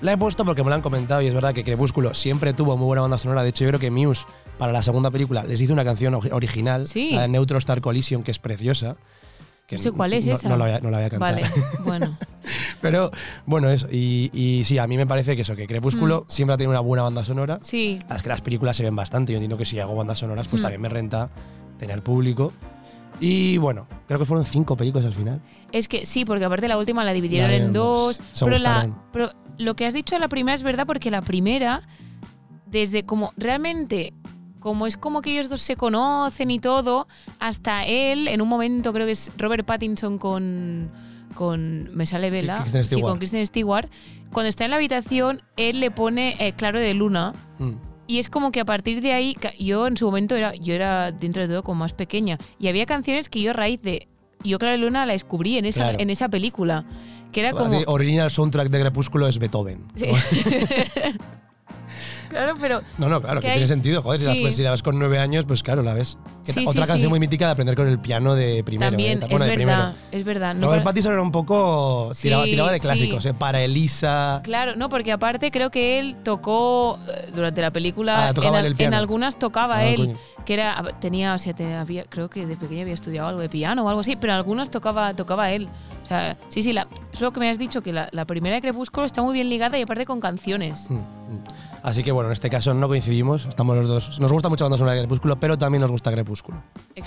la 0.03 0.13
he 0.13 0.19
puesto 0.19 0.45
porque 0.45 0.63
me 0.63 0.69
la 0.69 0.77
han 0.77 0.83
comentado 0.83 1.23
y 1.23 1.29
es 1.29 1.33
verdad 1.33 1.55
que 1.55 1.65
Crepúsculo 1.65 2.13
siempre 2.13 2.53
tuvo 2.53 2.77
muy 2.77 2.85
buena 2.85 3.01
banda 3.01 3.17
sonora. 3.17 3.43
De 3.43 3.49
hecho, 3.49 3.65
yo 3.65 3.69
creo 3.71 3.81
que 3.81 3.91
Muse, 3.91 4.27
para 4.59 4.73
la 4.73 4.83
segunda 4.83 5.11
película, 5.11 5.43
les 5.45 5.61
hizo 5.61 5.73
una 5.73 5.85
canción 5.85 6.15
ori- 6.15 6.33
original, 6.33 6.87
Sí. 6.87 7.11
la 7.13 7.23
de 7.23 7.29
Neutral 7.29 7.59
Star 7.59 7.81
Collision, 7.81 8.23
que 8.23 8.31
es 8.31 8.39
preciosa. 8.39 8.97
Que 9.67 9.77
No 9.77 9.83
sé 9.83 9.93
cuál 9.93 10.13
es 10.13 10.27
no- 10.27 10.33
esa. 10.35 10.49
No 10.49 10.57
la 10.57 10.65
voy 10.67 10.75
a, 10.75 10.81
no 10.81 10.91
la 10.91 10.99
voy 10.99 11.07
a 11.07 11.11
cantar. 11.11 11.35
Vale, 11.35 11.47
bueno. 11.85 12.19
Pero 12.81 13.11
bueno, 13.47 13.71
eso. 13.71 13.87
Y, 13.91 14.31
y 14.35 14.65
sí, 14.65 14.77
a 14.79 14.87
mí 14.87 14.97
me 14.97 15.07
parece 15.07 15.35
que 15.37 15.43
eso, 15.43 15.57
que 15.57 15.67
Crepúsculo 15.67 16.23
Mm. 16.27 16.31
siempre 16.31 16.55
ha 16.55 16.57
tenido 16.59 16.71
una 16.73 16.81
buena 16.81 17.03
banda 17.05 17.25
sonora. 17.25 17.59
Sí. 17.63 17.99
Es 18.15 18.23
que 18.23 18.29
las 18.29 18.43
películas 18.43 18.77
se 18.77 18.83
ven 18.83 18.95
bastante. 18.97 19.33
Yo 19.33 19.39
entiendo 19.39 19.57
que 19.57 19.65
si 19.65 19.79
hago 19.81 19.95
bandas 19.95 20.19
sonoras, 20.19 20.49
pues 20.49 20.61
Mm. 20.61 20.65
también 20.65 20.81
me 20.83 20.89
renta 20.89 21.31
tener 21.79 22.03
público. 22.03 22.53
Y 23.21 23.57
bueno, 23.59 23.87
creo 24.09 24.19
que 24.19 24.25
fueron 24.27 24.45
cinco 24.45 24.77
películas 24.77 25.07
al 25.07 25.15
final. 25.15 25.41
Es 25.71 25.87
que 25.89 26.07
sí, 26.07 26.25
porque 26.25 26.45
aparte 26.45 26.67
la 26.69 26.77
última 26.77 27.05
la 27.05 27.13
dividieron 27.13 27.51
La 27.51 27.57
en 27.57 27.73
dos. 27.73 28.19
dos. 28.19 28.27
Se 28.33 28.45
Pero, 28.45 28.59
la, 28.59 28.91
pero 29.13 29.33
lo 29.59 29.75
que 29.77 29.87
has 29.87 29.95
dicho 29.95 30.15
de 30.17 30.19
la 30.21 30.29
primera 30.29 30.55
es 30.55 30.63
verdad 30.63 30.87
porque 30.87 31.11
la 31.11 31.23
primera, 31.23 31.83
desde 32.67 33.05
como 33.05 33.33
realmente, 33.37 34.13
como 34.63 34.87
es 34.87 34.97
como 34.97 35.21
que 35.23 35.33
ellos 35.33 35.49
dos 35.49 35.61
se 35.61 35.77
conocen 35.77 36.51
y 36.51 36.59
todo, 36.59 37.09
hasta 37.39 37.85
él, 37.85 38.29
en 38.29 38.41
un 38.41 38.49
momento 38.49 38.93
creo 38.93 39.07
que 39.07 39.13
es 39.13 39.33
Robert 39.37 39.67
Pattinson 39.67 40.19
con. 40.19 40.91
con 41.35 41.95
me 41.95 42.07
sale 42.07 42.31
Vela. 42.31 42.65
Sí, 42.85 43.01
con 43.01 43.19
Kristen 43.19 43.45
Stewart. 43.47 43.89
Cuando 44.33 44.49
está 44.49 44.65
en 44.65 44.71
la 44.71 44.77
habitación, 44.77 45.43
él 45.57 45.81
le 45.81 45.91
pone 45.91 46.37
eh, 46.39 46.53
claro 46.53 46.81
de 46.81 46.95
luna. 46.95 47.35
Mm. 47.59 47.73
Y 48.07 48.19
es 48.19 48.29
como 48.29 48.53
que 48.53 48.61
a 48.61 48.65
partir 48.65 49.01
de 49.01 49.13
ahí, 49.13 49.37
yo 49.59 49.87
en 49.87 49.97
su 49.97 50.07
momento 50.07 50.37
era, 50.37 50.55
yo 50.55 50.75
era 50.75 51.13
dentro 51.13 51.43
de 51.43 51.49
todo 51.49 51.63
como 51.63 51.81
más 51.81 51.93
pequeña. 51.93 52.39
Y 52.59 52.69
había 52.69 52.87
canciones 52.87 53.29
que 53.29 53.43
yo 53.43 53.51
a 53.51 53.55
raíz 53.55 53.83
de. 53.83 54.09
Yo, 54.45 54.59
Clara 54.59 54.77
Luna, 54.77 55.07
la 55.07 55.13
descubrí 55.13 55.57
en 55.59 55.67
esa, 55.67 55.83
Claro. 55.83 55.99
en 56.01 56.11
esa 56.11 56.29
película. 56.29 56.85
Que 57.33 57.41
era 57.41 57.53
como. 57.53 57.81
Original 57.87 58.31
soundtrack 58.31 58.69
de 58.69 58.81
Crepúsculo 58.81 59.27
es 59.27 59.39
Beethoven. 59.39 59.81
Sí. 59.97 60.07
claro, 62.33 62.55
pero. 62.61 62.83
No, 62.99 63.09
no, 63.09 63.21
claro, 63.21 63.41
que, 63.41 63.47
hay- 63.49 63.53
tiene 63.55 63.67
sentido. 63.69 64.03
Joder, 64.03 64.19
si, 64.21 64.27
la- 64.27 64.33
Sí. 64.35 64.53
si 64.53 64.63
la 64.63 64.71
ves 64.73 64.83
con 64.83 64.99
nueve 64.99 65.19
años, 65.19 65.45
pues 65.47 65.63
claro, 65.63 65.83
la 65.83 65.95
ves. 65.95 66.19
Sí, 66.45 66.65
otra 66.67 66.85
sí, 66.85 66.89
canción 66.89 67.11
muy 67.11 67.21
mítica 67.21 67.47
de 67.47 67.53
aprender 67.53 67.77
con 67.77 67.87
el 67.87 67.99
piano 68.01 68.35
de 68.35 68.65
primero. 68.65 68.91
También, 68.91 69.19
¿eh? 69.23 69.25
es 69.25 69.31
Bueno, 69.31 69.45
de 69.45 69.57
verdad. 69.57 69.93
primero. 69.95 69.95
Es 70.11 70.25
verdad. 70.25 70.55
No, 70.55 70.67
Robert 70.67 70.81
pero- 70.81 70.85
Pattinson 70.85 71.13
era 71.13 71.23
un 71.23 71.33
poco. 71.33 72.13
Tiraba, 72.21 72.73
de 72.73 72.81
clásicos, 72.81 73.25
¿eh? 73.27 73.35
Para 73.35 73.61
Elisa. 73.63 74.41
Claro, 74.43 74.75
no, 74.77 74.89
porque 74.89 75.13
aparte 75.13 75.51
creo 75.51 75.71
que 75.71 75.99
él 76.01 76.17
tocó 76.25 76.99
eh, 77.09 77.31
durante 77.35 77.61
la 77.61 77.71
película. 77.71 78.29
Ah, 78.29 78.35
tocaba 78.35 78.61
en, 78.61 78.67
el 78.67 78.75
en 78.79 78.95
algunas 78.95 79.39
tocaba 79.39 79.77
Ah, 79.77 79.85
él. 79.87 79.97
coño. 80.07 80.19
Que 80.45 80.55
era. 80.55 80.83
Tenía. 81.01 81.35
O 81.35 81.39
sea, 81.39 81.55
te- 81.55 81.75
había, 81.75 82.05
creo 82.05 82.29
que 82.29 82.47
de 82.47 82.57
pequeña 82.57 82.83
había 82.83 82.95
estudiado 82.95 83.29
algo 83.29 83.41
de 83.41 83.49
piano 83.49 83.85
o 83.85 83.89
algo 83.89 84.01
así, 84.01 84.17
pero 84.17 84.33
en 84.33 84.39
algunas 84.39 84.71
tocaba, 84.71 85.15
tocaba 85.15 85.53
él. 85.53 85.69
O 86.03 86.07
sea, 86.07 86.37
sí, 86.49 86.63
sí, 86.63 86.73
la, 86.73 86.89
es 87.13 87.21
lo 87.21 87.33
que 87.33 87.39
me 87.41 87.49
has 87.49 87.59
dicho, 87.59 87.81
que 87.81 87.93
la, 87.93 88.09
la 88.11 88.25
primera 88.27 88.57
de 88.57 88.61
Crepúsculo 88.61 89.07
está 89.07 89.23
muy 89.23 89.35
bien 89.35 89.49
ligada 89.49 89.79
y 89.79 89.83
aparte 89.83 90.05
con 90.05 90.21
canciones. 90.21 90.91
Mm, 90.91 90.95
mm. 90.95 91.01
Así 91.83 92.03
que 92.05 92.13
bueno, 92.13 92.29
en 92.29 92.33
este 92.33 92.49
caso 92.49 92.73
no 92.75 92.87
coincidimos. 92.89 93.47
Estamos 93.47 93.77
los 93.77 93.89
dos. 93.89 94.21
Nos 94.21 94.33
gusta 94.33 94.49
mucho 94.49 94.65
la 94.65 94.67
banda 94.67 94.79
sonora 94.79 94.95
de 94.95 95.01
Crepúsculo, 95.03 95.41
pero 95.41 95.59
también 95.59 95.81
nos 95.83 95.91
gusta 95.91 96.13
Crepúsculo. 96.13 96.63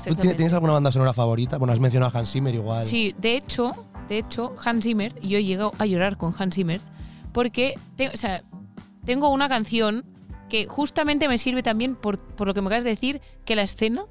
¿Tú 0.05 0.15
tienes, 0.15 0.51
alguna 0.53 0.73
banda 0.73 0.91
sonora 0.91 1.13
favorita? 1.13 1.57
Bueno, 1.57 1.71
has 1.73 1.79
mencionado 1.79 2.11
a 2.15 2.19
Hans 2.19 2.31
Zimmer 2.31 2.53
igual. 2.53 2.81
Sí, 2.83 3.15
de 3.17 3.35
hecho, 3.37 3.71
de 4.09 4.17
hecho, 4.17 4.53
Hans 4.63 4.83
Zimmer, 4.83 5.13
yo 5.21 5.37
he 5.37 5.43
llegado 5.45 5.71
a 5.79 5.85
llorar 5.85 6.17
con 6.17 6.33
Hans 6.37 6.55
Zimmer 6.55 6.81
porque 7.31 7.75
te- 7.95 8.09
o 8.09 8.17
sea, 8.17 8.43
tengo 9.05 9.29
una 9.29 9.47
canción 9.47 10.03
que 10.49 10.67
justamente 10.67 11.27
me 11.27 11.37
sirve 11.37 11.63
también 11.63 11.95
por, 11.95 12.17
por 12.19 12.45
lo 12.47 12.53
que 12.53 12.61
me 12.61 12.67
acabas 12.67 12.83
de 12.83 12.91
decir, 12.91 13.21
que 13.45 13.55
la 13.55 13.61
escena 13.63 14.03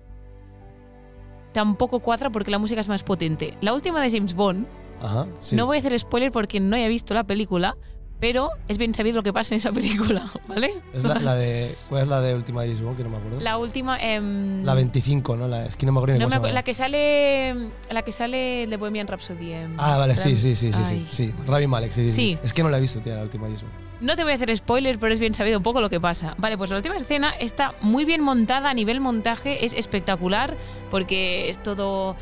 tampoco 1.52 2.00
cuadra 2.00 2.30
porque 2.30 2.50
la 2.50 2.58
música 2.58 2.80
es 2.80 2.88
más 2.88 3.02
potente. 3.04 3.56
La 3.60 3.72
última 3.74 4.00
de 4.02 4.10
James 4.10 4.34
Bond, 4.34 4.66
Ajá, 5.00 5.26
sí. 5.40 5.54
no 5.54 5.66
voy 5.66 5.76
a 5.76 5.80
hacer 5.80 5.98
spoiler 5.98 6.32
porque 6.32 6.58
no 6.58 6.74
haya 6.76 6.88
visto 6.88 7.14
la 7.14 7.24
película, 7.24 7.76
pero 8.24 8.48
es 8.68 8.78
bien 8.78 8.94
sabido 8.94 9.16
lo 9.16 9.22
que 9.22 9.34
pasa 9.34 9.54
en 9.54 9.58
esa 9.58 9.70
película, 9.70 10.24
¿vale? 10.48 10.72
Es 10.94 11.04
la, 11.04 11.16
la 11.16 11.34
de. 11.34 11.74
¿Cuál 11.90 12.04
es 12.04 12.08
la 12.08 12.22
de 12.22 12.34
última 12.34 12.62
de 12.62 12.74
James? 12.74 12.96
Que 12.96 13.02
no 13.02 13.10
me 13.10 13.18
acuerdo. 13.18 13.38
La 13.40 13.58
última... 13.58 13.98
em, 14.00 14.64
La 14.64 14.72
25, 14.72 15.36
¿no? 15.36 15.46
La, 15.46 15.66
es 15.66 15.76
que 15.76 15.84
no 15.84 15.92
me 15.92 15.98
acuerdo 15.98 16.18
no 16.18 16.26
acu- 16.30 16.50
la 16.50 16.62
que 16.62 16.72
sale 16.72 17.54
la 17.90 18.00
que 18.00 18.12
sale 18.12 18.66
de 18.66 18.76
Bohemian 18.78 19.06
Rhapsody. 19.08 19.52
Ah, 19.76 19.98
vale, 19.98 20.16
sí, 20.16 20.36
sí, 20.38 20.56
sí, 20.56 20.72
sí, 20.72 20.86
sí, 20.86 21.06
sí. 21.10 21.34
Rami 21.46 21.66
Malek, 21.66 21.92
sí, 21.92 22.04
sí, 22.04 22.08
sí. 22.08 22.14
Sí. 22.16 22.38
Es 22.42 22.54
que 22.54 22.62
no 22.62 22.70
la 22.70 22.78
he 22.78 22.80
visto, 22.80 23.00
tía, 23.00 23.14
la 23.16 23.22
última 23.24 23.46
de. 23.46 23.56
No 24.00 24.16
te 24.16 24.22
voy 24.22 24.32
a 24.32 24.36
hacer 24.36 24.56
spoiler, 24.56 24.98
pero 24.98 25.12
es 25.12 25.20
bien 25.20 25.34
sabido 25.34 25.58
un 25.58 25.62
poco 25.62 25.82
lo 25.82 25.90
que 25.90 26.00
pasa. 26.00 26.34
Vale, 26.38 26.56
pues 26.56 26.70
la 26.70 26.76
última 26.76 26.96
escena 26.96 27.30
está 27.38 27.74
muy 27.82 28.06
bien 28.06 28.22
montada 28.22 28.70
a 28.70 28.74
nivel 28.74 29.00
montaje, 29.00 29.66
es 29.66 29.74
espectacular 29.74 30.56
porque 30.90 31.50
es 31.50 31.62
todo 31.62 32.16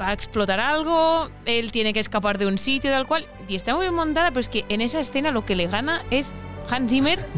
va 0.00 0.08
a 0.08 0.12
explotar 0.12 0.60
algo, 0.60 1.28
él 1.44 1.72
tiene 1.72 1.92
que 1.92 2.00
escapar 2.00 2.38
de 2.38 2.46
un 2.46 2.56
sitio 2.58 2.90
tal 2.90 3.06
cual 3.06 3.26
y 3.48 3.54
está 3.54 3.74
muy 3.74 3.82
bien 3.82 3.94
montada, 3.94 4.30
pero 4.30 4.40
es 4.40 4.48
que 4.48 4.64
en 4.68 4.80
esa 4.80 5.00
escena 5.00 5.30
lo 5.30 5.44
que 5.44 5.54
le 5.56 5.66
gana 5.66 6.02
es 6.10 6.32
Hans 6.70 6.90
Zimmer. 6.90 7.18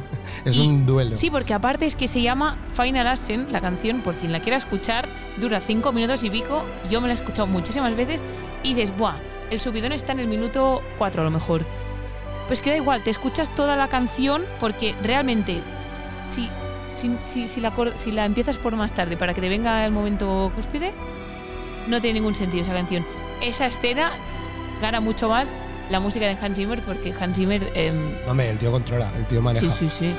Es 0.45 0.57
Y- 0.57 0.61
un 0.61 0.87
duelo. 0.87 1.17
Sí, 1.17 1.31
porque 1.31 1.53
aparte 1.53 1.85
es 1.85 1.97
que 1.97 2.07
se 2.07 2.23
llama 2.23 2.57
Final 2.73 3.09
Ascent, 3.09 3.51
la 3.51 3.61
canción, 3.61 4.01
por 4.03 4.15
quien 4.15 4.31
la 4.31 4.39
quiera 4.41 4.57
escuchar, 4.57 5.09
dura 5.39 5.61
cinco 5.61 5.91
minutos 5.93 6.23
y 6.23 6.31
pico. 6.31 6.65
Yo 6.89 7.01
me 7.01 7.09
la 7.09 7.15
he 7.15 7.17
escuchado 7.17 7.49
muchísimas 7.49 7.97
veces 7.97 8.23
y 8.63 8.75
dices, 8.75 8.97
¡buah! 8.97 9.15
El 9.51 9.61
subidón 9.61 9.91
está 9.93 10.13
en 10.13 10.21
el 10.21 10.29
minuto 10.29 10.81
4 10.99 11.23
a 11.23 11.25
lo 11.25 11.31
mejor. 11.33 11.65
Pues 12.47 12.61
que 12.61 12.71
da 12.71 12.77
igual, 12.77 13.03
te 13.03 13.11
escuchas 13.11 13.53
toda 13.55 13.75
la 13.77 13.89
canción 13.89 14.45
porque 14.61 14.95
realmente, 15.03 15.61
si, 16.25 16.49
si, 16.91 17.11
si, 17.21 17.49
si 17.49 17.61
la, 17.61 17.73
si 17.97 18.13
la 18.13 18.25
empiezas 18.25 18.57
por 18.57 18.77
más 18.77 18.95
tarde 18.95 19.17
para 19.17 19.35
que 19.35 19.41
te 19.41 19.49
venga 19.49 19.85
el 19.85 19.91
momento 19.93 20.53
cúspide, 20.55 20.93
no 21.89 22.01
tiene 22.01 22.21
ningún 22.21 22.35
sentido 22.35 22.63
esa 22.63 22.73
canción. 22.73 23.05
Esa 23.41 23.67
escena 23.67 24.13
gana 24.81 25.01
mucho 25.01 25.29
más 25.29 25.53
la 25.91 26.01
música 26.01 26.27
de 26.27 26.37
Hans 26.41 26.57
Zimmer 26.57 26.81
porque 26.83 27.13
Hans 27.19 27.37
Zimmer. 27.37 27.71
em, 27.75 28.13
No, 28.25 28.31
hombre, 28.33 28.51
el 28.51 28.59
tío 28.59 28.71
controla, 28.71 29.13
el 29.17 29.27
tío 29.27 29.43
maneja. 29.43 29.71
sí, 29.71 29.89
sí, 29.89 29.97
sí. 29.99 30.15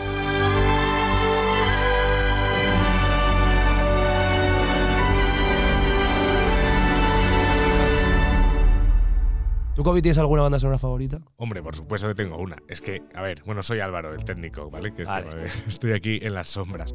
¿Tú, 9.75 9.83
Kobe, 9.83 10.03
tienes 10.03 10.19
alguna 10.19 10.43
banda 10.43 10.59
sonora 10.59 10.77
favorita? 10.77 11.19
Hombre, 11.37 11.63
por 11.63 11.75
supuesto 11.75 12.07
que 12.07 12.13
tengo 12.13 12.37
una. 12.37 12.57
Es 12.67 12.79
que, 12.79 13.01
a 13.15 13.23
ver, 13.23 13.41
bueno, 13.43 13.63
soy 13.63 13.79
Álvaro, 13.79 14.13
el 14.13 14.23
técnico, 14.23 14.69
¿vale? 14.69 14.93
Que 14.93 15.03
Vale. 15.03 15.47
eh, 15.47 15.51
estoy 15.67 15.93
aquí 15.93 16.19
en 16.21 16.35
las 16.35 16.49
sombras. 16.49 16.93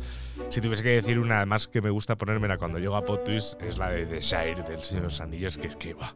Si 0.50 0.60
tuviese 0.60 0.84
que 0.84 0.90
decir 0.90 1.18
una, 1.18 1.38
además 1.38 1.66
que 1.66 1.82
me 1.82 1.90
gusta 1.90 2.16
ponérmela 2.16 2.56
cuando 2.56 2.78
llego 2.78 2.94
a 2.94 3.04
Plot 3.04 3.24
Twist, 3.24 3.60
es 3.62 3.78
la 3.78 3.90
de 3.90 4.06
The 4.06 4.20
Shire, 4.20 4.62
del 4.62 4.78
Señor 4.78 5.02
de 5.02 5.06
los 5.08 5.20
Anillos, 5.20 5.58
que 5.58 5.66
es 5.66 5.74
que, 5.76 5.94
va. 5.94 6.14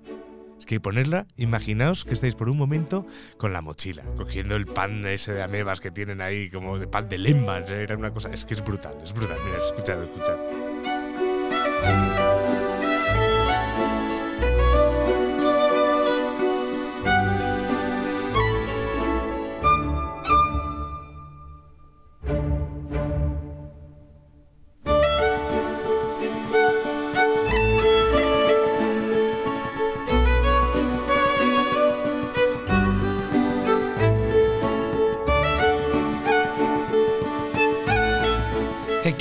Es 0.56 0.64
que 0.66 0.78
ponerla, 0.78 1.26
imaginaos 1.36 2.04
que 2.04 2.14
estáis 2.14 2.36
por 2.36 2.48
un 2.48 2.56
momento 2.56 3.04
con 3.38 3.52
la 3.52 3.60
mochila, 3.60 4.04
cogiendo 4.16 4.54
el 4.54 4.66
pan 4.66 5.04
ese 5.04 5.32
de 5.32 5.42
amebas 5.42 5.80
que 5.80 5.90
tienen 5.90 6.20
ahí, 6.20 6.48
como 6.48 6.78
de 6.78 6.86
pan 6.86 7.08
de 7.08 7.18
lembas, 7.18 7.68
era 7.68 7.96
una 7.96 8.12
cosa, 8.12 8.32
es 8.32 8.44
que 8.44 8.54
es 8.54 8.64
brutal, 8.64 8.94
es 9.02 9.12
brutal. 9.12 9.38
Mira, 9.44 9.58
escuchad, 9.58 10.00
escuchad. 10.00 10.36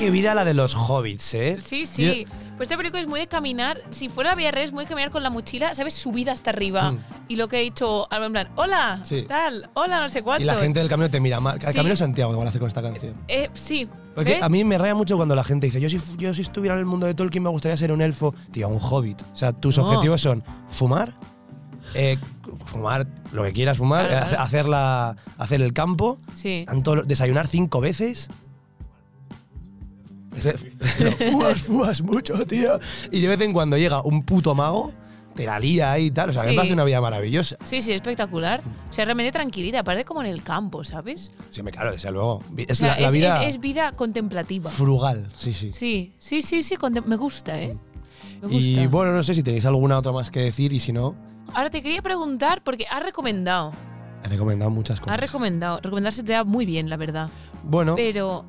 Qué, 0.02 0.12
vida 0.12 0.34
la 0.36 0.44
de 0.46 0.54
los 0.54 0.76
hobbits, 0.76 1.34
¿eh? 1.36 1.60
Sí, 1.64 1.86
sí. 1.86 2.26
Pues 2.58 2.68
esta 2.68 2.78
película 2.78 3.02
es 3.02 3.08
muy 3.08 3.20
de 3.20 3.28
caminar. 3.28 3.80
Si 3.92 4.10
fuera 4.10 4.34
VR 4.36 4.64
es 4.64 4.72
muy 4.72 4.84
de 4.86 4.90
caminar 4.90 5.10
con 5.12 5.24
la 5.24 5.30
mochila, 5.30 5.74
¿sabes? 5.74 5.94
Subida 5.94 6.32
hasta 6.32 6.50
arriba. 6.52 6.92
Mm. 6.92 7.00
Y 7.30 7.36
lo 7.36 7.48
que 7.48 7.60
he 7.60 7.64
dicho, 7.64 8.12
Alba, 8.12 8.26
en 8.28 8.32
plan, 8.34 8.50
hola, 8.56 9.00
Sí. 9.04 9.26
tal, 9.28 9.70
hola, 9.74 10.00
no 10.00 10.10
sé 10.10 10.22
cuánto. 10.22 10.44
Y 10.44 10.46
la 10.46 10.56
gente 10.56 10.80
del 10.80 10.90
camino 10.90 11.10
te 11.10 11.20
mira 11.20 11.40
mal. 11.40 11.56
El 11.62 11.68
Sí. 11.68 11.74
camino 11.74 11.90
de 11.94 11.98
Santiago 11.98 12.32
que 12.32 12.38
van 12.38 12.46
a 12.48 12.50
hacer 12.50 12.60
con 12.60 12.68
esta 12.68 12.82
canción. 12.82 13.16
Eh, 13.28 13.50
sí. 13.54 13.88
Porque 14.14 14.34
¿ves? 14.34 14.44
a 14.44 14.50
mí 14.50 14.64
me 14.64 14.78
raya 14.78 14.94
mucho 14.94 15.16
cuando 15.16 15.36
la 15.36 15.44
gente 15.44 15.68
dice, 15.68 15.80
yo 15.80 15.90
si, 15.90 16.00
yo 16.18 16.34
si 16.34 16.42
estuviera 16.42 16.76
en 16.76 16.80
el 16.80 16.86
mundo 16.86 17.08
de 17.08 17.14
Tolkien 17.14 17.44
me 17.44 17.50
gustaría 17.50 17.78
ser 17.78 17.92
un 17.92 18.02
elfo. 18.02 18.36
Tío, 18.52 18.68
un 18.68 18.80
hobbit. 18.82 19.22
O 19.34 19.36
sea, 19.38 19.54
tus 19.54 19.78
No. 19.78 19.88
objetivos 19.88 20.22
son 20.22 20.44
fumar, 20.68 21.14
eh, 21.96 22.18
fumar 22.66 23.08
lo 23.32 23.44
que 23.44 23.54
quieras 23.54 23.78
fumar, 23.78 24.08
Claro, 24.08 24.26
eh, 24.26 24.30
claro. 24.30 24.44
hacer, 24.44 24.66
la, 24.68 25.16
hacer 25.38 25.62
el 25.62 25.74
campo, 25.74 26.20
Sí. 26.36 26.66
tanto- 26.68 27.04
desayunar 27.04 27.48
cinco 27.48 27.80
veces. 27.82 28.30
Ese- 30.36 30.56
eso, 30.98 31.12
fumas, 31.32 31.62
fumas 31.62 32.02
mucho, 32.02 32.46
tío. 32.46 32.80
Y 33.12 33.22
de 33.22 33.28
vez 33.28 33.42
en 33.42 33.54
cuando 33.54 33.78
llega 33.78 34.02
un 34.04 34.24
puto 34.24 34.56
mago, 34.56 34.92
te 35.36 35.46
la 35.46 35.60
lía 35.60 35.92
ahí 35.94 36.06
y 36.08 36.12
tal. 36.12 36.30
O 36.30 36.34
sea, 36.34 36.44
me 36.44 36.52
Sí. 36.52 36.56
parece 36.56 36.74
una 36.74 36.84
vida 36.84 37.00
maravillosa. 37.02 37.58
Sí, 37.66 37.82
sí, 37.82 37.92
espectacular. 37.92 38.62
O 38.90 38.94
sea, 38.94 39.06
realmente 39.06 39.32
tranquilita, 39.32 39.84
parece 39.84 40.06
como 40.06 40.22
en 40.22 40.28
el 40.28 40.44
campo, 40.44 40.84
¿sabes? 40.84 41.32
Sí, 41.50 41.64
me 41.64 41.72
claro, 41.72 41.92
desde 41.92 42.12
luego. 42.12 42.42
Vi- 42.52 42.64
O 42.64 42.66
Es 42.70 42.78
sea, 42.80 42.96
la, 42.96 43.00
la 43.02 43.08
es, 43.08 43.14
vida 43.14 43.44
es- 43.44 43.56
es 43.56 43.62
vida 43.62 43.92
contemplativa. 43.94 44.70
frugal, 44.72 45.30
sí, 45.36 45.54
sí. 45.54 45.72
Sí, 45.72 46.14
sí, 46.20 46.42
sí, 46.42 46.64
sí, 46.64 46.76
contem- 46.76 47.06
me 47.06 47.16
gusta, 47.18 47.60
¿eh? 47.62 47.78
Me 48.42 48.48
gusta. 48.48 48.60
Y 48.60 48.88
bueno, 48.88 49.14
no 49.14 49.22
sé 49.24 49.34
si 49.34 49.44
tenéis 49.44 49.66
alguna 49.66 49.98
otra 50.00 50.12
más 50.12 50.32
que 50.32 50.40
decir 50.42 50.74
y 50.74 50.80
si 50.80 50.92
no, 50.94 51.16
Ahora 51.54 51.70
te 51.70 51.82
quería 51.82 52.02
preguntar, 52.02 52.64
porque 52.64 52.86
has 52.90 53.04
recomendado, 53.04 53.72
he 54.24 54.30
recomendado 54.30 54.72
muchas 54.72 54.96
has 54.96 55.02
cosas. 55.02 55.20
recomendado, 55.20 55.80
recomendar 55.82 56.14
se 56.14 56.24
te 56.24 56.32
da 56.34 56.44
muy 56.46 56.66
bien, 56.66 56.90
la 56.90 56.96
verdad. 56.98 57.30
Bueno, 57.64 57.96
Pero 57.96 58.46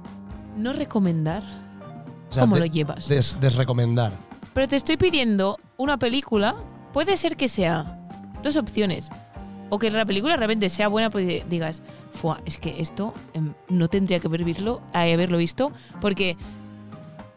no 0.56 0.72
recomendar, 0.72 1.42
o 2.32 2.34
sea, 2.34 2.42
¿cómo 2.42 2.56
de- 2.56 2.60
lo 2.60 2.66
llevas? 2.66 3.08
des- 3.08 3.36
desrecomendar. 3.40 4.12
Pero 4.54 4.68
te 4.68 4.76
estoy 4.76 4.96
pidiendo 4.96 5.56
una 5.76 5.96
película, 5.98 6.54
puede 6.92 7.16
ser 7.16 7.36
que 7.36 7.48
sea 7.48 7.98
dos 8.42 8.56
opciones. 8.56 9.08
O 9.70 9.78
que 9.78 9.90
la 9.90 10.04
película 10.04 10.36
realmente 10.36 10.68
sea 10.68 10.88
buena, 10.88 11.08
pues 11.08 11.48
digas, 11.48 11.80
Fua, 12.12 12.40
es 12.44 12.58
que 12.58 12.82
esto 12.82 13.14
em, 13.32 13.54
no 13.70 13.88
tendría 13.88 14.20
que 14.20 14.26
haber 14.26 14.42
haberlo 14.92 15.38
visto, 15.38 15.72
porque 16.00 16.36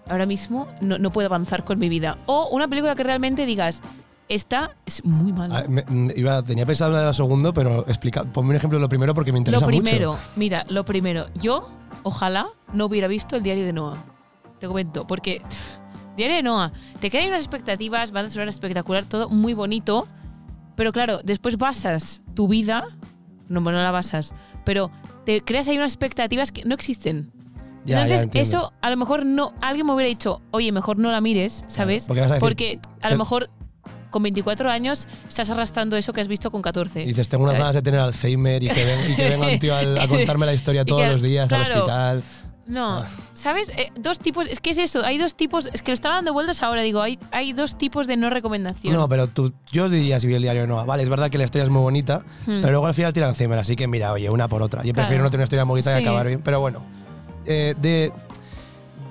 ahora 0.09 0.25
mismo 0.25 0.67
no, 0.81 0.97
no 0.97 1.11
puedo 1.11 1.27
avanzar 1.27 1.63
con 1.63 1.79
mi 1.79 1.87
vida. 1.87 2.17
O 2.25 2.49
una 2.51 2.67
película 2.67 2.93
que 2.95 3.03
realmente 3.03 3.45
digas, 3.45 3.81
esta 4.27 4.71
es 4.85 5.05
muy 5.05 5.31
mala. 5.31 5.59
Ah, 5.59 5.65
me- 5.69 5.85
me- 5.87 6.13
iba, 6.17 6.41
tenía 6.43 6.65
pensado 6.65 6.93
de 6.97 7.03
la 7.05 7.13
segundo, 7.13 7.53
pero 7.53 7.85
explica, 7.87 8.23
ponme 8.25 8.49
un 8.49 8.55
ejemplo 8.57 8.77
de 8.79 8.81
lo 8.81 8.89
primero 8.89 9.13
porque 9.13 9.31
me 9.31 9.37
interesa 9.37 9.61
Lo 9.65 9.67
primero, 9.67 10.11
mucho. 10.13 10.23
mira, 10.35 10.65
lo 10.67 10.83
primero, 10.83 11.27
yo 11.35 11.69
ojalá 12.03 12.47
no 12.73 12.85
hubiera 12.85 13.07
visto 13.07 13.37
el 13.37 13.43
diario 13.43 13.63
de 13.65 13.71
Noah. 13.71 13.95
Te 14.65 14.69
comento, 14.69 15.05
porque 15.05 15.43
diario 16.17 16.37
de 16.37 16.41
Noah, 16.41 16.71
te 16.99 17.11
quedan 17.11 17.27
unas 17.27 17.41
expectativas, 17.41 18.09
van 18.09 18.25
a 18.25 18.29
sonar 18.29 18.47
espectacular, 18.47 19.05
todo 19.05 19.29
muy 19.29 19.53
bonito, 19.53 20.07
pero 20.75 20.91
claro, 20.91 21.19
después 21.23 21.57
basas 21.59 22.23
tu 22.33 22.47
vida, 22.47 22.85
no, 23.47 23.59
no 23.61 23.71
la 23.71 23.91
basas, 23.91 24.33
pero 24.63 24.89
te 25.23 25.41
creas 25.41 25.67
ahí 25.67 25.77
unas 25.77 25.91
expectativas 25.91 26.51
que 26.51 26.65
no 26.65 26.73
existen. 26.73 27.31
Ya, 27.85 28.01
Entonces, 28.07 28.29
eso 28.33 28.73
a 28.81 28.89
lo 28.89 28.97
mejor 28.97 29.23
no, 29.23 29.53
alguien 29.61 29.85
me 29.85 29.93
hubiera 29.93 30.09
dicho, 30.09 30.41
oye, 30.49 30.71
mejor 30.71 30.97
no 30.97 31.11
la 31.11 31.21
mires, 31.21 31.63
¿sabes? 31.67 32.07
porque 32.07 32.21
a 32.23 32.39
Porque 32.39 32.79
lo 33.11 33.17
mejor 33.17 33.51
con 34.09 34.23
24 34.23 34.71
años 34.71 35.07
estás 35.29 35.51
arrastrando 35.51 35.95
eso 35.95 36.11
que 36.11 36.21
has 36.21 36.27
visto 36.27 36.49
con 36.49 36.63
14. 36.63 37.03
Y 37.03 37.05
dices, 37.05 37.29
tengo 37.29 37.43
unas 37.43 37.53
¿sabes? 37.53 37.59
ganas 37.61 37.75
de 37.75 37.81
tener 37.83 37.99
Alzheimer 37.99 38.63
y 38.63 38.69
que, 38.69 38.83
ven- 38.83 39.11
y 39.11 39.15
que 39.15 39.29
venga 39.29 39.47
un 39.47 39.59
tío 39.59 39.75
al- 39.75 39.97
a 39.99 40.07
contarme 40.07 40.47
la 40.47 40.53
historia 40.55 40.83
todos 40.85 41.03
que- 41.03 41.11
los 41.11 41.21
días 41.21 41.51
al 41.51 41.61
hospital. 41.61 42.23
No, 42.67 42.99
Ah. 42.99 43.07
¿sabes? 43.35 43.69
Eh, 43.69 43.91
dos 43.99 44.17
tipos, 44.19 44.47
es 44.47 44.59
que 44.59 44.71
es 44.71 44.77
eso, 44.79 45.05
hay 45.05 45.17
dos 45.19 45.35
tipos, 45.35 45.69
es 45.71 45.81
que 45.83 45.91
lo 45.91 45.93
estaba 45.93 46.15
dando 46.15 46.33
vueltas 46.33 46.63
ahora, 46.63 46.81
digo, 46.81 46.99
hay, 47.01 47.19
hay 47.31 47.53
dos 47.53 47.77
tipos 47.77 48.07
de 48.07 48.17
no 48.17 48.29
recomendación. 48.31 48.93
No, 48.95 49.07
pero 49.07 49.27
tú, 49.27 49.53
yo 49.71 49.87
diría 49.87 50.19
si 50.19 50.25
vi 50.25 50.33
el 50.33 50.41
diario 50.41 50.61
de 50.63 50.67
Noah. 50.67 50.85
Vale, 50.85 51.03
es 51.03 51.09
verdad 51.09 51.29
que 51.29 51.37
la 51.37 51.43
historia 51.43 51.63
es 51.65 51.69
muy 51.69 51.81
bonita, 51.81 52.19
Hmm. 52.47 52.61
pero 52.61 52.71
luego 52.71 52.87
al 52.87 52.93
final 52.95 53.13
tiran 53.13 53.29
Alzheimer, 53.29 53.59
así 53.59 53.75
que 53.75 53.87
mira, 53.87 54.11
oye, 54.11 54.29
una 54.31 54.47
por 54.47 54.63
otra. 54.63 54.81
Yo 54.83 54.93
Claro. 54.93 55.05
prefiero 55.07 55.23
no 55.23 55.29
tener 55.29 55.41
una 55.41 55.43
historia 55.45 55.63
bonita 55.63 55.91
Sí. 55.91 55.99
y 55.99 56.01
acabar 56.01 56.25
bien. 56.27 56.41
Pero 56.43 56.59
bueno, 56.59 56.81
eh, 57.45 57.75
de. 57.79 58.11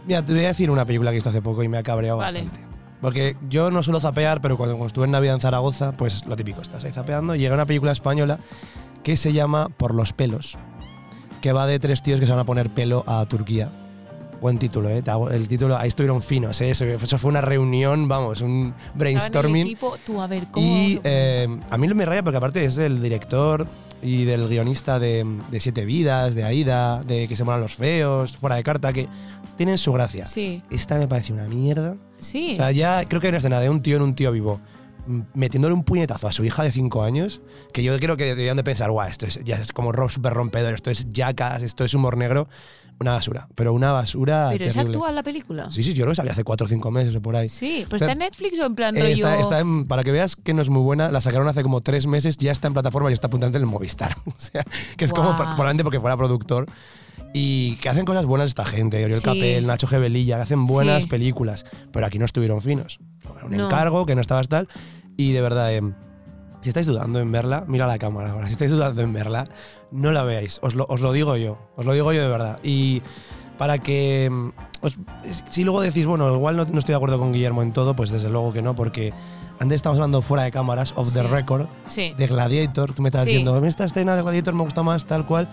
Mira, 0.07 0.25
te 0.27 0.33
voy 0.35 0.45
a 0.45 0.49
decir 0.49 0.71
una 0.71 0.85
película 0.85 1.11
que 1.11 1.15
visto 1.17 1.31
hace 1.31 1.41
poco 1.41 1.63
y 1.63 1.69
me 1.69 1.79
ha 1.79 1.83
cabreado 1.83 2.19
Vale. 2.19 2.43
bastante. 2.43 2.61
Porque 3.01 3.37
yo 3.49 3.71
no 3.71 3.83
suelo 3.83 4.01
zapear, 4.01 4.41
pero 4.41 4.57
cuando, 4.57 4.75
cuando 4.75 4.89
estuve 4.89 5.05
en 5.05 5.11
Navidad 5.13 5.35
en 5.37 5.41
Zaragoza, 5.41 5.93
pues 5.93 6.27
lo 6.27 6.35
típico, 6.37 6.61
estás 6.63 6.85
ahí 6.85 6.93
zapeando 6.93 7.35
y 7.35 7.39
llega 7.39 7.55
una 7.55 7.67
película 7.67 7.93
española 7.93 8.39
que 9.03 9.17
se 9.17 9.33
llama 9.33 9.69
Por 9.69 9.95
los 9.95 10.13
pelos, 10.13 10.59
que 11.45 11.53
va 11.53 11.67
de 11.67 11.79
tres 11.79 12.01
tíos 12.01 12.19
que 12.19 12.25
se 12.25 12.33
van 12.33 12.41
a 12.41 12.45
poner 12.45 12.71
pelo 12.71 13.05
a 13.07 13.27
Turquía. 13.27 13.69
Buen 14.41 14.59
título, 14.59 14.89
¿eh? 14.89 15.03
El 15.31 15.47
título, 15.47 15.77
ahí 15.77 15.89
estuvieron 15.89 16.23
finos, 16.23 16.59
¿eh? 16.63 16.71
Eso, 16.71 17.19
fue 17.19 17.29
una 17.29 17.43
reunión, 17.43 18.09
vamos, 18.09 18.41
un 18.41 18.73
el 18.75 18.99
brainstorming. 18.99 19.67
equipo, 19.67 19.95
tú, 20.07 20.23
a 20.23 20.27
ver, 20.27 20.47
¿cómo? 20.51 20.67
Y 20.67 20.99
eh, 21.05 21.47
a 21.69 21.77
mí 21.77 21.87
me 21.89 22.07
raya 22.07 22.23
porque 22.23 22.39
aparte 22.39 22.65
es 22.65 22.77
del 22.77 23.03
director 23.03 23.67
y 24.03 24.25
del 24.25 24.49
guionista 24.49 24.99
de, 24.99 25.27
de 25.51 25.61
Siete 25.61 25.85
Vidas, 25.85 26.35
de 26.35 26.45
Aida, 26.45 27.03
de 27.03 27.29
Que 27.29 27.37
se 27.37 27.45
moran 27.45 27.61
los 27.61 27.75
feos, 27.75 28.35
fuera 28.39 28.57
de 28.57 28.65
carta, 28.65 28.95
que 28.95 29.07
tienen 29.59 29.77
su 29.77 29.93
gracia. 29.93 30.25
Sí, 30.25 30.63
Esta 30.71 30.97
me 30.97 31.09
parece 31.09 31.35
una 31.35 31.47
mierda. 31.47 31.97
sí. 32.21 32.55
O 32.55 32.57
sea, 32.57 32.73
ya 32.73 33.05
creo 33.05 33.21
que 33.21 33.27
hay 33.27 33.33
una 33.33 33.39
escena 33.39 33.61
de 33.61 33.69
un 33.69 33.83
tío 33.83 33.97
en 33.99 34.03
un 34.03 34.15
tío 34.15 34.33
vivo 34.33 34.63
metiéndole 35.35 35.75
un 35.75 35.85
puñetazo 35.85 36.29
a 36.29 36.33
su 36.33 36.45
hija 36.45 36.63
de 36.63 36.73
5 36.73 37.03
años, 37.03 37.41
que 37.73 37.83
yo 37.83 37.97
creo 37.99 38.17
que 38.17 38.25
deberían 38.25 38.57
de 38.57 38.65
pensar, 38.65 38.91
guau, 38.91 39.09
esto 39.09 39.27
es, 39.27 39.43
ya 39.45 39.57
es 39.57 39.73
como 39.73 39.93
ro- 39.93 40.09
súper 40.09 40.33
rompedor, 40.35 40.75
esto 40.75 40.91
es 40.91 41.07
jackass, 41.11 41.63
esto 41.63 41.85
es 41.85 41.93
humor 41.95 42.17
negro, 42.17 42.49
una 43.01 43.13
basura. 43.13 43.49
Pero 43.55 43.73
una 43.75 43.93
basura 43.93 44.51
pero 44.53 44.65
es 44.67 44.77
actual 44.77 45.15
la 45.15 45.23
película. 45.23 45.71
Sí, 45.71 45.83
sí, 45.83 45.95
yo 45.95 46.05
creo 46.07 46.15
que 46.15 46.31
hace 46.31 46.45
4 46.45 46.65
o 46.65 46.69
5 46.69 46.91
meses 46.91 47.15
o 47.17 47.21
por 47.21 47.35
ahí. 47.37 47.49
Sí, 47.49 47.85
pero 47.89 47.99
Pero- 47.99 48.05
está 48.07 48.13
en 48.13 48.19
Netflix 48.21 48.61
o 48.61 48.67
en 48.67 48.75
plan 48.77 48.97
Eh, 48.97 49.01
rollo. 49.01 49.15
está, 49.15 49.41
está 49.41 49.59
en- 49.61 49.87
para 49.87 50.05
que 50.05 50.13
veas 50.13 50.37
que 50.37 50.55
no 50.55 50.63
es 50.63 50.69
muy 50.69 50.81
buena, 50.83 51.11
la 51.11 51.21
sacaron 51.21 51.49
hace 51.49 51.63
como 51.63 51.81
tres 51.81 52.07
meses, 52.07 52.37
ya 52.37 52.53
está 52.53 52.69
en 52.69 52.73
plataforma 52.75 53.11
y 53.11 53.13
está 53.13 53.27
apuntando 53.27 53.59
en 53.59 53.65
el 53.65 53.69
Movistar. 53.69 54.17
o 54.27 54.35
sea, 54.39 54.65
que 54.97 55.05
es 55.05 55.13
como 55.13 55.29
Guau. 55.29 55.37
pa- 55.39 55.45
probablemente 55.55 55.83
porque 55.85 56.01
fuera 56.01 56.17
productor. 56.17 56.67
Y 57.37 57.77
que 57.77 57.89
hacen 57.89 58.05
cosas 58.05 58.27
buenas 58.27 58.49
esta 58.51 58.65
gente, 58.65 59.05
Oriol 59.05 59.19
Sí. 59.21 59.25
Capel, 59.27 59.67
Nacho 59.67 59.89
Gebelilla, 59.89 60.37
que 60.37 60.43
hacen 60.43 60.65
buenas 60.67 61.03
Sí. 61.03 61.09
películas. 61.09 61.65
Pero 61.93 62.07
aquí 62.07 62.19
no 62.21 62.25
estuvieron 62.25 62.63
finos. 62.63 63.01
Un 63.45 63.57
No. 63.57 63.67
encargo, 63.67 64.07
que 64.07 64.15
no 64.15 64.21
estabas 64.21 64.49
tal. 64.49 64.69
Y 65.17 65.33
de 65.33 65.41
verdad, 65.41 65.73
em, 65.75 65.95
si 66.61 66.69
estáis 66.71 66.87
dudando 66.87 67.21
en 67.21 67.31
verla, 67.31 67.65
mira 67.69 67.87
la 67.87 67.99
cámara 67.99 68.33
ahora. 68.33 68.47
Si 68.47 68.53
estáis 68.53 68.71
dudando 68.71 69.03
en 69.03 69.13
verla, 69.13 69.45
no 69.91 70.13
la 70.13 70.25
veáis. 70.25 70.59
Os 70.63 70.75
lo, 70.75 70.87
os 70.89 71.01
lo 71.01 71.13
digo 71.13 71.37
yo. 71.37 71.59
Os 71.77 71.85
lo 71.85 71.93
digo 71.93 72.13
yo 72.13 72.23
de 72.23 72.29
verdad. 72.29 72.59
Y 72.63 73.03
para 73.59 73.79
que. 73.79 74.25
em, 74.27 74.53
os- 74.81 74.99
si 75.49 75.65
luego 75.65 75.81
decís, 75.81 76.07
bueno, 76.07 76.33
igual 76.35 76.57
no, 76.57 76.65
no 76.65 76.79
estoy 76.79 76.93
de 76.93 76.97
acuerdo 76.97 77.19
con 77.19 77.33
Guillermo 77.33 77.63
en 77.63 77.73
todo, 77.73 77.95
pues 77.95 78.11
desde 78.11 78.29
luego 78.31 78.53
que 78.53 78.63
no, 78.63 78.75
porque 78.75 79.13
antes 79.61 79.77
estamos 79.77 79.97
hablando 79.99 80.21
fuera 80.23 80.43
de 80.45 80.51
cámaras, 80.51 80.93
off 80.97 81.13
the 81.13 81.21
Sí. 81.23 81.27
record, 81.29 81.67
Sí. 81.87 82.15
de 82.19 82.27
Gladiator. 82.27 82.93
Tú 82.93 83.03
me 83.03 83.09
estás 83.09 83.23
Sí. 83.25 83.31
diciendo, 83.31 83.65
esta 83.65 83.85
escena 83.85 84.17
de 84.17 84.23
Gladiator 84.23 84.55
me 84.55 84.65
gusta 84.65 84.83
más, 84.83 85.07
tal 85.07 85.25
cual. 85.27 85.49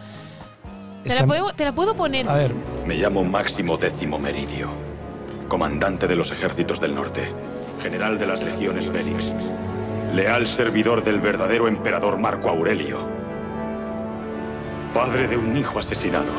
Te 1.04 1.16
la, 1.16 1.26
puedo, 1.26 1.52
te 1.54 1.66
la 1.66 1.74
puedo 1.74 1.96
poner. 1.96 2.28
A 2.30 2.34
ver, 2.36 2.54
Me 2.86 2.96
llamo 2.96 3.24
Máximo 3.24 3.78
Décimo 3.78 4.20
Meridio, 4.20 4.70
comandante 5.48 6.08
de 6.08 6.16
los 6.16 6.32
ejércitos 6.32 6.80
del 6.80 6.94
norte, 6.96 7.32
general 7.82 8.20
de 8.20 8.28
las 8.28 8.44
legiones 8.44 8.90
Félix, 8.90 9.32
leal 10.14 10.48
servidor 10.48 11.04
del 11.04 11.20
verdadero 11.20 11.68
emperador 11.68 12.18
Marco 12.18 12.50
Aurelio, 12.50 13.00
padre 14.94 15.28
de 15.28 15.38
un 15.38 15.56
hijo 15.58 15.80
asesinado, 15.80 16.32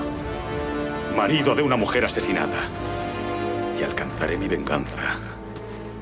marido 1.16 1.55
de 1.55 1.62
una 1.62 1.76
mujer 1.76 2.05
asesinada, 2.05 2.68
y 3.78 3.82
alcanzaré 3.82 4.38
mi 4.38 4.49
venganza 4.49 5.18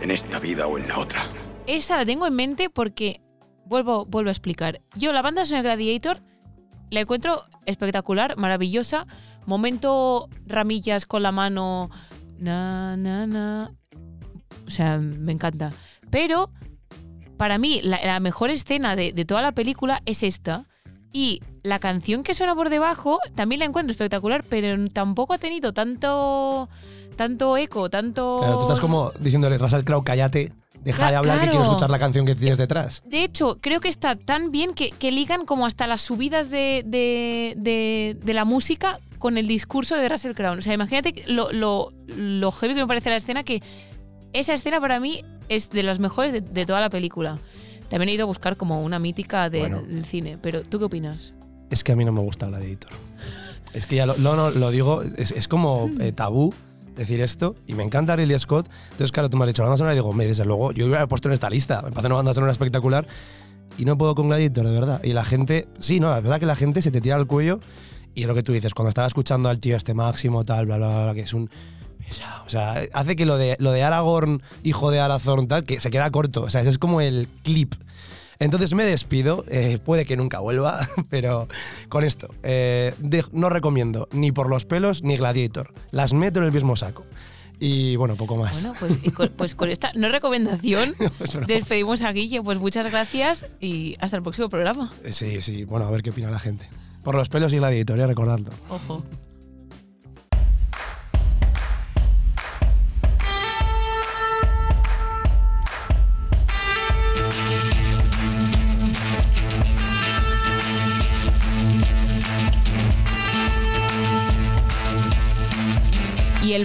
en 0.01 0.11
esta 0.11 0.38
vida 0.38 0.66
o 0.66 0.78
en 0.78 0.88
la 0.88 0.99
otra. 0.99 1.22
Esa 1.66 1.97
la 1.97 2.05
tengo 2.05 2.26
en 2.26 2.34
mente 2.34 2.68
porque 2.68 3.20
vuelvo, 3.64 4.05
vuelvo 4.05 4.28
a 4.28 4.32
explicar. 4.32 4.80
Yo 4.97 5.12
la 5.12 5.22
banda 5.22 5.45
sonora 5.45 5.74
Gladiator 5.74 6.18
la 6.91 7.01
encuentro 7.01 7.45
espectacular, 7.66 8.36
maravillosa. 8.36 9.07
Momento 9.47 10.28
ramillas 10.45 11.07
con 11.07 11.22
la 11.22 11.32
mano. 11.32 11.88
Na, 12.38 12.97
na, 12.97 13.26
na. 13.26 13.74
O 14.71 14.73
sea, 14.73 14.99
me 14.99 15.33
encanta. 15.33 15.73
Pero 16.11 16.49
para 17.37 17.59
mí, 17.59 17.81
la, 17.83 17.99
la 18.05 18.21
mejor 18.21 18.51
escena 18.51 18.95
de, 18.95 19.12
de 19.12 19.25
toda 19.25 19.43
la 19.43 19.51
película 19.53 20.01
es 20.07 20.23
esta. 20.23 20.66
Y 21.12 21.43
la 21.64 21.81
canción 21.81 22.23
que 22.23 22.35
suena 22.35 22.55
por 22.55 22.71
debajo 22.71 23.18
también 23.35 23.59
la 23.59 23.64
encuentro 23.64 23.91
espectacular, 23.91 24.45
pero 24.49 24.77
tampoco 24.89 25.33
ha 25.35 25.39
tenido 25.39 25.73
tanto, 25.73 26.68
tanto 27.16 27.57
eco, 27.57 27.91
tanto. 27.91 28.39
Claro, 28.41 28.59
tú 28.59 28.62
estás 28.62 28.79
como 28.81 29.11
diciéndole, 29.18 29.59
Russell 29.59 29.83
Crowe, 29.83 30.05
cállate, 30.05 30.53
deja 30.85 31.11
de 31.11 31.16
hablar 31.16 31.39
que 31.39 31.47
quiero 31.47 31.57
claro. 31.57 31.71
escuchar 31.73 31.91
la 31.91 31.99
canción 31.99 32.27
que 32.27 32.37
tienes 32.37 32.59
detrás. 32.59 33.03
De 33.07 33.25
hecho, 33.25 33.59
creo 33.61 33.81
que 33.81 33.89
está 33.89 34.14
tan 34.14 34.53
bien 34.53 34.73
que, 34.73 34.91
que 34.93 35.11
ligan 35.11 35.47
como 35.47 35.66
hasta 35.66 35.89
las 35.89 36.01
subidas 36.01 36.49
de, 36.49 36.85
de, 36.87 37.55
de- 37.57 38.16
de 38.23 38.35
la 38.35 38.45
música 38.45 39.01
con 39.18 39.37
el 39.37 39.49
discurso 39.49 39.97
de 39.97 40.09
Russell 40.09 40.35
Crowe. 40.35 40.59
O 40.59 40.62
sea, 40.62 40.75
imagínate 40.75 41.25
lo, 41.27 41.51
lo, 41.51 41.93
lo 42.07 42.53
heavy 42.53 42.75
que 42.75 42.83
me 42.83 42.87
parece 42.87 43.11
la 43.11 43.16
escena, 43.16 43.43
que 43.43 43.62
esa 44.33 44.55
escena 44.55 44.81
para 44.81 45.01
mí 45.01 45.22
es 45.49 45.70
de 45.70 45.83
las 45.83 45.99
mejores 45.99 46.33
de, 46.33 46.41
de 46.41 46.66
toda 46.66 46.81
la 46.81 46.91
película. 46.91 47.39
También 47.89 48.09
he 48.11 48.12
ido 48.12 48.22
a 48.22 48.26
buscar 48.26 48.57
como 48.57 48.83
una 48.83 48.99
mítica 48.99 49.51
del, 49.51 49.70
Bueno. 49.74 50.05
cine. 50.07 50.39
Pero, 50.41 50.62
¿tú 50.62 50.78
qué 50.78 50.85
opinas? 50.85 51.33
Es 51.70 51.83
que 51.85 51.93
a 51.93 51.97
mí 51.97 52.05
no 52.05 52.12
me 52.12 52.20
gusta 52.20 52.47
Gladiator. 52.47 52.91
Es 53.72 53.87
que 53.87 53.97
ya 53.97 54.07
lo, 54.07 54.16
no, 54.18 54.35
no, 54.37 54.51
lo 54.51 54.70
digo, 54.70 55.03
es, 55.03 55.31
es 55.33 55.47
como 55.49 55.87
Hmm. 55.89 56.01
eh, 56.01 56.12
tabú 56.12 56.53
decir 56.97 57.20
esto. 57.20 57.57
Y 57.66 57.74
me 57.74 57.83
encanta 57.83 58.14
Ridley 58.16 58.39
Scott. 58.39 58.68
Entonces, 58.93 59.11
claro, 59.12 59.31
tú 59.31 59.37
me 59.37 59.45
has 59.45 59.49
dicho 59.49 59.62
la 59.62 59.68
banda 59.68 59.78
sonora 59.78 59.95
y 59.95 59.97
digo, 59.97 60.12
me 60.12 60.26
desde 60.26 60.45
luego, 60.45 60.72
yo 60.72 60.87
hubiera 60.87 61.07
puesto 61.09 61.28
en 61.28 61.35
esta 61.35 61.49
lista. 61.51 61.83
Me 61.83 61.91
parece 61.91 62.07
una 62.07 62.16
banda 62.16 62.35
sonora 62.35 62.53
espectacular. 62.53 63.07
Y 63.78 63.85
no 63.85 63.97
puedo 63.97 64.14
con 64.14 64.28
Gladiator, 64.28 64.66
de 64.66 64.72
verdad. 64.72 65.01
Y 65.05 65.12
la 65.12 65.24
gente, 65.24 65.66
sí, 65.78 66.01
no, 66.01 66.11
la 66.11 66.20
verdad 66.20 66.39
que 66.41 66.47
la 66.47 66.57
gente 66.57 66.83
se 66.83 66.91
te 66.91 67.01
tira 67.01 67.16
al 67.16 67.26
cuello. 67.26 67.61
Y 68.14 68.22
es 68.22 68.26
lo 68.26 68.35
que 68.35 68.43
tú 68.43 68.53
dices, 68.53 68.74
cuando 68.74 68.89
estaba 68.89 69.07
escuchando 69.07 69.49
al 69.49 69.61
tío 69.61 69.76
este 69.76 69.95
máximo, 69.95 70.45
tal, 70.45 70.66
bla, 70.66 70.76
bla, 70.76 71.05
bla, 71.05 71.14
que 71.14 71.20
es 71.22 71.33
un. 71.33 71.49
O 72.47 72.49
sea, 72.51 72.83
hace 72.93 73.17
que 73.17 73.25
lo 73.27 73.37
de, 73.39 73.57
lo 73.61 73.71
de 73.73 73.83
Aragorn, 73.83 74.43
hijo 74.63 74.91
de 74.91 75.01
Arathorn, 75.01 75.47
tal, 75.49 75.65
que 75.65 75.81
se 75.81 75.91
queda 75.91 76.11
corto. 76.11 76.43
O 76.43 76.51
sea, 76.51 76.61
ese 76.63 76.71
es 76.71 76.79
como 76.79 77.01
el 77.01 77.29
clip. 77.43 77.75
Entonces 78.39 78.73
me 78.73 78.85
despido, 78.85 79.45
eh, 79.49 79.79
puede 79.85 80.07
que 80.07 80.17
nunca 80.17 80.39
vuelva, 80.39 80.81
pero 81.11 81.47
con 81.91 82.05
esto, 82.05 82.29
eh, 82.43 82.95
de- 82.99 83.25
no 83.33 83.51
recomiendo 83.51 84.09
ni 84.13 84.33
por 84.33 84.49
los 84.49 84.65
pelos 84.65 85.03
ni 85.03 85.17
Gladiator. 85.19 85.75
Las 85.91 86.13
meto 86.15 86.41
en 86.41 86.47
el 86.47 86.53
mismo 86.53 86.75
saco. 86.77 87.05
Y 87.63 87.97
bueno, 87.97 88.17
poco 88.17 88.37
más. 88.37 88.55
Bueno, 88.63 88.75
pues, 88.81 88.99
y 89.03 89.11
con, 89.11 89.29
pues 89.37 89.55
con 89.55 89.69
esta 89.69 89.93
no 89.95 90.09
recomendación 90.09 90.95
Es 91.21 91.33
broma. 91.35 91.47
despedimos 91.47 92.01
a 92.01 92.11
Guille. 92.13 92.41
Pues 92.43 92.59
muchas 92.59 92.91
gracias 92.91 93.45
y 93.61 93.97
hasta 94.01 94.17
el 94.17 94.23
próximo 94.23 94.49
programa. 94.49 94.91
Sí, 95.11 95.43
sí, 95.43 95.65
bueno, 95.65 95.85
a 95.85 95.91
ver 95.91 96.03
qué 96.03 96.09
opina 96.09 96.31
la 96.31 96.39
gente. 96.39 96.67
Por 97.05 97.15
los 97.15 97.29
pelos 97.29 97.53
y 97.53 97.59
Gladiator, 97.59 97.99
recordadlo. 97.99 98.49
Ojo. 98.71 99.05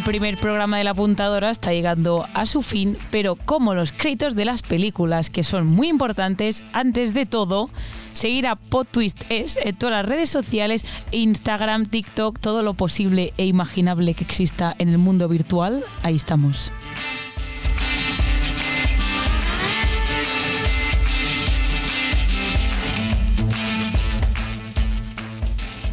Primer 0.06 0.38
programa 0.38 0.78
de 0.78 0.84
la 0.84 0.92
apuntadora 0.92 1.50
está 1.50 1.74
llegando 1.74 2.28
a 2.36 2.46
su 2.46 2.62
fin, 2.62 2.96
pero 3.10 3.36
como 3.36 3.74
los 3.74 3.92
créditos 3.92 4.36
de 4.36 4.46
las 4.46 4.62
películas, 4.62 5.32
que 5.32 5.44
son 5.44 5.66
muy 5.66 5.88
importantes, 5.88 6.62
antes 6.74 7.16
de 7.16 7.26
todo, 7.26 7.72
seguir 8.14 8.46
a 8.46 8.56
PodTwist 8.56 9.24
es 9.30 9.58
en 9.58 9.76
todas 9.76 9.94
las 9.94 10.06
redes 10.06 10.30
sociales, 10.30 10.86
Instagram, 11.10 11.88
TikTok, 11.88 12.40
todo 12.40 12.62
lo 12.62 12.76
posible 12.76 13.34
e 13.38 13.48
imaginable 13.48 14.14
que 14.14 14.24
exista 14.24 14.76
en 14.78 14.90
el 14.90 15.00
mundo 15.00 15.28
virtual, 15.28 15.84
ahí 16.04 16.16
estamos. 16.16 16.72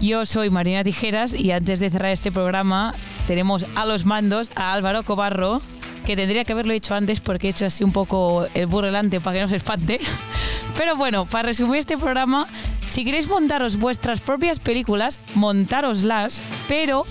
Yo 0.03 0.27
soy 0.27 0.51
Marina 0.51 0.85
Tijeras 0.85 1.33
y 1.33 1.53
antes 1.53 1.79
de 1.81 1.89
cerrar 1.89 2.11
este 2.11 2.31
programa 2.31 2.95
tenemos 3.27 3.67
a 3.75 3.87
los 3.87 4.05
mandos 4.05 4.51
a 4.55 4.73
Álvaro 4.73 5.03
Cobarro, 5.05 5.63
que 6.05 6.17
tendría 6.17 6.45
que 6.45 6.53
haberlo 6.53 6.73
hecho 6.73 6.95
antes 6.95 7.21
porque 7.21 7.49
he 7.49 7.51
hecho 7.51 7.67
así 7.67 7.85
un 7.85 7.93
poco 7.93 8.47
el 8.55 8.67
burro 8.67 8.87
delante 8.87 9.21
para 9.21 9.37
que 9.37 9.43
no 9.43 9.49
se 9.49 9.57
espante. 9.57 10.01
Pero 10.77 10.97
bueno, 10.97 11.27
para 11.27 11.49
resumir 11.49 11.77
este 11.77 11.99
programa, 11.99 12.47
si 12.89 13.05
queréis 13.05 13.29
montaros 13.29 13.77
vuestras 13.77 14.21
propias 14.21 14.59
películas, 14.59 15.19
montároslas, 15.35 16.41
pero 16.67 17.05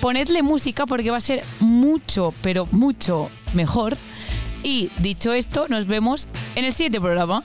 ponedle 0.00 0.42
música 0.42 0.86
porque 0.86 1.10
va 1.10 1.16
a 1.16 1.20
ser 1.20 1.42
mucho, 1.60 2.34
pero 2.42 2.68
mucho 2.70 3.30
mejor. 3.54 3.96
Y 4.62 4.90
dicho 4.98 5.32
esto, 5.32 5.66
nos 5.68 5.86
vemos 5.86 6.28
en 6.56 6.66
el 6.66 6.72
siguiente 6.72 7.00
programa. 7.00 7.42